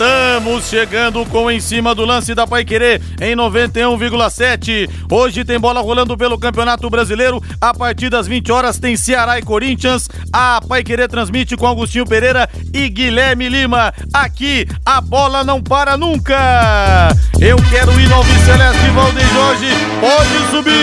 Estamos 0.00 0.66
chegando 0.66 1.26
com 1.26 1.50
em 1.50 1.60
cima 1.60 1.94
do 1.94 2.06
lance 2.06 2.34
da 2.34 2.46
Pai 2.46 2.64
Querer 2.64 3.02
em 3.20 3.36
91,7. 3.36 4.88
Hoje 5.12 5.44
tem 5.44 5.60
bola 5.60 5.82
rolando 5.82 6.16
pelo 6.16 6.38
Campeonato 6.38 6.88
Brasileiro. 6.88 7.38
A 7.60 7.74
partir 7.74 8.08
das 8.08 8.26
20 8.26 8.50
horas 8.50 8.78
tem 8.78 8.96
Ceará 8.96 9.38
e 9.38 9.42
Corinthians. 9.42 10.08
A 10.32 10.58
Pai 10.66 10.82
Querer 10.82 11.06
transmite 11.06 11.54
com 11.54 11.66
Agostinho 11.66 12.06
Pereira 12.06 12.48
e 12.72 12.88
Guilherme 12.88 13.50
Lima. 13.50 13.92
Aqui 14.10 14.66
a 14.86 15.02
bola 15.02 15.44
não 15.44 15.62
para 15.62 15.98
nunca. 15.98 17.14
Eu 17.38 17.58
quero 17.68 18.00
ir 18.00 18.10
ao 18.10 18.24
Celeste 18.24 18.88
Valdeir 18.94 19.28
Jorge. 19.34 19.68
Pode 20.00 20.50
subir. 20.50 20.80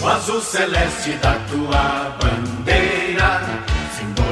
O 0.00 0.06
azul 0.06 0.40
celeste 0.40 1.10
da 1.14 1.34
tua 1.50 2.16
bandeira 2.22 2.49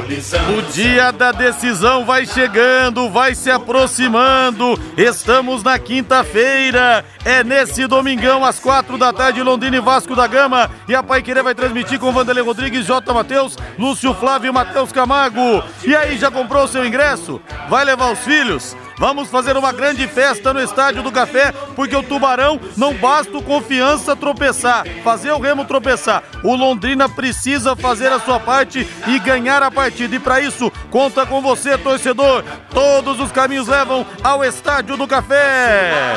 o 0.09 0.61
dia 0.71 1.11
da 1.11 1.31
decisão 1.31 2.03
vai 2.03 2.25
chegando, 2.25 3.09
vai 3.11 3.35
se 3.35 3.51
aproximando. 3.51 4.79
Estamos 4.97 5.61
na 5.61 5.77
quinta-feira. 5.77 7.05
É 7.23 7.43
nesse 7.43 7.85
domingão, 7.85 8.43
às 8.43 8.59
quatro 8.59 8.97
da 8.97 9.13
tarde, 9.13 9.43
Londrina 9.43 9.77
e 9.77 9.79
Vasco 9.79 10.15
da 10.15 10.25
Gama. 10.25 10.71
E 10.87 10.95
a 10.95 11.03
Pai 11.03 11.21
Querer 11.21 11.43
vai 11.43 11.53
transmitir 11.53 11.99
com 11.99 12.11
Vanderlei 12.11 12.43
Rodrigues, 12.43 12.87
J. 12.87 13.13
Matheus, 13.13 13.55
Lúcio 13.77 14.11
Flávio 14.15 14.49
e 14.49 14.51
Matheus 14.51 14.91
Camargo. 14.91 15.63
E 15.85 15.95
aí, 15.95 16.17
já 16.17 16.31
comprou 16.31 16.63
o 16.63 16.67
seu 16.67 16.83
ingresso? 16.83 17.39
Vai 17.69 17.85
levar 17.85 18.11
os 18.11 18.19
filhos? 18.19 18.75
Vamos 18.99 19.29
fazer 19.29 19.55
uma 19.55 19.71
grande 19.71 20.05
festa 20.09 20.53
no 20.53 20.61
Estádio 20.61 21.01
do 21.01 21.09
Café, 21.09 21.53
porque 21.73 21.95
o 21.95 22.03
Tubarão 22.03 22.59
não 22.75 22.93
basta 22.93 23.37
o 23.37 23.41
confiança 23.41 24.13
tropeçar, 24.13 24.85
fazer 25.05 25.31
o 25.31 25.39
Remo 25.39 25.63
tropeçar. 25.63 26.21
O 26.43 26.53
Londrina 26.53 27.07
precisa 27.07 27.77
fazer 27.77 28.11
a 28.11 28.19
sua 28.19 28.41
parte 28.41 28.85
e 29.07 29.19
ganhar 29.19 29.63
a 29.63 29.71
partida. 29.71 30.17
E 30.17 30.19
para 30.19 30.41
isso, 30.41 30.69
conta 30.91 31.25
com 31.25 31.41
você, 31.41 31.77
torcedor. 31.77 32.43
Todos 32.71 33.21
os 33.21 33.31
caminhos 33.31 33.69
levam 33.69 34.05
ao 34.21 34.43
Estádio 34.43 34.97
do 34.97 35.07
Café. 35.07 36.15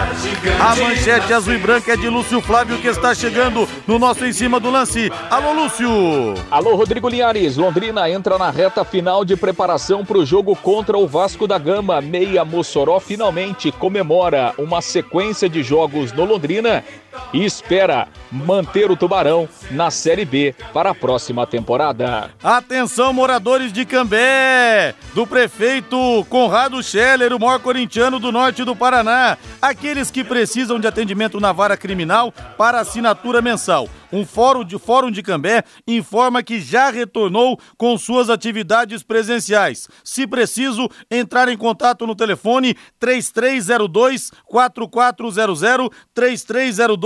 A 0.61 0.75
manchete 0.75 1.33
azul 1.33 1.55
e 1.55 1.59
branca 1.59 1.93
é 1.93 1.97
de 1.97 2.09
Lúcio 2.09 2.41
Flávio, 2.41 2.79
que 2.79 2.89
está 2.89 3.15
chegando 3.15 3.69
no 3.87 3.97
nosso 3.97 4.25
em 4.25 4.33
cima 4.33 4.59
do 4.59 4.71
lance. 4.71 5.09
Alô, 5.31 5.53
Lúcio. 5.53 6.35
Alô, 6.51 6.75
Rodrigo 6.75 7.09
Linhares. 7.09 7.57
Londrina 7.57 8.11
entra 8.11 8.37
na 8.39 8.51
reta 8.51 8.85
final 8.85 9.25
de 9.25 9.37
preparação 9.37 10.05
para 10.05 10.19
o 10.19 10.27
jogo 10.27 10.57
contra 10.57 10.99
o 10.99 11.07
Vasco 11.07 11.47
da 11.47 11.59
Gama. 11.59 12.01
Meia 12.01 12.45
moça 12.45 12.72
Mossoró 12.73 12.99
finalmente 12.99 13.71
comemora 13.71 14.55
uma 14.57 14.81
sequência 14.81 15.47
de 15.47 15.63
jogos 15.63 16.11
no 16.11 16.25
Londrina 16.25 16.83
e 17.33 17.45
espera 17.45 18.09
manter 18.31 18.91
o 18.91 18.97
Tubarão 18.97 19.49
na 19.71 19.91
Série 19.91 20.25
B 20.25 20.55
para 20.73 20.91
a 20.91 20.95
próxima 20.95 21.47
temporada. 21.47 22.31
Atenção, 22.43 23.13
moradores 23.13 23.73
de 23.73 23.85
Cambé, 23.85 24.95
do 25.15 25.27
prefeito 25.27 26.25
Conrado 26.29 26.83
Scheller, 26.83 27.33
o 27.33 27.41
maior 27.41 27.61
corintiano 27.61 28.19
do 28.19 28.33
norte 28.33 28.65
do 28.65 28.77
Paraná. 28.77 29.37
Aqueles 29.61 30.11
que 30.11 30.25
precisam 30.25 30.79
de 30.79 30.87
atendimento 30.87 31.41
na 31.41 31.53
vara 31.53 31.77
criminal 31.77 32.33
para 32.57 32.81
assinatura 32.81 33.43
mensal. 33.43 33.89
Um 34.13 34.27
fórum 34.27 34.63
de, 34.63 34.79
fórum 34.79 35.11
de 35.11 35.23
Cambé 35.23 35.65
informa 35.87 36.43
que 36.43 36.61
já 36.61 36.91
retornou 36.91 37.59
com 37.79 37.97
suas 37.97 38.29
atividades 38.29 39.03
presenciais. 39.03 39.89
Se 40.05 40.27
preciso, 40.27 40.89
entrar 41.11 41.49
em 41.49 41.57
contato 41.57 42.07
no 42.07 42.15
telefone 42.15 42.77
3302 43.01 44.31
4400 44.45 45.89
3302 46.13 47.02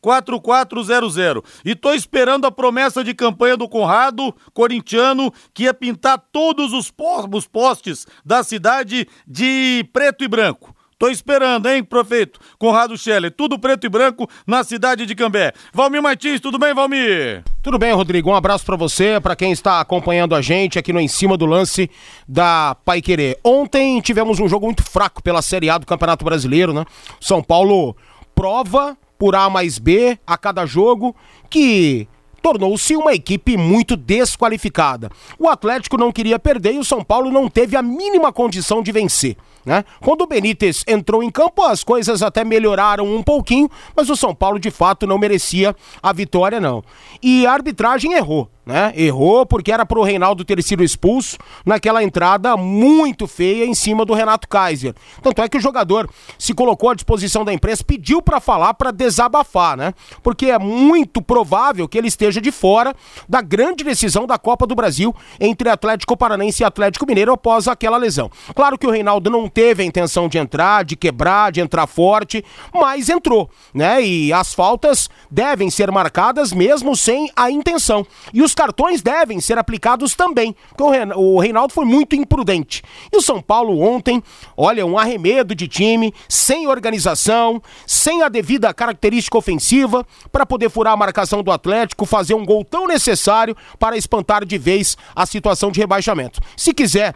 4400. 0.00 1.42
E 1.64 1.74
tô 1.74 1.92
esperando 1.92 2.46
a 2.46 2.50
promessa 2.50 3.04
de 3.04 3.14
campanha 3.14 3.56
do 3.56 3.68
Conrado, 3.68 4.34
corintiano, 4.52 5.32
que 5.54 5.64
ia 5.64 5.74
pintar 5.74 6.22
todos 6.32 6.72
os 6.72 6.90
postes 7.46 8.06
da 8.24 8.42
cidade 8.42 9.06
de 9.26 9.88
preto 9.92 10.24
e 10.24 10.28
branco. 10.28 10.76
Tô 10.98 11.10
esperando, 11.10 11.68
hein, 11.68 11.84
prefeito 11.84 12.40
Conrado 12.58 12.96
Scheller. 12.96 13.30
Tudo 13.30 13.58
preto 13.58 13.84
e 13.84 13.88
branco 13.88 14.26
na 14.46 14.64
cidade 14.64 15.04
de 15.04 15.14
Cambé. 15.14 15.52
Valmir 15.70 16.02
Martins, 16.02 16.40
tudo 16.40 16.58
bem, 16.58 16.72
Valmir? 16.72 17.44
Tudo 17.62 17.78
bem, 17.78 17.92
Rodrigo. 17.92 18.30
Um 18.30 18.34
abraço 18.34 18.64
para 18.64 18.76
você, 18.76 19.20
para 19.20 19.36
quem 19.36 19.52
está 19.52 19.78
acompanhando 19.78 20.34
a 20.34 20.40
gente 20.40 20.78
aqui 20.78 20.94
no 20.94 21.00
Em 21.00 21.06
Cima 21.06 21.36
do 21.36 21.44
Lance 21.44 21.90
da 22.26 22.74
Pai 22.82 23.02
Querer. 23.02 23.38
Ontem 23.44 24.00
tivemos 24.00 24.40
um 24.40 24.48
jogo 24.48 24.64
muito 24.64 24.82
fraco 24.82 25.22
pela 25.22 25.42
Série 25.42 25.68
A 25.68 25.76
do 25.76 25.84
Campeonato 25.84 26.24
Brasileiro, 26.24 26.72
né? 26.72 26.86
São 27.20 27.42
Paulo 27.42 27.94
prova 28.34 28.96
por 29.18 29.34
A 29.34 29.48
mais 29.48 29.78
B 29.78 30.18
a 30.26 30.36
cada 30.36 30.66
jogo 30.66 31.14
que 31.48 32.08
tornou-se 32.42 32.94
uma 32.94 33.12
equipe 33.12 33.56
muito 33.56 33.96
desqualificada. 33.96 35.10
O 35.38 35.48
Atlético 35.48 35.96
não 35.96 36.12
queria 36.12 36.38
perder 36.38 36.74
e 36.74 36.78
o 36.78 36.84
São 36.84 37.02
Paulo 37.02 37.30
não 37.30 37.48
teve 37.48 37.76
a 37.76 37.82
mínima 37.82 38.32
condição 38.32 38.82
de 38.82 38.92
vencer. 38.92 39.36
Né? 39.66 39.84
Quando 40.00 40.22
o 40.22 40.26
Benítez 40.28 40.84
entrou 40.86 41.24
em 41.24 41.30
campo, 41.30 41.60
as 41.64 41.82
coisas 41.82 42.22
até 42.22 42.44
melhoraram 42.44 43.04
um 43.04 43.20
pouquinho, 43.20 43.68
mas 43.96 44.08
o 44.08 44.14
São 44.14 44.32
Paulo 44.32 44.60
de 44.60 44.70
fato 44.70 45.08
não 45.08 45.18
merecia 45.18 45.74
a 46.00 46.12
vitória, 46.12 46.60
não. 46.60 46.84
E 47.20 47.44
a 47.44 47.52
arbitragem 47.52 48.12
errou 48.12 48.48
né? 48.66 48.92
Errou 48.96 49.46
porque 49.46 49.70
era 49.70 49.86
pro 49.86 50.02
Reinaldo 50.02 50.44
ter 50.44 50.60
sido 50.60 50.82
expulso 50.82 51.38
naquela 51.64 52.02
entrada 52.02 52.56
muito 52.56 53.28
feia 53.28 53.64
em 53.64 53.74
cima 53.74 54.04
do 54.04 54.12
Renato 54.12 54.48
Kaiser. 54.48 54.92
Tanto 55.22 55.40
é 55.40 55.48
que 55.48 55.56
o 55.56 55.60
jogador 55.60 56.10
se 56.36 56.52
colocou 56.52 56.90
à 56.90 56.94
disposição 56.94 57.44
da 57.44 57.52
imprensa, 57.52 57.84
pediu 57.84 58.20
para 58.20 58.40
falar, 58.40 58.74
para 58.74 58.90
desabafar, 58.90 59.76
né? 59.76 59.94
Porque 60.20 60.46
é 60.46 60.58
muito 60.58 61.22
provável 61.22 61.86
que 61.86 61.96
ele 61.96 62.08
esteja 62.08 62.40
de 62.40 62.50
fora 62.50 62.92
da 63.28 63.40
grande 63.40 63.84
decisão 63.84 64.26
da 64.26 64.36
Copa 64.36 64.66
do 64.66 64.74
Brasil 64.74 65.14
entre 65.38 65.68
Atlético 65.68 66.16
Paranense 66.16 66.64
e 66.64 66.66
Atlético 66.66 67.06
Mineiro 67.06 67.32
após 67.32 67.68
aquela 67.68 67.96
lesão. 67.96 68.28
Claro 68.52 68.76
que 68.76 68.86
o 68.86 68.90
Reinaldo 68.90 69.30
não 69.30 69.48
teve 69.56 69.82
a 69.82 69.86
intenção 69.86 70.28
de 70.28 70.36
entrar, 70.36 70.84
de 70.84 70.94
quebrar, 70.94 71.50
de 71.50 71.62
entrar 71.62 71.86
forte, 71.86 72.44
mas 72.74 73.08
entrou, 73.08 73.48
né? 73.72 74.04
E 74.04 74.30
as 74.30 74.52
faltas 74.52 75.08
devem 75.30 75.70
ser 75.70 75.90
marcadas 75.90 76.52
mesmo 76.52 76.94
sem 76.94 77.30
a 77.34 77.50
intenção. 77.50 78.06
E 78.34 78.42
os 78.42 78.54
cartões 78.54 79.00
devem 79.00 79.40
ser 79.40 79.56
aplicados 79.56 80.14
também, 80.14 80.54
porque 80.68 80.82
o 81.14 81.38
Reinaldo 81.38 81.72
foi 81.72 81.86
muito 81.86 82.14
imprudente. 82.14 82.82
E 83.10 83.16
o 83.16 83.22
São 83.22 83.40
Paulo 83.40 83.80
ontem, 83.80 84.22
olha, 84.54 84.84
um 84.84 84.98
arremedo 84.98 85.54
de 85.54 85.66
time, 85.66 86.12
sem 86.28 86.66
organização, 86.66 87.62
sem 87.86 88.22
a 88.22 88.28
devida 88.28 88.74
característica 88.74 89.38
ofensiva, 89.38 90.06
para 90.30 90.44
poder 90.44 90.68
furar 90.68 90.92
a 90.92 90.98
marcação 90.98 91.42
do 91.42 91.50
Atlético, 91.50 92.04
fazer 92.04 92.34
um 92.34 92.44
gol 92.44 92.62
tão 92.62 92.86
necessário 92.86 93.56
para 93.78 93.96
espantar 93.96 94.44
de 94.44 94.58
vez 94.58 94.98
a 95.14 95.24
situação 95.24 95.70
de 95.70 95.80
rebaixamento. 95.80 96.42
Se 96.58 96.74
quiser 96.74 97.14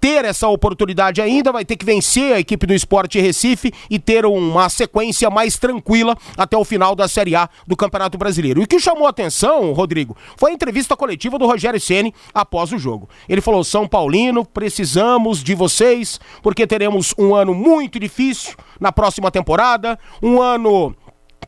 ter 0.00 0.24
essa 0.24 0.48
oportunidade 0.48 1.20
ainda, 1.20 1.52
vai 1.52 1.64
ter 1.64 1.76
que 1.76 1.84
vencer 1.84 2.32
a 2.32 2.40
equipe 2.40 2.66
do 2.66 2.72
Esporte 2.72 3.20
Recife 3.20 3.72
e 3.90 3.98
ter 3.98 4.24
uma 4.24 4.68
sequência 4.68 5.28
mais 5.28 5.58
tranquila 5.58 6.16
até 6.36 6.56
o 6.56 6.64
final 6.64 6.96
da 6.96 7.06
Série 7.06 7.36
A 7.36 7.48
do 7.66 7.76
Campeonato 7.76 8.16
Brasileiro. 8.16 8.60
E 8.60 8.64
o 8.64 8.66
que 8.66 8.80
chamou 8.80 9.06
a 9.06 9.10
atenção, 9.10 9.72
Rodrigo, 9.72 10.16
foi 10.36 10.52
a 10.52 10.54
entrevista 10.54 10.96
coletiva 10.96 11.38
do 11.38 11.46
Rogério 11.46 11.80
Ceni 11.80 12.14
após 12.32 12.72
o 12.72 12.78
jogo. 12.78 13.08
Ele 13.28 13.40
falou: 13.40 13.62
São 13.62 13.86
Paulino, 13.86 14.44
precisamos 14.44 15.42
de 15.42 15.54
vocês, 15.54 16.18
porque 16.42 16.66
teremos 16.66 17.14
um 17.18 17.34
ano 17.34 17.54
muito 17.54 17.98
difícil 18.00 18.54
na 18.80 18.90
próxima 18.90 19.30
temporada, 19.30 19.98
um 20.22 20.40
ano 20.40 20.96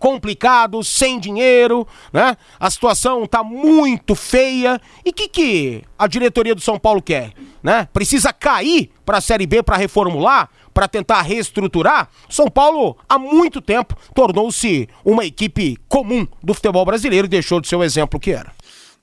complicado, 0.02 0.82
sem 0.82 1.16
dinheiro, 1.20 1.86
né? 2.12 2.36
A 2.58 2.68
situação 2.68 3.24
tá 3.24 3.44
muito 3.44 4.16
feia. 4.16 4.80
E 5.04 5.10
o 5.10 5.12
que, 5.12 5.28
que 5.28 5.84
a 5.96 6.08
diretoria 6.08 6.56
do 6.56 6.60
São 6.60 6.76
Paulo 6.76 7.00
quer? 7.00 7.30
Né? 7.62 7.86
Precisa 7.92 8.32
cair 8.32 8.90
para 9.06 9.18
a 9.18 9.20
Série 9.20 9.46
B 9.46 9.62
para 9.62 9.76
reformular, 9.76 10.50
para 10.74 10.88
tentar 10.88 11.22
reestruturar? 11.22 12.08
São 12.28 12.48
Paulo, 12.48 12.96
há 13.08 13.16
muito 13.16 13.60
tempo, 13.60 13.96
tornou-se 14.12 14.88
uma 15.04 15.24
equipe 15.24 15.76
comum 15.88 16.26
do 16.42 16.52
futebol 16.52 16.84
brasileiro 16.84 17.26
e 17.26 17.30
deixou 17.30 17.60
de 17.60 17.68
ser 17.68 17.76
o 17.76 17.84
exemplo 17.84 18.18
que 18.18 18.32
era. 18.32 18.50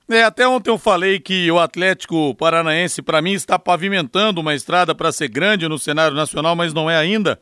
É, 0.06 0.22
até 0.22 0.46
ontem 0.46 0.68
eu 0.68 0.76
falei 0.76 1.18
que 1.18 1.50
o 1.50 1.58
Atlético 1.58 2.34
Paranaense, 2.34 3.00
para 3.00 3.22
mim, 3.22 3.32
está 3.32 3.58
pavimentando 3.58 4.42
uma 4.42 4.54
estrada 4.54 4.94
para 4.94 5.10
ser 5.12 5.28
grande 5.28 5.66
no 5.66 5.78
cenário 5.78 6.14
nacional, 6.14 6.54
mas 6.54 6.74
não 6.74 6.90
é 6.90 6.96
ainda. 6.98 7.40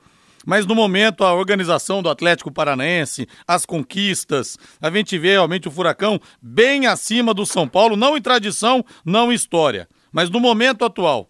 Mas 0.48 0.64
no 0.64 0.74
momento, 0.74 1.24
a 1.24 1.34
organização 1.34 2.02
do 2.02 2.08
Atlético 2.08 2.50
Paranaense, 2.50 3.28
as 3.46 3.66
conquistas, 3.66 4.56
a 4.80 4.90
gente 4.90 5.18
vê 5.18 5.32
realmente 5.32 5.68
o 5.68 5.70
Furacão 5.70 6.18
bem 6.40 6.86
acima 6.86 7.34
do 7.34 7.44
São 7.44 7.68
Paulo, 7.68 7.96
não 7.96 8.16
em 8.16 8.22
tradição, 8.22 8.82
não 9.04 9.30
em 9.30 9.34
história, 9.34 9.86
mas 10.10 10.30
no 10.30 10.40
momento 10.40 10.86
atual. 10.86 11.28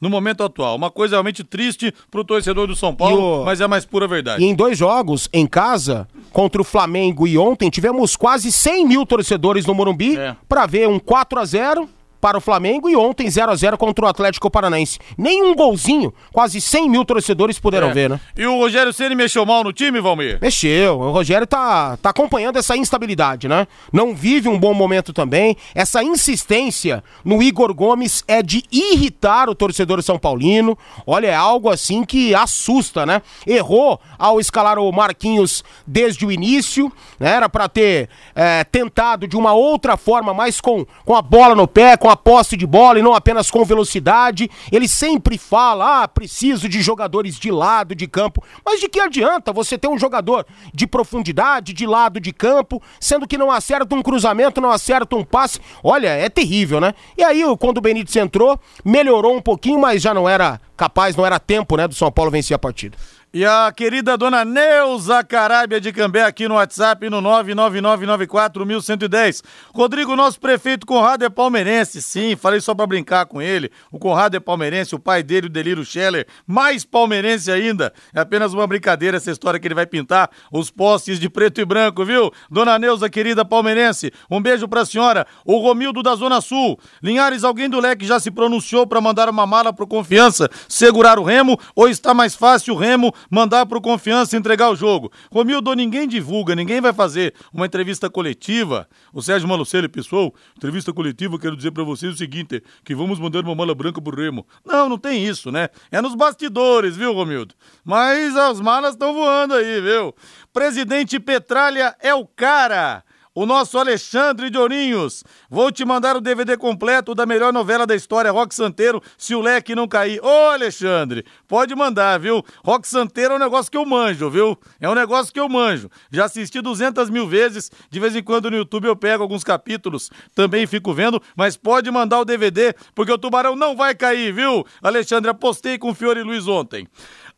No 0.00 0.10
momento 0.10 0.42
atual. 0.42 0.74
Uma 0.74 0.90
coisa 0.90 1.14
realmente 1.14 1.44
triste 1.44 1.94
pro 2.10 2.24
torcedor 2.24 2.66
do 2.66 2.74
São 2.74 2.92
Paulo, 2.92 3.42
o... 3.42 3.44
mas 3.44 3.60
é 3.60 3.64
a 3.64 3.68
mais 3.68 3.84
pura 3.84 4.08
verdade. 4.08 4.42
E 4.42 4.46
em 4.48 4.54
dois 4.54 4.76
jogos, 4.76 5.28
em 5.32 5.46
casa, 5.46 6.08
contra 6.32 6.60
o 6.60 6.64
Flamengo 6.64 7.28
e 7.28 7.38
ontem, 7.38 7.70
tivemos 7.70 8.16
quase 8.16 8.50
100 8.50 8.84
mil 8.84 9.06
torcedores 9.06 9.64
no 9.64 9.74
Morumbi 9.74 10.18
é. 10.18 10.34
para 10.48 10.66
ver 10.66 10.88
um 10.88 10.98
4 10.98 11.38
a 11.38 11.44
0 11.44 11.88
para 12.20 12.36
o 12.36 12.40
Flamengo 12.40 12.88
e 12.88 12.96
ontem 12.96 13.30
0 13.30 13.50
a 13.50 13.56
0 13.56 13.78
contra 13.78 14.04
o 14.04 14.08
Atlético 14.08 14.50
Paranaense. 14.50 14.98
Nenhum 15.16 15.54
golzinho, 15.54 16.12
quase 16.32 16.60
100 16.60 16.88
mil 16.90 17.04
torcedores 17.04 17.58
puderam 17.58 17.88
É. 17.88 17.92
ver, 17.94 18.10
né? 18.10 18.20
E 18.36 18.46
o 18.46 18.58
Rogério 18.58 18.92
Ceni 18.92 19.14
mexeu 19.14 19.46
mal 19.46 19.64
no 19.64 19.72
time, 19.72 20.00
Valmir? 20.00 20.38
Mexeu, 20.40 20.98
o 20.98 21.10
Rogério 21.12 21.46
tá, 21.46 21.96
tá 21.96 22.10
acompanhando 22.10 22.58
essa 22.58 22.76
instabilidade, 22.76 23.48
né? 23.48 23.66
Não 23.92 24.14
vive 24.14 24.48
um 24.48 24.58
bom 24.58 24.74
momento 24.74 25.12
também. 25.12 25.56
Essa 25.74 26.02
insistência 26.02 27.02
no 27.24 27.42
Igor 27.42 27.72
Gomes 27.74 28.22
é 28.28 28.42
de 28.42 28.62
irritar 28.70 29.48
o 29.48 29.54
torcedor 29.54 30.02
São 30.02 30.18
Paulino. 30.18 30.76
Olha, 31.06 31.28
é 31.28 31.34
algo 31.34 31.68
assim 31.70 32.04
que 32.04 32.34
assusta, 32.34 33.06
né? 33.06 33.22
Errou 33.46 33.98
ao 34.18 34.38
escalar 34.40 34.78
o 34.78 34.90
Marquinhos 34.92 35.64
desde 35.86 36.26
o 36.26 36.32
início, 36.32 36.92
né? 37.18 37.30
Era 37.36 37.48
pra 37.48 37.68
ter 37.68 38.08
é, 38.34 38.64
tentado 38.64 39.26
de 39.26 39.36
uma 39.36 39.52
outra 39.52 39.96
forma, 39.96 40.34
mais 40.34 40.60
com, 40.60 40.84
com 41.04 41.14
a 41.16 41.22
bola 41.22 41.54
no 41.54 41.66
pé, 41.66 41.96
com 41.96 42.09
a 42.10 42.16
posse 42.16 42.56
de 42.56 42.66
bola 42.66 42.98
e 42.98 43.02
não 43.02 43.14
apenas 43.14 43.50
com 43.50 43.64
velocidade. 43.64 44.50
Ele 44.70 44.88
sempre 44.88 45.38
fala, 45.38 46.02
ah, 46.02 46.08
preciso 46.08 46.68
de 46.68 46.82
jogadores 46.82 47.36
de 47.36 47.50
lado 47.50 47.94
de 47.94 48.06
campo. 48.06 48.42
Mas 48.64 48.80
de 48.80 48.88
que 48.88 49.00
adianta 49.00 49.52
você 49.52 49.78
ter 49.78 49.88
um 49.88 49.98
jogador 49.98 50.46
de 50.74 50.86
profundidade, 50.86 51.72
de 51.72 51.86
lado 51.86 52.20
de 52.20 52.32
campo, 52.32 52.82
sendo 52.98 53.26
que 53.26 53.38
não 53.38 53.50
acerta 53.50 53.94
um 53.94 54.02
cruzamento, 54.02 54.60
não 54.60 54.70
acerta 54.70 55.16
um 55.16 55.24
passe? 55.24 55.60
Olha, 55.82 56.08
é 56.08 56.28
terrível, 56.28 56.80
né? 56.80 56.94
E 57.16 57.22
aí, 57.22 57.42
quando 57.58 57.78
o 57.78 57.80
Benítez 57.80 58.16
entrou, 58.16 58.58
melhorou 58.84 59.36
um 59.36 59.42
pouquinho, 59.42 59.80
mas 59.80 60.02
já 60.02 60.12
não 60.12 60.28
era 60.28 60.60
capaz, 60.76 61.14
não 61.14 61.26
era 61.26 61.38
tempo, 61.38 61.76
né, 61.76 61.86
do 61.86 61.94
São 61.94 62.10
Paulo 62.10 62.30
vencer 62.30 62.54
a 62.54 62.58
partida. 62.58 62.96
E 63.32 63.44
a 63.44 63.70
querida 63.70 64.16
dona 64.16 64.44
Neuza 64.44 65.22
Carábia 65.22 65.80
de 65.80 65.92
Cambé 65.92 66.24
aqui 66.24 66.48
no 66.48 66.56
WhatsApp 66.56 67.08
no 67.08 67.22
999941110. 67.22 69.44
Rodrigo, 69.72 70.16
nosso 70.16 70.40
prefeito 70.40 70.84
Conrado 70.84 71.24
é 71.24 71.28
palmeirense, 71.28 72.02
sim, 72.02 72.34
falei 72.34 72.60
só 72.60 72.74
pra 72.74 72.88
brincar 72.88 73.26
com 73.26 73.40
ele. 73.40 73.70
O 73.92 74.00
Conrado 74.00 74.36
é 74.36 74.40
palmeirense, 74.40 74.96
o 74.96 74.98
pai 74.98 75.22
dele, 75.22 75.46
o 75.46 75.48
Delírio 75.48 75.84
Scheller, 75.84 76.26
mais 76.44 76.84
palmeirense 76.84 77.52
ainda. 77.52 77.92
É 78.12 78.18
apenas 78.18 78.52
uma 78.52 78.66
brincadeira 78.66 79.16
essa 79.16 79.30
história 79.30 79.60
que 79.60 79.66
ele 79.68 79.76
vai 79.76 79.86
pintar 79.86 80.28
os 80.50 80.68
postes 80.68 81.20
de 81.20 81.30
preto 81.30 81.60
e 81.60 81.64
branco, 81.64 82.04
viu? 82.04 82.32
Dona 82.50 82.80
Neuza, 82.80 83.08
querida 83.08 83.44
palmeirense, 83.44 84.12
um 84.28 84.42
beijo 84.42 84.66
pra 84.66 84.84
senhora. 84.84 85.24
O 85.44 85.58
Romildo 85.58 86.02
da 86.02 86.16
Zona 86.16 86.40
Sul. 86.40 86.80
Linhares, 87.00 87.44
alguém 87.44 87.70
do 87.70 87.78
leque 87.78 88.04
já 88.04 88.18
se 88.18 88.32
pronunciou 88.32 88.88
pra 88.88 89.00
mandar 89.00 89.28
uma 89.28 89.46
mala 89.46 89.72
pro 89.72 89.86
Confiança 89.86 90.50
segurar 90.68 91.16
o 91.16 91.22
Remo 91.22 91.56
ou 91.76 91.88
está 91.88 92.12
mais 92.12 92.34
fácil 92.34 92.74
o 92.74 92.76
Remo 92.76 93.14
mandar 93.28 93.66
pro 93.66 93.80
Confiança 93.80 94.36
entregar 94.36 94.70
o 94.70 94.76
jogo? 94.76 95.10
Romildo, 95.30 95.74
ninguém 95.74 96.06
divulga, 96.06 96.54
ninguém 96.54 96.80
vai 96.80 96.92
fazer 96.92 97.34
uma 97.52 97.66
entrevista 97.66 98.08
coletiva. 98.08 98.88
O 99.12 99.20
Sérgio 99.20 99.48
Malucelli 99.48 99.88
Pessoal, 99.88 100.32
entrevista 100.56 100.92
coletiva, 100.92 101.38
quero 101.38 101.56
dizer 101.56 101.72
pra 101.72 101.82
vocês 101.82 102.14
o 102.14 102.16
seguinte, 102.16 102.62
que 102.84 102.94
vamos 102.94 103.18
mandar 103.18 103.44
uma 103.44 103.54
mala 103.54 103.74
branca 103.74 104.00
pro 104.00 104.16
Remo. 104.16 104.46
Não, 104.64 104.88
não 104.88 104.98
tem 104.98 105.26
isso, 105.26 105.50
né? 105.50 105.68
É 105.90 106.00
nos 106.00 106.14
bastidores, 106.14 106.96
viu, 106.96 107.12
Romildo? 107.12 107.54
Mas 107.84 108.36
as 108.36 108.60
malas 108.60 108.92
estão 108.92 109.12
voando 109.12 109.54
aí, 109.54 109.80
viu? 109.80 110.14
Presidente 110.52 111.18
Petralha 111.18 111.96
é 112.00 112.14
o 112.14 112.26
cara. 112.26 113.04
O 113.40 113.46
nosso 113.46 113.78
Alexandre 113.78 114.50
de 114.50 114.58
Ourinhos. 114.58 115.24
Vou 115.48 115.72
te 115.72 115.82
mandar 115.82 116.14
o 116.14 116.20
DVD 116.20 116.58
completo 116.58 117.14
da 117.14 117.24
melhor 117.24 117.54
novela 117.54 117.86
da 117.86 117.96
história, 117.96 118.30
Rock 118.30 118.54
Santeiro, 118.54 119.02
se 119.16 119.34
o 119.34 119.40
leque 119.40 119.74
não 119.74 119.88
cair. 119.88 120.22
Ô, 120.22 120.50
Alexandre, 120.50 121.24
pode 121.48 121.74
mandar, 121.74 122.20
viu? 122.20 122.44
Rock 122.62 122.86
Santeiro 122.86 123.32
é 123.32 123.36
um 123.36 123.40
negócio 123.40 123.72
que 123.72 123.78
eu 123.78 123.86
manjo, 123.86 124.28
viu? 124.28 124.58
É 124.78 124.86
um 124.90 124.94
negócio 124.94 125.32
que 125.32 125.40
eu 125.40 125.48
manjo. 125.48 125.88
Já 126.12 126.26
assisti 126.26 126.60
200 126.60 127.08
mil 127.08 127.26
vezes, 127.26 127.70
de 127.88 127.98
vez 127.98 128.14
em 128.14 128.22
quando 128.22 128.50
no 128.50 128.58
YouTube 128.58 128.84
eu 128.84 128.94
pego 128.94 129.22
alguns 129.22 129.42
capítulos, 129.42 130.10
também 130.34 130.66
fico 130.66 130.92
vendo, 130.92 131.18
mas 131.34 131.56
pode 131.56 131.90
mandar 131.90 132.20
o 132.20 132.26
DVD, 132.26 132.74
porque 132.94 133.10
o 133.10 133.16
Tubarão 133.16 133.56
não 133.56 133.74
vai 133.74 133.94
cair, 133.94 134.34
viu? 134.34 134.66
Alexandre, 134.82 135.30
apostei 135.30 135.78
com 135.78 135.92
o 135.92 135.94
Fiore 135.94 136.22
Luiz 136.22 136.46
ontem. 136.46 136.86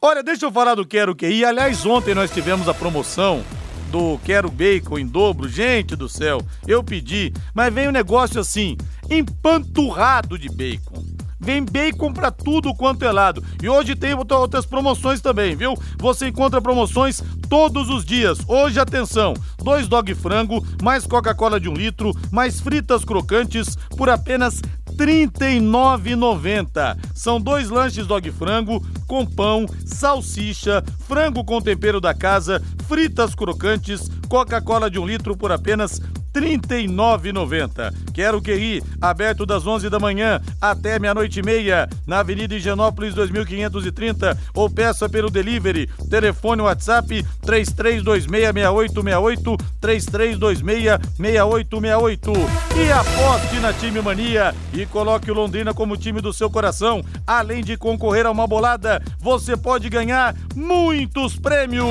Olha, 0.01 0.21
deixa 0.21 0.47
eu 0.47 0.51
falar 0.51 0.75
do 0.75 0.85
Quero 0.85 1.15
QI. 1.15 1.45
Aliás, 1.45 1.87
ontem 1.87 2.13
nós 2.13 2.33
tivemos 2.33 2.69
a 2.69 2.75
promoção 2.75 3.45
do 3.93 4.19
Quero 4.25 4.51
Bacon 4.51 4.99
em 4.99 5.07
dobro. 5.07 5.47
Gente 5.47 5.95
do 5.95 6.09
céu, 6.09 6.41
eu 6.67 6.83
pedi, 6.83 7.31
mas 7.55 7.73
vem 7.73 7.89
um 7.89 7.93
negócio 7.93 8.41
assim, 8.41 8.75
empanturrado 9.11 10.39
de 10.39 10.49
bacon. 10.49 11.05
Vem 11.39 11.63
bacon 11.65 12.13
pra 12.13 12.31
tudo 12.31 12.73
quanto 12.73 13.05
é 13.05 13.11
lado. 13.11 13.45
E 13.61 13.69
hoje 13.69 13.95
tem 13.97 14.15
outra- 14.15 14.39
outras 14.39 14.65
promoções 14.65 15.21
também, 15.21 15.57
viu? 15.57 15.75
Você 15.99 16.29
encontra 16.29 16.61
promoções 16.63 17.21
todos 17.51 17.91
os 17.91 18.05
dias. 18.05 18.39
Hoje, 18.47 18.79
atenção, 18.79 19.35
dois 19.59 19.89
dog 19.89 20.15
frango, 20.15 20.65
mais 20.83 21.05
Coca-Cola 21.05 21.59
de 21.61 21.69
um 21.69 21.75
litro, 21.75 22.13
mais 22.31 22.61
fritas 22.61 23.05
crocantes 23.05 23.77
por 23.97 24.09
apenas 24.09 24.63
R$ 24.99 25.27
39,90. 25.29 26.97
São 27.15 27.41
dois 27.41 27.69
lanches 27.71 28.07
dog 28.07 28.31
frango 28.31 28.85
com 29.07 29.27
pão, 29.27 29.67
salsicha, 29.85 30.83
frango 31.07 31.45
com 31.45 31.61
tempero 31.61 32.01
da 32.01 32.15
casa, 32.15 32.63
fritas 32.89 33.35
crocantes, 33.35 34.11
Coca-Cola 34.29 34.91
de 34.91 34.99
um 34.99 35.07
litro 35.07 35.37
por 35.37 35.53
apenas 35.53 36.01
39,90. 36.33 37.93
Quero 38.13 38.41
que 38.41 38.55
ri, 38.55 38.81
aberto 39.01 39.45
das 39.45 39.67
11 39.67 39.91
da 39.91 39.99
manhã 39.99 40.41
até 40.61 40.97
meia-noite 40.99 41.41
e 41.41 41.43
meia, 41.43 41.89
na 42.07 42.21
Avenida 42.21 42.55
Higienópolis 42.55 43.15
2530, 43.15 44.39
ou 44.55 44.71
peça 44.71 45.09
pelo 45.09 45.31
delivery. 45.31 45.89
Telefone 46.09 46.63
WhatsApp 46.63 47.27
33266868, 47.45 49.59
33266868. 49.81 52.33
E 52.77 52.93
aposte 52.93 53.59
na 53.61 53.73
Time 53.73 54.01
Mania 54.01 54.55
e 54.73 54.87
coloque 54.87 55.29
o 55.31 55.35
Londrina 55.35 55.75
como 55.75 55.97
time 55.97 56.21
do 56.21 56.33
seu 56.33 56.51
coração. 56.51 57.05
Além 57.27 57.63
de 57.63 57.77
concorrer 57.77 58.27
a 58.27 58.31
uma 58.31 58.47
bolada, 58.47 59.03
você 59.19 59.57
pode 59.57 59.89
ganhar 59.89 60.35
muitos 60.55 61.39
prêmios. 61.39 61.83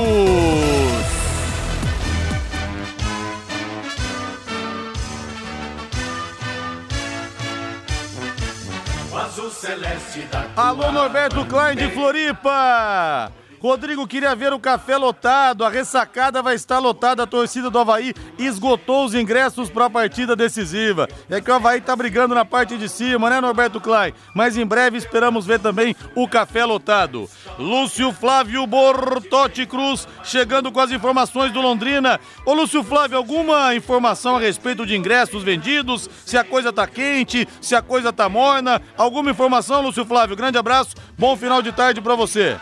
Alô, 10.56 10.90
Norberto 10.90 11.44
Klein 11.46 11.76
de 11.76 11.88
Floripa! 11.90 13.32
Rodrigo 13.62 14.08
queria 14.08 14.34
ver 14.34 14.52
o 14.52 14.58
café 14.58 14.96
lotado, 14.96 15.64
a 15.64 15.68
ressacada 15.68 16.42
vai 16.42 16.56
estar 16.56 16.80
lotada, 16.80 17.22
a 17.22 17.26
torcida 17.28 17.70
do 17.70 17.78
Havaí 17.78 18.12
esgotou 18.36 19.04
os 19.04 19.14
ingressos 19.14 19.70
para 19.70 19.84
a 19.84 19.90
partida 19.90 20.34
decisiva. 20.34 21.08
É 21.30 21.40
que 21.40 21.48
o 21.48 21.54
Havaí 21.54 21.80
tá 21.80 21.94
brigando 21.94 22.34
na 22.34 22.44
parte 22.44 22.76
de 22.76 22.88
cima, 22.88 23.30
né, 23.30 23.40
Norberto 23.40 23.80
Klein? 23.80 24.14
Mas 24.34 24.56
em 24.56 24.66
breve 24.66 24.98
esperamos 24.98 25.46
ver 25.46 25.60
também 25.60 25.94
o 26.16 26.26
café 26.26 26.64
lotado. 26.64 27.30
Lúcio 27.56 28.12
Flávio 28.12 28.66
Bortotti 28.66 29.64
Cruz 29.64 30.08
chegando 30.24 30.72
com 30.72 30.80
as 30.80 30.90
informações 30.90 31.52
do 31.52 31.60
Londrina. 31.60 32.18
Ô 32.44 32.54
Lúcio 32.54 32.82
Flávio, 32.82 33.16
alguma 33.16 33.76
informação 33.76 34.34
a 34.34 34.40
respeito 34.40 34.84
de 34.84 34.96
ingressos 34.96 35.44
vendidos? 35.44 36.10
Se 36.26 36.36
a 36.36 36.42
coisa 36.42 36.72
tá 36.72 36.84
quente, 36.88 37.46
se 37.60 37.76
a 37.76 37.80
coisa 37.80 38.12
tá 38.12 38.28
morna? 38.28 38.82
Alguma 38.98 39.30
informação, 39.30 39.82
Lúcio 39.82 40.04
Flávio? 40.04 40.34
Grande 40.34 40.58
abraço, 40.58 40.96
bom 41.16 41.36
final 41.36 41.62
de 41.62 41.70
tarde 41.70 42.00
para 42.00 42.16
você. 42.16 42.58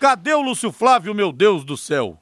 Cadê 0.00 0.32
o 0.32 0.40
Lúcio 0.40 0.72
Flávio, 0.72 1.14
meu 1.14 1.30
Deus 1.30 1.62
do 1.62 1.76
céu? 1.76 2.18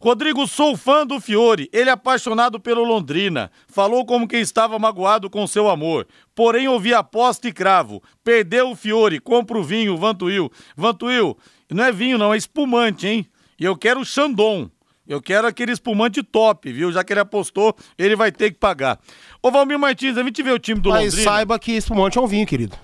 Rodrigo, 0.00 0.46
sou 0.46 0.74
fã 0.74 1.06
do 1.06 1.20
Fiore. 1.20 1.68
Ele 1.70 1.90
é 1.90 1.92
apaixonado 1.92 2.58
pelo 2.58 2.82
Londrina. 2.82 3.50
Falou 3.68 4.06
como 4.06 4.26
quem 4.26 4.40
estava 4.40 4.78
magoado 4.78 5.28
com 5.28 5.46
seu 5.46 5.68
amor. 5.68 6.08
Porém, 6.34 6.66
ouvi 6.66 6.94
aposta 6.94 7.46
e 7.46 7.52
cravo. 7.52 8.02
Perdeu 8.24 8.70
o 8.70 8.74
Fiore. 8.74 9.20
Compra 9.20 9.58
o 9.58 9.62
vinho, 9.62 9.98
Vantuil. 9.98 10.50
Vantuil, 10.74 11.36
não 11.70 11.84
é 11.84 11.92
vinho, 11.92 12.16
não, 12.16 12.32
é 12.32 12.38
espumante, 12.38 13.06
hein? 13.06 13.26
E 13.60 13.66
eu 13.66 13.76
quero 13.76 14.00
o 14.00 14.04
Xandon. 14.04 14.70
Eu 15.06 15.20
quero 15.20 15.46
aquele 15.46 15.72
espumante 15.72 16.22
top, 16.22 16.72
viu? 16.72 16.90
Já 16.90 17.04
que 17.04 17.12
ele 17.12 17.20
apostou, 17.20 17.76
ele 17.98 18.16
vai 18.16 18.32
ter 18.32 18.50
que 18.50 18.58
pagar. 18.58 18.98
Ô, 19.42 19.50
Valmir 19.50 19.78
Martins, 19.78 20.16
a 20.16 20.22
gente 20.22 20.42
vê 20.42 20.52
o 20.52 20.58
time 20.58 20.80
do 20.80 20.88
Mas 20.88 21.12
Londrina. 21.12 21.30
saiba 21.30 21.58
que 21.58 21.72
espumante 21.72 22.16
é 22.16 22.20
um 22.22 22.26
vinho, 22.26 22.46
querido. 22.46 22.74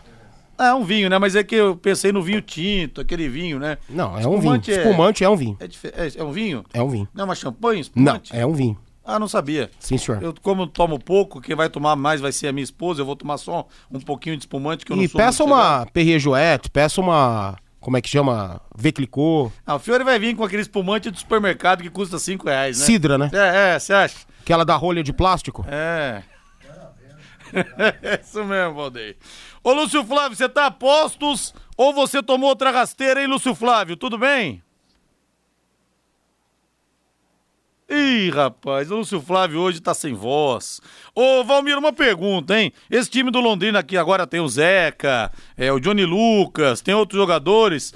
É 0.61 0.75
um 0.75 0.85
vinho, 0.85 1.09
né? 1.09 1.19
Mas 1.19 1.35
é 1.35 1.43
que 1.43 1.55
eu 1.55 1.75
pensei 1.77 2.13
no 2.13 2.23
vinho 2.23 2.41
tinto, 2.43 3.01
aquele 3.01 3.29
vinho, 3.29 3.59
né? 3.59 3.79
Não, 3.89 4.17
é 4.19 4.27
um 4.27 4.39
vinho. 4.39 4.57
Espumante 4.57 4.73
é- 4.73 4.77
Espumante 4.85 5.25
é 5.25 5.29
um 5.29 5.37
vinho. 5.37 5.57
É, 5.61 5.67
dife- 5.67 5.89
é- 5.97 6.13
é 6.21 6.25
um 6.25 6.31
vinho? 6.33 6.65
É 6.75 6.83
um 6.83 6.89
vinho. 6.89 7.09
Não 7.15 7.23
é 7.23 7.25
uma 7.25 7.35
champanhe? 7.35 7.77
Não, 7.77 7.81
Espumante? 8.17 8.37
é 8.37 8.45
um 8.47 8.53
vinho. 8.53 8.79
Ah, 9.05 9.19
não 9.19 9.27
sabia. 9.27 9.71
Sim, 9.81 9.97
senhor. 9.99 10.23
Eu, 10.23 10.35
como 10.43 10.67
tomo 10.67 10.99
pouco, 10.99 11.41
quem 11.41 11.57
vai 11.57 11.69
tomar 11.69 11.97
mais 11.97 12.21
vai 12.21 12.31
ser 12.31 12.49
a 12.49 12.53
minha 12.53 12.63
esposa. 12.63 13.01
Eu 13.01 13.07
vou 13.07 13.17
tomar 13.17 13.39
só 13.39 13.67
um 13.91 13.99
pouquinho 13.99 14.37
de 14.37 14.43
espumante 14.43 14.85
que 14.85 14.93
eu 14.93 14.97
não 14.97 15.03
E 15.03 15.09
sou 15.09 15.19
peça 15.19 15.43
muito 15.45 15.55
uma 15.57 15.87
Perrier 15.87 16.21
peça 16.73 17.01
uma. 17.01 17.57
Como 17.81 17.97
é 17.97 18.01
que 18.03 18.09
chama? 18.09 18.61
Veclicô. 18.77 19.51
Ah, 19.67 19.77
o 19.77 19.79
Fiore 19.79 20.05
vai 20.05 20.19
vir 20.19 20.37
com 20.37 20.45
aquele 20.45 20.63
espumante 20.63 21.11
do 21.11 21.19
supermercado 21.19 21.83
que 21.83 21.89
custa 21.89 22.19
5 22.19 22.47
reais, 22.47 22.79
né? 22.79 22.85
Sidra, 22.85 23.17
né? 23.17 23.31
É, 23.33 23.75
é, 23.75 23.79
você 23.79 23.93
acha? 23.95 24.17
Aquela 24.43 24.65
da 24.65 24.77
rolha 24.77 25.03
de 25.03 25.13
plástico. 25.13 25.65
É. 25.67 26.23
É 28.03 28.21
Isso 28.23 28.45
mesmo, 28.45 28.75
Valdeir. 28.75 29.17
Ô, 29.63 29.73
Lúcio 29.73 30.05
Flávio, 30.05 30.37
você 30.37 30.49
tá 30.49 30.67
a 30.67 30.71
postos 30.71 31.55
ou 31.77 31.93
você 31.93 32.23
tomou 32.23 32.49
outra 32.49 32.71
rasteira, 32.71 33.21
hein, 33.21 33.27
Lúcio 33.27 33.55
Flávio? 33.55 33.97
Tudo 33.97 34.19
bem? 34.19 34.63
Ih, 37.93 38.31
rapaz, 38.31 38.89
o 38.89 38.99
Lúcio 38.99 39.21
Flávio 39.21 39.59
hoje 39.59 39.81
tá 39.81 39.93
sem 39.93 40.15
voz. 40.15 40.81
Ô, 41.13 41.43
Valmir, 41.43 41.77
uma 41.77 41.93
pergunta, 41.93 42.57
hein? 42.57 42.73
Esse 42.89 43.11
time 43.11 43.33
do 43.33 43.41
Londrina 43.41 43.81
aqui 43.81 43.97
agora 43.97 44.29
tem 44.29 44.39
o 44.39 44.49
Zeca, 44.49 45.33
é, 45.57 45.73
o 45.73 45.81
Johnny 45.81 46.05
Lucas, 46.05 46.81
tem 46.81 46.95
outros 46.95 47.21
jogadores. 47.21 47.93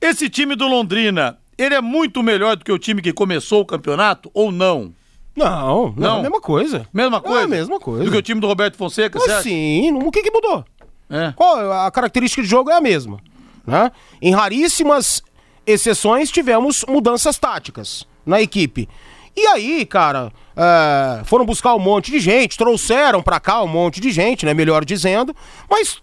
Esse 0.00 0.28
time 0.28 0.56
do 0.56 0.66
Londrina, 0.66 1.38
ele 1.56 1.76
é 1.76 1.80
muito 1.80 2.24
melhor 2.24 2.56
do 2.56 2.64
que 2.64 2.72
o 2.72 2.78
time 2.78 3.00
que 3.00 3.12
começou 3.12 3.60
o 3.60 3.66
campeonato 3.66 4.28
ou 4.34 4.50
não? 4.50 4.92
Não, 5.36 5.88
não, 5.88 5.94
Não? 5.96 6.16
é 6.16 6.18
a 6.18 6.22
mesma 6.22 6.40
coisa. 6.40 6.88
Mesma 6.92 7.20
coisa? 7.20 7.40
É 7.40 7.44
a 7.44 7.48
mesma 7.48 7.78
coisa. 7.78 8.04
Do 8.04 8.10
que 8.10 8.16
o 8.16 8.22
time 8.22 8.40
do 8.40 8.46
Roberto 8.46 8.76
Fonseca, 8.76 9.18
acha? 9.18 9.42
sim, 9.42 9.92
o 9.92 10.10
que 10.10 10.22
que 10.22 10.30
mudou? 10.30 10.64
É. 11.10 11.32
Qual 11.36 11.70
a 11.72 11.90
característica 11.90 12.42
de 12.42 12.48
jogo 12.48 12.70
é 12.70 12.74
a 12.74 12.80
mesma, 12.80 13.18
né? 13.66 13.92
Em 14.20 14.32
raríssimas 14.34 15.22
exceções 15.66 16.30
tivemos 16.30 16.84
mudanças 16.88 17.38
táticas 17.38 18.06
na 18.24 18.40
equipe. 18.40 18.88
E 19.36 19.46
aí, 19.48 19.84
cara, 19.84 20.32
é, 20.56 21.22
foram 21.24 21.44
buscar 21.44 21.74
um 21.74 21.78
monte 21.78 22.10
de 22.10 22.18
gente, 22.18 22.56
trouxeram 22.56 23.22
pra 23.22 23.38
cá 23.38 23.62
um 23.62 23.68
monte 23.68 24.00
de 24.00 24.10
gente, 24.10 24.46
né? 24.46 24.54
Melhor 24.54 24.84
dizendo, 24.84 25.36
mas 25.70 26.02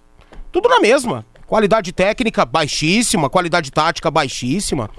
tudo 0.52 0.70
na 0.70 0.80
mesma. 0.80 1.26
Qualidade 1.48 1.92
técnica 1.92 2.46
baixíssima, 2.46 3.30
qualidade 3.30 3.72
tática 3.72 4.10
baixíssima. 4.12 4.90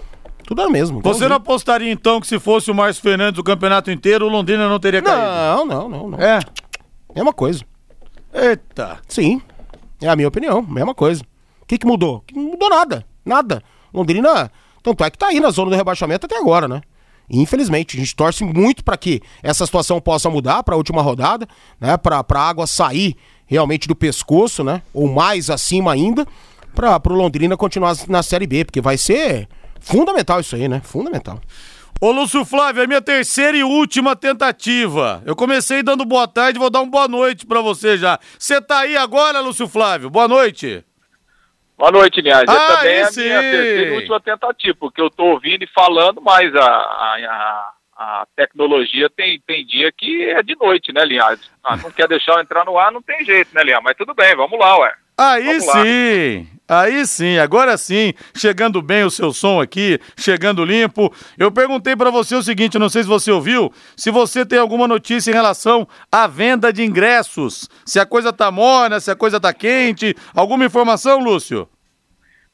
Tudo 0.46 0.62
na 0.62 0.70
mesma. 0.70 1.00
Você 1.00 1.26
não 1.26 1.36
apostaria 1.36 1.90
então 1.90 2.20
que 2.20 2.26
se 2.26 2.38
fosse 2.38 2.70
o 2.70 2.74
Márcio 2.74 3.02
Fernandes 3.02 3.38
o 3.38 3.44
campeonato 3.44 3.90
inteiro, 3.90 4.26
o 4.26 4.28
Londrina 4.28 4.68
não 4.68 4.78
teria 4.78 5.00
caído? 5.02 5.22
Não, 5.22 5.66
não, 5.66 5.88
não, 5.88 6.08
não. 6.10 6.20
É. 6.20 6.40
Mesma 7.14 7.32
coisa. 7.32 7.64
Eita. 8.32 8.98
Sim. 9.08 9.40
É 10.02 10.08
a 10.08 10.16
minha 10.16 10.28
opinião, 10.28 10.60
mesma 10.62 10.94
coisa. 10.94 11.22
O 11.62 11.66
que, 11.66 11.78
que 11.78 11.86
mudou? 11.86 12.22
Que 12.26 12.34
Não 12.34 12.42
mudou 12.42 12.68
nada. 12.68 13.06
Nada. 13.24 13.62
Londrina, 13.92 14.50
tanto 14.82 15.02
é 15.02 15.10
que 15.10 15.16
tá 15.16 15.28
aí 15.28 15.40
na 15.40 15.50
zona 15.50 15.70
do 15.70 15.76
rebaixamento 15.76 16.26
até 16.26 16.36
agora, 16.36 16.68
né? 16.68 16.82
Infelizmente, 17.30 17.96
a 17.96 18.00
gente 18.00 18.14
torce 18.14 18.44
muito 18.44 18.84
para 18.84 18.96
que 18.98 19.22
essa 19.42 19.64
situação 19.64 20.00
possa 20.00 20.28
mudar 20.28 20.62
para 20.62 20.74
a 20.74 20.76
última 20.76 21.00
rodada, 21.00 21.48
né? 21.80 21.96
Para 21.96 22.22
a 22.28 22.38
água 22.38 22.66
sair 22.66 23.16
realmente 23.46 23.88
do 23.88 23.94
pescoço, 23.94 24.62
né? 24.62 24.82
Ou 24.92 25.08
mais 25.08 25.48
acima 25.48 25.92
ainda, 25.92 26.26
para 26.74 27.00
o 27.06 27.16
Londrina 27.16 27.56
continuar 27.56 27.96
na 28.08 28.22
Série 28.22 28.46
B, 28.46 28.64
porque 28.64 28.80
vai 28.80 28.98
ser 28.98 29.48
fundamental 29.84 30.40
isso 30.40 30.56
aí, 30.56 30.68
né? 30.68 30.80
Fundamental. 30.84 31.40
Ô, 32.00 32.10
Lúcio 32.10 32.44
Flávio, 32.44 32.82
é 32.82 32.86
minha 32.86 33.00
terceira 33.00 33.56
e 33.56 33.62
última 33.64 34.16
tentativa. 34.16 35.22
Eu 35.24 35.34
comecei 35.36 35.82
dando 35.82 36.04
boa 36.04 36.26
tarde, 36.26 36.58
vou 36.58 36.68
dar 36.68 36.80
uma 36.80 36.90
boa 36.90 37.08
noite 37.08 37.46
pra 37.46 37.60
você 37.60 37.96
já. 37.96 38.18
Você 38.38 38.60
tá 38.60 38.80
aí 38.80 38.96
agora, 38.96 39.40
Lúcio 39.40 39.68
Flávio? 39.68 40.10
Boa 40.10 40.26
noite. 40.28 40.84
Boa 41.78 41.90
noite, 41.90 42.20
Linhares. 42.20 42.48
Ah, 42.48 42.54
é 42.54 42.76
também 42.76 43.00
a 43.02 43.06
sim. 43.06 43.22
minha 43.22 43.40
terceira 43.40 43.90
e 43.90 43.96
última 43.96 44.20
tentativa, 44.20 44.76
porque 44.78 45.00
eu 45.00 45.10
tô 45.10 45.24
ouvindo 45.24 45.62
e 45.64 45.68
falando, 45.74 46.20
mas 46.20 46.54
a, 46.54 46.64
a, 46.64 47.70
a- 47.96 48.26
tecnologia 48.36 49.08
tem, 49.10 49.40
tem 49.46 49.64
dia 49.66 49.90
que 49.90 50.24
é 50.30 50.42
de 50.42 50.54
noite, 50.56 50.92
né, 50.92 51.04
Linhares? 51.04 51.40
Ah, 51.64 51.76
não 51.76 51.90
quer 51.90 52.06
deixar 52.06 52.34
eu 52.34 52.40
entrar 52.40 52.64
no 52.64 52.78
ar, 52.78 52.92
não 52.92 53.02
tem 53.02 53.24
jeito, 53.24 53.54
né, 53.54 53.62
Linhares? 53.62 53.84
Mas 53.84 53.96
tudo 53.96 54.14
bem, 54.14 54.36
vamos 54.36 54.58
lá, 54.58 54.78
ué. 54.78 54.92
Aí 55.18 55.44
Vamos 55.44 55.66
lá. 55.66 55.72
Aí 56.68 57.06
sim, 57.06 57.38
agora 57.38 57.76
sim, 57.76 58.14
chegando 58.36 58.80
bem 58.80 59.04
o 59.04 59.10
seu 59.10 59.32
som 59.32 59.60
aqui, 59.60 59.98
chegando 60.16 60.64
limpo. 60.64 61.12
Eu 61.38 61.50
perguntei 61.52 61.94
pra 61.96 62.10
você 62.10 62.34
o 62.34 62.42
seguinte, 62.42 62.78
não 62.78 62.88
sei 62.88 63.02
se 63.02 63.08
você 63.08 63.30
ouviu, 63.30 63.72
se 63.96 64.10
você 64.10 64.44
tem 64.46 64.58
alguma 64.58 64.88
notícia 64.88 65.30
em 65.30 65.34
relação 65.34 65.86
à 66.10 66.26
venda 66.26 66.72
de 66.72 66.82
ingressos, 66.84 67.68
se 67.84 68.00
a 68.00 68.06
coisa 68.06 68.32
tá 68.32 68.50
morna, 68.50 69.00
se 69.00 69.10
a 69.10 69.16
coisa 69.16 69.40
tá 69.40 69.52
quente, 69.52 70.14
alguma 70.34 70.64
informação, 70.64 71.20
Lúcio? 71.20 71.68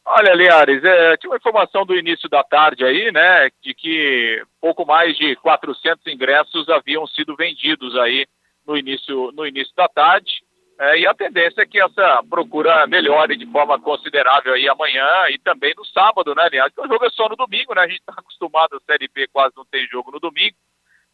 Olha, 0.05 0.35
Linhares, 0.35 0.83
é, 0.83 1.17
tinha 1.17 1.31
uma 1.31 1.37
informação 1.37 1.87
do 1.87 1.95
início 1.95 2.29
da 2.29 2.43
tarde 2.43 2.85
aí, 2.85 3.13
né, 3.13 3.49
de 3.63 3.73
que 3.75 4.43
pouco 4.61 4.85
mais 4.85 5.17
de 5.17 5.37
400 5.37 6.05
ingressos 6.09 6.69
haviam 6.69 7.07
sido 7.07 7.37
vendidos 7.37 7.97
aí 7.97 8.27
no 8.67 8.77
início, 8.77 9.31
no 9.33 9.47
início 9.47 9.73
da 9.77 9.89
tarde. 9.89 10.43
É, 10.81 10.99
e 10.99 11.07
a 11.07 11.13
tendência 11.13 11.61
é 11.61 11.67
que 11.67 11.79
essa 11.79 12.25
procura 12.31 12.87
melhore 12.87 13.37
de 13.37 13.45
forma 13.53 13.79
considerável 13.79 14.55
aí 14.55 14.67
amanhã 14.67 15.07
e 15.29 15.39
também 15.39 15.75
no 15.77 15.85
sábado, 15.85 16.35
né? 16.35 16.49
Porque 16.49 16.81
o 16.81 16.89
jogo 16.89 17.05
é 17.05 17.11
só 17.11 17.29
no 17.29 17.37
domingo, 17.37 17.75
né? 17.75 17.83
A 17.83 17.87
gente 17.87 18.01
está 18.01 18.15
acostumado, 18.17 18.77
a 18.77 18.81
Série 18.91 19.07
B 19.07 19.29
quase 19.29 19.55
não 19.55 19.67
tem 19.67 19.87
jogo 19.89 20.11
no 20.11 20.19
domingo. 20.19 20.57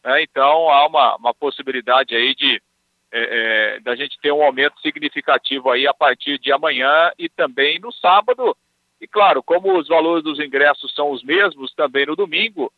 né? 0.05 0.23
Então 0.23 0.71
há 0.71 0.87
uma, 0.87 1.17
uma 1.17 1.35
possibilidade 1.35 2.15
aí 2.15 2.33
de 2.37 2.63
é, 3.11 3.75
é, 3.75 3.81
da 3.81 3.97
gente 3.97 4.17
ter 4.21 4.31
um 4.31 4.41
aumento 4.41 4.81
significativo 4.81 5.69
aí 5.69 5.85
a 5.85 5.95
partir 5.95 6.39
de 6.39 6.53
amanhã 6.53 7.11
e 7.19 7.29
também 7.29 7.81
no 7.81 7.91
sábado. 7.91 8.57
E 9.01 9.09
claro, 9.09 9.43
como 9.43 9.77
os 9.77 9.89
valores 9.89 10.23
dos 10.23 10.39
ingressos 10.39 10.95
são 10.95 11.11
os 11.11 11.25
mesmos 11.25 11.75
também 11.75 12.07
no 12.07 12.15
domingo, 12.15 12.73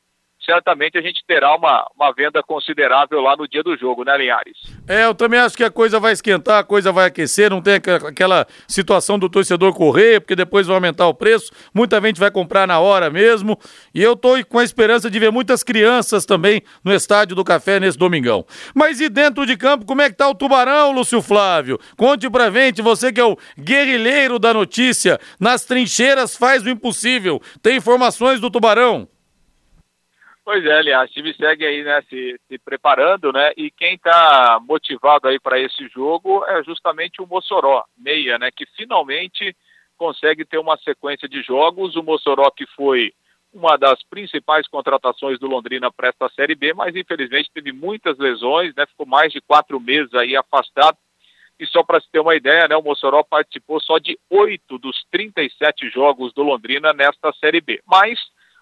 certamente 0.48 0.96
a 0.96 1.02
gente 1.02 1.22
terá 1.26 1.54
uma, 1.54 1.86
uma 1.94 2.10
venda 2.10 2.42
considerável 2.42 3.20
lá 3.20 3.36
no 3.36 3.46
dia 3.46 3.62
do 3.62 3.76
jogo, 3.76 4.02
né, 4.02 4.16
Linhares? 4.16 4.56
É, 4.88 5.04
eu 5.04 5.14
também 5.14 5.38
acho 5.38 5.54
que 5.54 5.62
a 5.62 5.70
coisa 5.70 6.00
vai 6.00 6.14
esquentar, 6.14 6.58
a 6.58 6.64
coisa 6.64 6.90
vai 6.90 7.04
aquecer, 7.04 7.50
não 7.50 7.60
tem 7.60 7.74
aquela 7.74 8.46
situação 8.66 9.18
do 9.18 9.28
torcedor 9.28 9.74
correr, 9.74 10.20
porque 10.20 10.34
depois 10.34 10.66
vai 10.66 10.76
aumentar 10.76 11.06
o 11.06 11.12
preço, 11.12 11.52
muita 11.74 12.00
gente 12.00 12.18
vai 12.18 12.30
comprar 12.30 12.66
na 12.66 12.80
hora 12.80 13.10
mesmo, 13.10 13.58
e 13.94 14.02
eu 14.02 14.16
tô 14.16 14.42
com 14.46 14.58
a 14.58 14.64
esperança 14.64 15.10
de 15.10 15.18
ver 15.18 15.30
muitas 15.30 15.62
crianças 15.62 16.24
também 16.24 16.62
no 16.82 16.94
Estádio 16.94 17.36
do 17.36 17.44
Café 17.44 17.78
nesse 17.78 17.98
domingão. 17.98 18.46
Mas 18.74 19.00
e 19.00 19.10
dentro 19.10 19.44
de 19.44 19.54
campo, 19.54 19.84
como 19.84 20.00
é 20.00 20.08
que 20.08 20.16
tá 20.16 20.30
o 20.30 20.34
Tubarão, 20.34 20.92
Lúcio 20.92 21.20
Flávio? 21.20 21.78
Conte 21.94 22.30
pra 22.30 22.50
gente, 22.50 22.80
você 22.80 23.12
que 23.12 23.20
é 23.20 23.24
o 23.24 23.36
guerrilheiro 23.60 24.38
da 24.38 24.54
notícia, 24.54 25.20
nas 25.38 25.66
trincheiras 25.66 26.34
faz 26.34 26.64
o 26.64 26.70
impossível, 26.70 27.38
tem 27.60 27.76
informações 27.76 28.40
do 28.40 28.50
Tubarão? 28.50 29.06
Pois 30.48 30.64
é, 30.64 30.78
aliás, 30.78 31.10
o 31.10 31.12
time 31.12 31.34
segue 31.34 31.66
aí, 31.66 31.84
né, 31.84 32.00
se, 32.08 32.40
se 32.48 32.58
preparando, 32.58 33.30
né, 33.30 33.52
e 33.54 33.70
quem 33.70 33.96
está 33.96 34.58
motivado 34.66 35.28
aí 35.28 35.38
para 35.38 35.60
esse 35.60 35.86
jogo 35.88 36.42
é 36.46 36.64
justamente 36.64 37.20
o 37.20 37.26
Mossoró, 37.26 37.84
meia, 37.98 38.38
né, 38.38 38.50
que 38.50 38.64
finalmente 38.74 39.54
consegue 39.98 40.46
ter 40.46 40.56
uma 40.56 40.78
sequência 40.78 41.28
de 41.28 41.42
jogos. 41.42 41.96
O 41.96 42.02
Mossoró 42.02 42.50
que 42.50 42.64
foi 42.68 43.12
uma 43.52 43.76
das 43.76 44.02
principais 44.04 44.66
contratações 44.66 45.38
do 45.38 45.46
Londrina 45.46 45.92
para 45.92 46.08
esta 46.08 46.30
Série 46.30 46.54
B, 46.54 46.72
mas 46.72 46.96
infelizmente 46.96 47.50
teve 47.52 47.70
muitas 47.70 48.16
lesões, 48.16 48.74
né, 48.74 48.86
ficou 48.86 49.04
mais 49.04 49.30
de 49.30 49.42
quatro 49.42 49.78
meses 49.78 50.14
aí 50.14 50.34
afastado. 50.34 50.96
E 51.60 51.66
só 51.66 51.82
para 51.82 52.00
se 52.00 52.10
ter 52.10 52.20
uma 52.20 52.34
ideia, 52.34 52.66
né, 52.66 52.74
o 52.74 52.82
Mossoró 52.82 53.22
participou 53.22 53.82
só 53.82 53.98
de 53.98 54.18
oito 54.30 54.78
dos 54.78 55.04
37 55.10 55.90
jogos 55.90 56.32
do 56.32 56.42
Londrina 56.42 56.94
nesta 56.94 57.34
Série 57.34 57.60
B. 57.60 57.82
Mas 57.86 58.18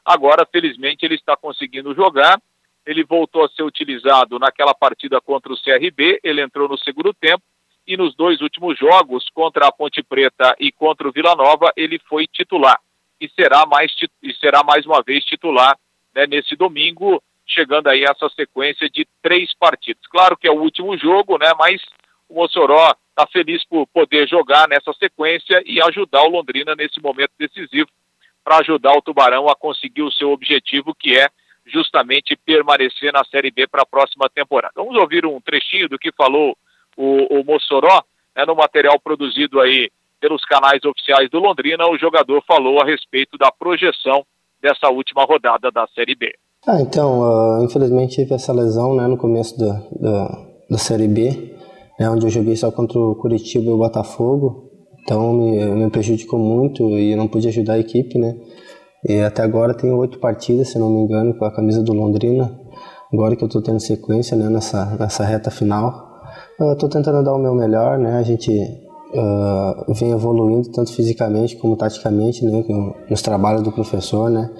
Agora, 0.06 0.46
felizmente, 0.46 1.04
ele 1.04 1.16
está 1.16 1.36
conseguindo 1.36 1.92
jogar. 1.92 2.40
Ele 2.86 3.02
voltou 3.02 3.44
a 3.44 3.48
ser 3.48 3.64
utilizado 3.64 4.38
naquela 4.38 4.72
partida 4.72 5.20
contra 5.20 5.52
o 5.52 5.60
CRB. 5.60 6.20
Ele 6.22 6.40
entrou 6.40 6.68
no 6.68 6.78
segundo 6.78 7.12
tempo. 7.12 7.42
E 7.84 7.96
nos 7.96 8.14
dois 8.14 8.40
últimos 8.40 8.78
jogos, 8.78 9.28
contra 9.30 9.66
a 9.66 9.72
Ponte 9.72 10.02
Preta 10.04 10.54
e 10.60 10.70
contra 10.70 11.08
o 11.08 11.12
Vila 11.12 11.34
Nova, 11.34 11.72
ele 11.76 11.98
foi 12.08 12.26
titular. 12.28 12.80
E 13.20 13.28
será 13.28 13.66
mais, 13.66 13.92
e 14.22 14.32
será 14.34 14.62
mais 14.62 14.86
uma 14.86 15.02
vez 15.02 15.24
titular 15.24 15.76
né, 16.14 16.26
nesse 16.26 16.54
domingo, 16.54 17.22
chegando 17.44 17.88
aí 17.88 18.04
a 18.04 18.10
essa 18.10 18.28
sequência 18.30 18.88
de 18.88 19.06
três 19.22 19.52
partidas. 19.54 20.04
Claro 20.08 20.36
que 20.36 20.46
é 20.46 20.50
o 20.50 20.60
último 20.60 20.96
jogo, 20.96 21.38
né? 21.38 21.52
Mas 21.58 21.80
o 22.28 22.34
Mossoró 22.34 22.92
está 23.10 23.26
feliz 23.32 23.64
por 23.64 23.86
poder 23.88 24.28
jogar 24.28 24.68
nessa 24.68 24.92
sequência 24.94 25.62
e 25.64 25.80
ajudar 25.80 26.22
o 26.22 26.30
Londrina 26.30 26.74
nesse 26.74 27.00
momento 27.00 27.32
decisivo 27.38 27.88
para 28.46 28.58
ajudar 28.58 28.96
o 28.96 29.02
Tubarão 29.02 29.48
a 29.48 29.56
conseguir 29.56 30.02
o 30.02 30.12
seu 30.12 30.30
objetivo, 30.30 30.94
que 30.94 31.18
é 31.18 31.28
justamente 31.66 32.38
permanecer 32.46 33.12
na 33.12 33.24
Série 33.24 33.50
B 33.50 33.66
para 33.66 33.82
a 33.82 33.86
próxima 33.86 34.30
temporada. 34.32 34.72
Vamos 34.76 34.94
ouvir 34.94 35.26
um 35.26 35.40
trechinho 35.40 35.88
do 35.88 35.98
que 35.98 36.12
falou 36.12 36.56
o, 36.96 37.40
o 37.40 37.44
Mossoró, 37.44 38.04
né, 38.36 38.44
no 38.46 38.54
material 38.54 39.00
produzido 39.00 39.60
aí 39.60 39.90
pelos 40.20 40.44
canais 40.44 40.84
oficiais 40.84 41.28
do 41.28 41.40
Londrina, 41.40 41.88
o 41.88 41.98
jogador 41.98 42.40
falou 42.46 42.80
a 42.80 42.86
respeito 42.86 43.36
da 43.36 43.50
projeção 43.50 44.24
dessa 44.62 44.90
última 44.90 45.24
rodada 45.24 45.72
da 45.72 45.84
Série 45.88 46.14
B. 46.14 46.32
Ah, 46.68 46.80
então, 46.80 47.24
ah, 47.24 47.64
infelizmente 47.64 48.14
tive 48.14 48.32
essa 48.32 48.52
lesão 48.52 48.94
né, 48.94 49.08
no 49.08 49.18
começo 49.18 49.58
da, 49.58 49.72
da, 50.00 50.46
da 50.70 50.78
Série 50.78 51.08
B, 51.08 51.52
né, 51.98 52.08
onde 52.08 52.24
eu 52.24 52.30
joguei 52.30 52.54
só 52.54 52.70
contra 52.70 52.96
o 52.96 53.16
Curitiba 53.16 53.70
e 53.70 53.72
o 53.72 53.78
Botafogo, 53.78 54.65
então 55.06 55.32
me, 55.32 55.64
me 55.84 55.88
prejudicou 55.88 56.36
muito 56.36 56.90
e 56.90 57.12
eu 57.12 57.16
não 57.16 57.28
pude 57.28 57.46
ajudar 57.46 57.74
a 57.74 57.78
equipe, 57.78 58.18
né. 58.18 58.36
E 59.08 59.20
até 59.20 59.40
agora 59.40 59.72
tenho 59.72 59.96
oito 59.98 60.18
partidas, 60.18 60.70
se 60.70 60.80
não 60.80 60.90
me 60.90 61.00
engano, 61.00 61.32
com 61.32 61.44
a 61.44 61.52
camisa 61.52 61.80
do 61.80 61.92
Londrina, 61.92 62.52
agora 63.12 63.36
que 63.36 63.44
eu 63.44 63.46
estou 63.46 63.62
tendo 63.62 63.78
sequência 63.78 64.36
né, 64.36 64.48
nessa, 64.50 64.96
nessa 64.98 65.24
reta 65.24 65.48
final. 65.48 66.24
Estou 66.72 66.88
tentando 66.88 67.22
dar 67.22 67.34
o 67.34 67.38
meu 67.38 67.54
melhor, 67.54 67.98
né, 67.98 68.18
a 68.18 68.22
gente 68.24 68.50
ah, 69.14 69.84
vem 69.90 70.10
evoluindo 70.10 70.72
tanto 70.72 70.92
fisicamente 70.92 71.56
como 71.56 71.76
taticamente, 71.76 72.44
né, 72.44 72.64
nos 73.08 73.22
trabalhos 73.22 73.62
do 73.62 73.70
professor, 73.70 74.28
né. 74.28 74.50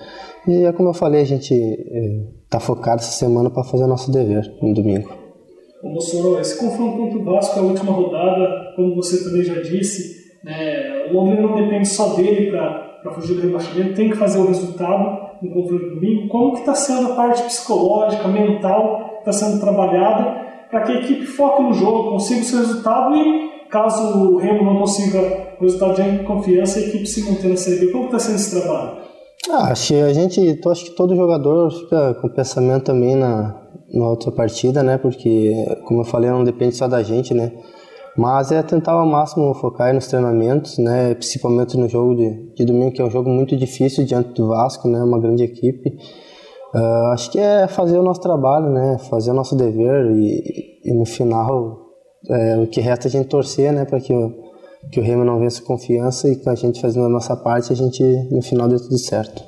E 0.47 0.65
é 0.65 0.73
como 0.73 0.91
eu 0.91 0.95
falei, 0.95 1.23
a 1.23 1.27
gente 1.27 1.53
está 2.45 2.61
focado 2.61 3.01
essa 3.01 3.11
semana 3.11 3.51
para 3.51 3.65
fazer 3.65 3.87
nosso 3.87 4.13
dever 4.13 4.49
no 4.63 4.73
domingo. 4.73 5.11
Ô, 5.83 5.89
Mossoró, 5.89 6.39
esse 6.39 6.57
confronto 6.57 6.97
contra 6.99 7.19
o 7.19 7.25
Vasco 7.25 7.59
a 7.59 7.63
última 7.63 7.93
rodada, 7.93 8.75
como 8.77 8.95
você 8.95 9.25
também 9.25 9.43
já 9.43 9.61
disse, 9.61 10.16
né, 10.47 11.09
o 11.11 11.13
Londrina 11.13 11.43
não 11.43 11.57
depende 11.57 11.89
só 11.89 12.15
dele 12.15 12.53
para 12.53 13.11
fugir 13.13 13.35
do 13.35 13.43
rebaixamento, 13.43 13.97
tem 13.97 14.11
que 14.11 14.17
fazer 14.17 14.39
o 14.39 14.47
resultado. 14.47 15.27
no 15.43 15.51
confronto 15.51 15.91
domingo, 15.91 16.29
como 16.29 16.53
que 16.53 16.61
está 16.61 16.75
sendo 16.75 17.13
a 17.13 17.17
parte 17.17 17.43
psicológica, 17.43 18.29
mental, 18.29 19.17
está 19.19 19.33
sendo 19.33 19.61
trabalhada 19.61 20.47
para 20.71 20.83
que 20.83 20.93
a 20.93 21.01
equipe 21.01 21.27
foque 21.27 21.63
no 21.63 21.73
jogo, 21.73 22.11
consiga 22.11 22.41
o 22.41 22.45
seu 22.45 22.59
resultado 22.61 23.17
e 23.17 23.67
caso 23.69 24.35
o 24.35 24.37
Remo 24.37 24.65
não 24.65 24.79
consiga 24.79 25.21
o 25.59 25.65
resultado 25.65 26.01
de 26.01 26.25
confiança, 26.25 26.79
a 26.79 26.83
equipe 26.83 27.07
se 27.07 27.29
manter 27.29 27.49
na 27.49 27.57
Série 27.57 27.87
B. 27.87 27.93
Como 27.93 28.07
está 28.07 28.21
sendo 28.21 28.37
esse 28.37 28.61
trabalho? 28.61 28.99
Ah, 29.51 29.73
acho 29.73 29.89
que 29.89 30.01
a 30.01 30.13
gente, 30.13 30.61
acho 30.69 30.85
que 30.85 30.91
todo 30.93 31.17
jogador 31.17 31.71
fica 31.73 32.15
com 32.15 32.29
pensamento 32.29 32.85
também 32.85 33.17
na, 33.17 33.61
na 33.93 34.09
outra 34.09 34.31
partida, 34.31 34.83
né? 34.83 34.97
Porque, 34.97 35.53
como 35.85 36.01
eu 36.01 36.05
falei, 36.05 36.31
não 36.31 36.45
depende 36.45 36.77
só 36.77 36.87
da 36.87 37.03
gente, 37.03 37.35
né? 37.35 37.53
Mas 38.17 38.51
é 38.51 38.63
tentar 38.63 38.93
ao 38.93 39.07
máximo 39.07 39.53
focar 39.55 39.93
nos 39.95 40.07
treinamentos, 40.07 40.79
né? 40.79 41.15
Principalmente 41.15 41.77
no 41.77 41.89
jogo 41.89 42.15
de, 42.17 42.55
de 42.55 42.65
domingo, 42.65 42.93
que 42.93 43.03
é 43.03 43.05
um 43.05 43.11
jogo 43.11 43.29
muito 43.29 43.57
difícil 43.57 44.05
diante 44.05 44.31
do 44.31 44.49
Vasco, 44.49 44.89
né? 44.89 45.03
Uma 45.03 45.21
grande 45.21 45.45
equipe. 45.45 45.91
Uh, 46.75 47.13
acho 47.13 47.31
que 47.31 47.39
é 47.39 47.69
fazer 47.69 47.99
o 47.99 48.03
nosso 48.03 48.21
trabalho, 48.21 48.71
né? 48.71 48.99
Fazer 49.11 49.31
o 49.31 49.35
nosso 49.35 49.55
dever 49.55 50.11
e, 50.13 50.81
e 50.85 50.95
no 50.95 51.05
final 51.05 51.87
é, 52.29 52.57
o 52.57 52.67
que 52.67 52.81
resta 52.81 53.07
é 53.07 53.09
a 53.09 53.13
gente 53.13 53.29
torcer, 53.29 53.73
né? 53.73 53.85
Para 53.85 54.01
que 54.01 54.13
o, 54.13 54.33
que 54.91 55.01
o 55.01 55.03
Remo 55.03 55.25
não 55.25 55.39
vença 55.39 55.63
confiança 55.63 56.29
e 56.29 56.37
que 56.37 56.49
a 56.49 56.55
gente 56.55 56.81
fazendo 56.81 57.07
a 57.07 57.11
nossa 57.11 57.37
parte, 57.37 57.73
a 57.73 57.77
gente 57.77 58.03
no 58.31 58.43
final 58.43 58.69
dê 58.69 58.77
tudo 58.77 58.99
certo. 58.99 59.43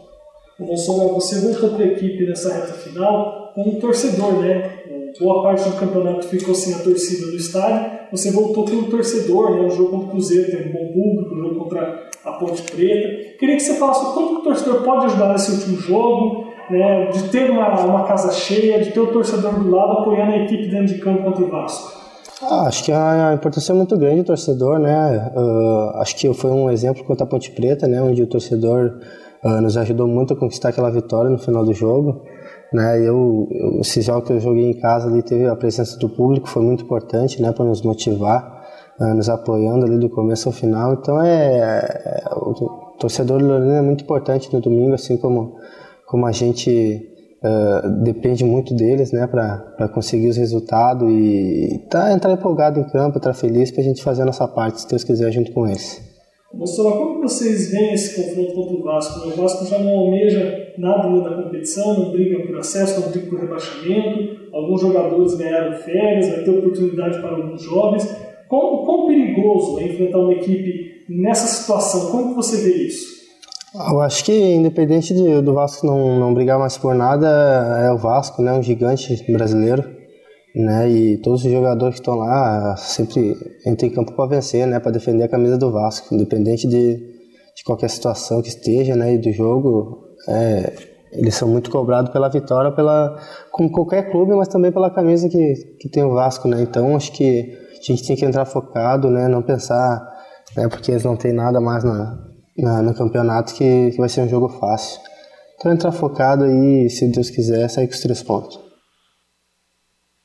Bolsonaro, 0.59 1.15
você 1.15 1.41
voltou 1.41 1.71
para 1.71 1.85
a 1.85 1.89
equipe 1.89 2.27
nessa 2.27 2.53
reta 2.53 2.73
final 2.75 3.53
como 3.55 3.79
torcedor, 3.79 4.41
né? 4.41 4.79
Boa 5.21 5.43
parte 5.43 5.69
do 5.69 5.77
campeonato 5.77 6.27
ficou 6.27 6.55
sem 6.55 6.75
a 6.75 6.79
torcida 6.79 7.31
do 7.31 7.37
estádio. 7.37 7.98
Você 8.11 8.31
voltou 8.31 8.65
como 8.65 8.85
torcedor, 8.85 9.55
né? 9.55 9.61
O 9.63 9.71
jogo 9.71 9.91
contra 9.91 10.07
o 10.07 10.11
Cruzeiro 10.11 10.51
teve 10.51 10.71
um 10.71 10.73
bom 10.73 10.93
público, 10.93 11.35
o 11.35 11.39
jogo 11.39 11.55
contra 11.61 12.09
a 12.25 12.33
Ponte 12.33 12.63
Preta. 12.63 13.39
Queria 13.39 13.57
que 13.57 13.63
você 13.63 13.75
falasse 13.75 14.15
como 14.15 14.39
o 14.39 14.43
torcedor 14.43 14.83
pode 14.83 15.07
ajudar 15.07 15.33
nesse 15.33 15.53
último 15.53 15.77
jogo, 15.77 16.49
né? 16.71 17.07
De 17.07 17.29
ter 17.29 17.51
uma, 17.51 17.81
uma 17.85 18.05
casa 18.05 18.33
cheia, 18.33 18.83
de 18.83 18.91
ter 18.91 19.01
o 19.01 19.13
torcedor 19.13 19.59
do 19.59 19.71
lado 19.71 20.01
apoiando 20.01 20.33
a 20.33 20.39
equipe 20.39 20.69
dentro 20.69 20.95
de 20.95 20.99
campo 21.01 21.25
contra 21.25 21.45
o 21.45 21.49
Vasco. 21.49 21.99
Ah, 22.41 22.69
acho 22.69 22.85
que 22.85 22.93
a 22.93 23.35
importância 23.35 23.73
é 23.73 23.75
muito 23.75 23.97
grande 23.99 24.23
do 24.23 24.27
torcedor, 24.27 24.79
né? 24.79 25.33
Uh, 25.35 25.97
acho 25.97 26.15
que 26.15 26.33
foi 26.33 26.51
um 26.51 26.71
exemplo 26.71 27.03
contra 27.05 27.25
a 27.25 27.27
Ponte 27.27 27.51
Preta, 27.51 27.89
né? 27.89 28.01
Onde 28.01 28.23
o 28.23 28.27
torcedor 28.29 29.01
uh, 29.43 29.61
nos 29.61 29.77
ajudou 29.77 30.07
muito 30.07 30.35
a 30.35 30.37
conquistar 30.37 30.69
aquela 30.69 30.91
vitória 30.91 31.29
no 31.29 31.39
final 31.39 31.65
do 31.65 31.75
jogo. 31.75 32.23
Né? 32.73 32.99
Eu, 33.01 33.49
eu, 33.51 33.81
esse 33.81 34.03
jogo 34.03 34.23
que 34.23 34.33
eu 34.33 34.41
joguei 34.41 34.71
em 34.71 34.79
casa 34.79 35.09
ali 35.09 35.23
teve 35.23 35.47
a 35.47 35.57
presença 35.57 35.99
do 35.99 36.09
público, 36.09 36.49
foi 36.49 36.63
muito 36.63 36.85
importante, 36.85 37.41
né? 37.41 37.51
Para 37.53 37.65
nos 37.65 37.83
motivar, 37.83 38.67
uh, 39.01 39.15
nos 39.15 39.29
apoiando 39.29 39.87
ali 39.87 39.99
do 39.99 40.11
começo 40.11 40.49
ao 40.49 40.53
final. 40.53 40.95
Então 40.95 41.23
é, 41.23 41.59
é 41.59 42.23
o 42.35 42.97
torcedor 42.99 43.39
do 43.39 43.47
Lorena 43.47 43.79
é 43.79 43.83
muito 43.83 44.05
importante 44.05 44.53
no 44.53 44.61
domingo, 44.61 44.95
assim 44.95 45.17
como 45.17 45.57
como 46.09 46.27
a 46.27 46.33
gente 46.33 47.07
uh, 47.45 48.03
depende 48.03 48.43
muito 48.43 48.75
deles, 48.75 49.13
né, 49.13 49.27
para 49.27 49.89
conseguir 49.89 50.29
os 50.29 50.39
resultados 50.39 51.09
e 51.11 51.87
tá, 51.91 52.13
entrar 52.13 52.33
empolgado 52.33 52.81
em 52.81 52.85
campo, 52.85 53.19
estar 53.19 53.35
feliz 53.35 53.71
para 53.71 53.83
a 53.83 53.85
gente 53.85 54.03
fazer 54.03 54.23
a 54.23 54.25
nossa 54.25 54.49
parte, 54.49 54.81
se 54.81 54.89
Deus 54.89 55.05
quiser, 55.05 55.31
junto 55.31 55.53
com 55.53 55.67
eles. 55.67 56.08
Mostrou 56.53 56.93
como 56.93 57.21
vocês 57.21 57.71
veem 57.71 57.93
esse 57.93 58.17
confronto 58.17 58.55
contra 58.55 58.77
o 58.77 58.83
Vasco? 58.83 59.29
O 59.29 59.37
Vasco 59.37 59.67
já 59.67 59.79
não 59.79 59.99
almeja 59.99 60.73
nada 60.79 61.21
da 61.21 61.43
competição, 61.43 61.99
não 61.99 62.11
briga 62.11 62.47
por 62.47 62.59
acesso, 62.59 63.01
não 63.01 63.11
briga 63.11 63.29
por 63.29 63.41
rebaixamento. 63.41 64.49
Alguns 64.53 64.81
jogadores 64.81 65.35
ganharam 65.35 65.77
férias, 65.79 66.29
vai 66.29 66.43
ter 66.45 66.51
oportunidade 66.51 67.21
para 67.21 67.37
alguns 67.37 67.63
jovens. 67.63 68.17
Quão, 68.49 68.85
quão 68.85 69.07
perigoso 69.07 69.79
é 69.79 69.85
enfrentar 69.85 70.19
uma 70.19 70.33
equipe 70.33 71.05
nessa 71.09 71.47
situação? 71.47 72.11
Como 72.11 72.35
você 72.35 72.57
vê 72.63 72.87
isso? 72.87 73.19
Eu 73.75 74.01
acho 74.01 74.25
que 74.25 74.33
independente 74.33 75.13
de, 75.13 75.43
do 75.43 75.53
Vasco 75.53 75.87
não, 75.87 76.19
não 76.19 76.33
brigar 76.33 76.59
mais 76.59 76.79
por 76.79 76.95
nada, 76.95 77.29
é 77.85 77.93
o 77.93 77.99
Vasco, 77.99 78.41
né, 78.41 78.53
um 78.53 78.63
gigante 78.63 79.31
brasileiro, 79.31 79.85
né, 80.55 80.89
e 80.89 81.19
todos 81.19 81.45
os 81.45 81.51
jogadores 81.51 81.97
que 81.97 82.01
estão 82.01 82.17
lá 82.17 82.77
sempre 82.77 83.37
entram 83.67 83.89
em 83.89 83.93
campo 83.93 84.13
para 84.13 84.29
vencer, 84.29 84.67
né, 84.67 84.81
para 84.81 84.91
defender 84.91 85.25
a 85.25 85.29
camisa 85.29 85.57
do 85.57 85.71
Vasco, 85.71 86.15
independente 86.15 86.67
de, 86.67 86.97
de 86.97 87.65
qualquer 87.65 87.91
situação 87.91 88.43
que 88.43 88.49
esteja, 88.49 88.97
né, 88.97 89.15
e 89.15 89.19
do 89.19 89.31
jogo, 89.33 90.05
é, 90.29 90.73
eles 91.13 91.35
são 91.35 91.49
muito 91.49 91.71
cobrados 91.71 92.11
pela 92.11 92.29
vitória, 92.29 92.73
pela 92.73 93.19
como 93.51 93.71
qualquer 93.71 94.11
clube, 94.11 94.35
mas 94.35 94.49
também 94.49 94.73
pela 94.73 94.91
camisa 94.91 95.29
que, 95.29 95.55
que 95.81 95.89
tem 95.89 96.03
o 96.03 96.15
Vasco, 96.15 96.49
né, 96.49 96.63
então 96.63 96.97
acho 96.97 97.13
que 97.13 97.57
a 97.81 97.93
gente 97.93 98.07
tem 98.07 98.17
que 98.17 98.25
entrar 98.25 98.45
focado, 98.45 99.11
né, 99.11 99.29
não 99.29 99.43
pensar, 99.43 100.01
né, 100.57 100.69
porque 100.69 100.91
eles 100.91 101.05
não 101.05 101.17
têm 101.17 101.33
nada 101.33 101.61
mais 101.61 101.85
na 101.85 102.29
na, 102.59 102.83
no 102.83 102.93
campeonato 102.93 103.55
que, 103.55 103.93
que 103.93 103.99
vai 103.99 104.09
ser 104.09 104.23
um 104.23 104.29
jogo 104.29 104.49
fácil. 104.49 105.01
Então 105.57 105.73
entrar 105.73 105.93
focado 105.93 106.45
aí, 106.45 106.91
se 106.91 107.07
Deus 107.09 107.31
quiser, 107.31 107.69
sair 107.69 107.87
com 107.87 107.95
os 107.95 108.01
três 108.01 108.23
pontos. 108.23 108.59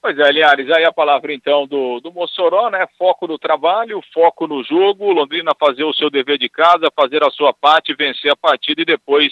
Pois 0.03 0.19
é, 0.19 0.31
Linhares, 0.33 0.69
aí 0.69 0.83
a 0.83 0.91
palavra 0.91 1.33
então 1.33 1.65
do, 1.65 2.01
do 2.01 2.11
Mossoró, 2.11 2.69
né? 2.69 2.85
Foco 2.97 3.25
no 3.25 3.39
trabalho, 3.39 4.03
foco 4.13 4.45
no 4.45 4.61
jogo, 4.61 5.13
Londrina 5.13 5.53
fazer 5.57 5.85
o 5.85 5.93
seu 5.93 6.09
dever 6.09 6.37
de 6.37 6.49
casa, 6.49 6.91
fazer 6.93 7.23
a 7.23 7.31
sua 7.31 7.53
parte, 7.53 7.95
vencer 7.95 8.29
a 8.29 8.35
partida 8.35 8.81
e 8.81 8.85
depois 8.85 9.31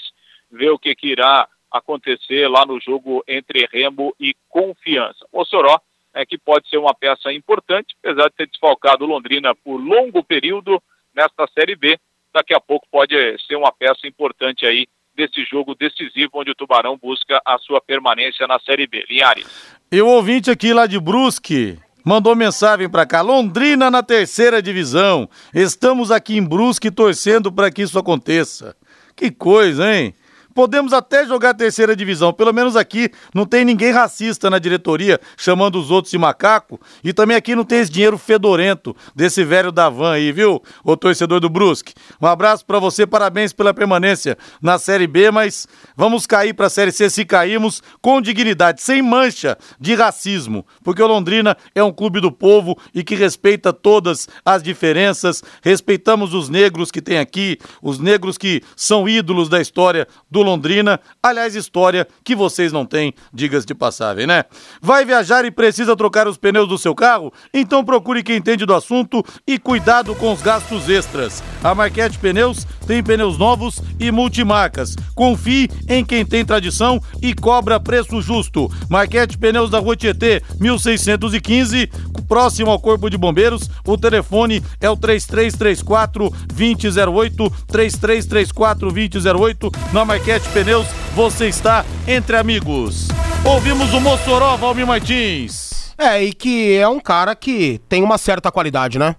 ver 0.50 0.70
o 0.70 0.80
que, 0.80 0.96
que 0.96 1.08
irá 1.08 1.46
acontecer 1.70 2.48
lá 2.48 2.66
no 2.66 2.80
jogo 2.80 3.22
entre 3.28 3.68
Remo 3.70 4.16
e 4.18 4.34
Confiança. 4.48 5.28
Mossoró 5.34 5.78
é 6.14 6.26
que 6.26 6.38
pode 6.38 6.70
ser 6.70 6.78
uma 6.78 6.94
peça 6.94 7.34
importante, 7.34 7.94
apesar 8.02 8.30
de 8.30 8.36
ter 8.38 8.48
desfalcado 8.48 9.06
Londrina 9.06 9.54
por 9.54 9.76
longo 9.76 10.24
período 10.24 10.82
nesta 11.14 11.48
Série 11.48 11.76
B, 11.76 12.00
daqui 12.34 12.54
a 12.54 12.62
pouco 12.62 12.88
pode 12.90 13.14
ser 13.46 13.58
uma 13.58 13.74
peça 13.74 14.08
importante 14.08 14.66
aí 14.66 14.88
desse 15.16 15.44
jogo 15.46 15.76
decisivo 15.76 16.32
onde 16.36 16.52
o 16.52 16.56
Tubarão 16.56 16.98
busca 16.98 17.42
a 17.46 17.58
sua 17.58 17.82
permanência 17.82 18.48
na 18.48 18.60
Série 18.60 18.88
B. 18.88 19.06
Linhares. 19.10 19.46
E 19.92 20.02
o 20.02 20.08
ouvinte 20.08 20.50
aqui 20.50 20.74
lá 20.74 20.88
de 20.88 21.00
Brusque 21.00 21.78
mandou 22.04 22.36
mensagem 22.36 22.90
para 22.90 23.06
cá. 23.06 23.22
Londrina 23.22 23.92
na 23.92 24.02
terceira 24.02 24.62
divisão. 24.62 25.30
Estamos 25.54 26.12
aqui 26.12 26.38
em 26.38 26.44
Brusque 26.44 26.90
torcendo 26.90 27.52
para 27.52 27.72
que 27.72 27.82
isso 27.82 28.00
aconteça. 28.00 28.76
Que 29.16 29.30
coisa, 29.30 29.94
hein? 29.94 30.14
Podemos 30.54 30.94
até 30.94 31.26
jogar 31.26 31.54
terceira 31.54 31.96
divisão. 31.96 32.34
Pelo 32.34 32.54
menos 32.54 32.76
aqui 32.76 33.10
não 33.34 33.46
tem 33.46 33.64
ninguém 33.64 33.92
racista 33.92 34.50
na 34.50 34.60
diretoria 34.60 35.20
chamando 35.38 35.80
os 35.80 35.90
outros 35.92 36.12
de 36.12 36.18
macaco. 36.18 36.80
E 37.04 37.14
também 37.14 37.38
aqui 37.38 37.56
não 37.56 37.64
tem 37.64 37.80
esse 37.80 37.92
dinheiro 37.92 38.18
fedorento 38.18 38.96
desse 39.16 39.44
velho 39.44 39.72
da 39.72 39.90
van 39.90 40.14
aí, 40.14 40.32
viu? 40.32 40.62
O 40.84 40.98
torcedor 40.98 41.40
do 41.40 41.50
Brusque. 41.50 41.94
Um 42.22 42.28
abraço 42.28 42.66
para 42.66 42.80
você, 42.80 43.08
parabéns 43.08 43.54
pela 43.54 43.74
permanência 43.74 44.38
na 44.62 44.78
Série 44.78 45.08
B, 45.08 45.32
mas 45.32 45.68
vamos 45.96 46.28
cair 46.28 46.54
para 46.54 46.68
a 46.68 46.70
Série 46.70 46.92
C 46.92 47.10
se 47.10 47.26
caímos 47.26 47.82
com 48.02 48.22
dignidade, 48.22 48.82
sem 48.82 49.02
mancha 49.02 49.58
de 49.80 49.96
racismo. 49.96 50.66
Porque 50.84 51.02
o 51.02 51.08
Londrina 51.08 51.56
é 51.74 51.84
um 51.84 51.92
clube 51.92 52.20
do 52.20 52.32
povo 52.32 52.78
e 52.94 53.04
que 53.04 53.16
respeita 53.16 53.74
todas 53.74 54.28
as 54.46 54.62
diferenças. 54.62 55.44
Respeitamos 55.62 56.34
os 56.34 56.50
negros 56.50 56.92
que 56.92 57.02
tem 57.02 57.20
aqui, 57.20 57.58
os 57.82 58.00
negros 58.00 58.38
que 58.38 58.62
são 58.76 59.08
ídolos 59.08 59.50
da 59.50 59.62
história 59.62 60.08
do 60.30 60.41
do 60.42 60.44
Londrina. 60.44 61.00
Aliás, 61.22 61.56
história 61.56 62.08
que 62.24 62.36
vocês 62.36 62.74
não 62.74 62.86
têm, 62.86 63.14
digas 63.34 63.66
de 63.66 63.74
passagem, 63.74 64.26
né? 64.26 64.46
Vai 64.82 65.06
viajar 65.06 65.46
e 65.46 65.52
precisa 65.52 65.96
trocar 65.96 66.28
os 66.28 66.38
pneus 66.38 66.68
do 66.68 66.78
seu 66.78 66.96
carro? 66.96 67.32
Então 67.54 67.86
procure 67.86 68.24
quem 68.24 68.38
entende 68.38 68.66
do 68.66 68.74
assunto 68.74 69.24
e 69.46 69.60
cuidado 69.60 70.16
com 70.16 70.34
os 70.34 70.42
gastos 70.42 70.90
extras. 70.90 71.44
A 71.64 71.76
Marquete 71.76 72.18
Pneus 72.18 72.66
tem 72.88 73.04
pneus 73.04 73.38
novos 73.38 73.82
e 74.00 74.12
multimarcas. 74.12 74.96
Confie 75.14 75.70
em 75.88 76.04
quem 76.04 76.26
tem 76.26 76.44
tradição 76.44 77.00
e 77.22 77.34
cobra 77.34 77.80
preço 77.80 78.22
justo. 78.22 78.70
Marquete 78.90 79.38
Pneus 79.38 79.70
da 79.70 79.80
Rua 79.80 79.96
Tietê, 79.96 80.42
1615, 80.60 81.90
próximo 82.28 82.72
ao 82.72 82.80
Corpo 82.80 83.10
de 83.10 83.18
Bombeiros. 83.18 83.70
O 83.86 83.98
telefone 83.98 84.64
é 84.80 84.90
o 84.90 84.98
3334 84.98 86.30
2008, 86.48 87.50
3334 87.68 88.92
2008. 88.92 89.72
Na 89.94 90.06
Marquete 90.06 90.31
Pneus, 90.40 90.88
você 91.16 91.48
está 91.48 91.86
entre 92.08 92.38
amigos. 92.38 93.08
Ouvimos 93.46 93.94
o 93.94 94.00
Mossoró, 94.00 94.56
Valmir 94.58 94.88
Martins. 94.88 95.94
É, 95.98 96.24
e 96.24 96.34
que 96.34 96.76
é 96.76 96.88
um 96.88 97.00
cara 97.00 97.36
que 97.36 97.80
tem 97.90 98.04
uma 98.04 98.18
certa 98.18 98.52
qualidade, 98.52 98.98
né? 98.98 99.16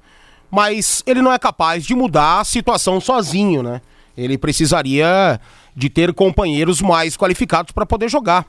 mas 0.53 1.03
ele 1.07 1.23
não 1.23 1.33
é 1.33 1.39
capaz 1.39 1.83
de 1.83 1.95
mudar 1.95 2.41
a 2.41 2.45
situação 2.45 3.01
sozinho, 3.01 3.63
né? 3.63 3.81
Ele 4.15 4.37
precisaria 4.37 5.41
de 5.75 5.89
ter 5.89 6.13
companheiros 6.13 6.83
mais 6.83 7.17
qualificados 7.17 7.73
para 7.73 7.87
poder 7.87 8.11
jogar. 8.11 8.45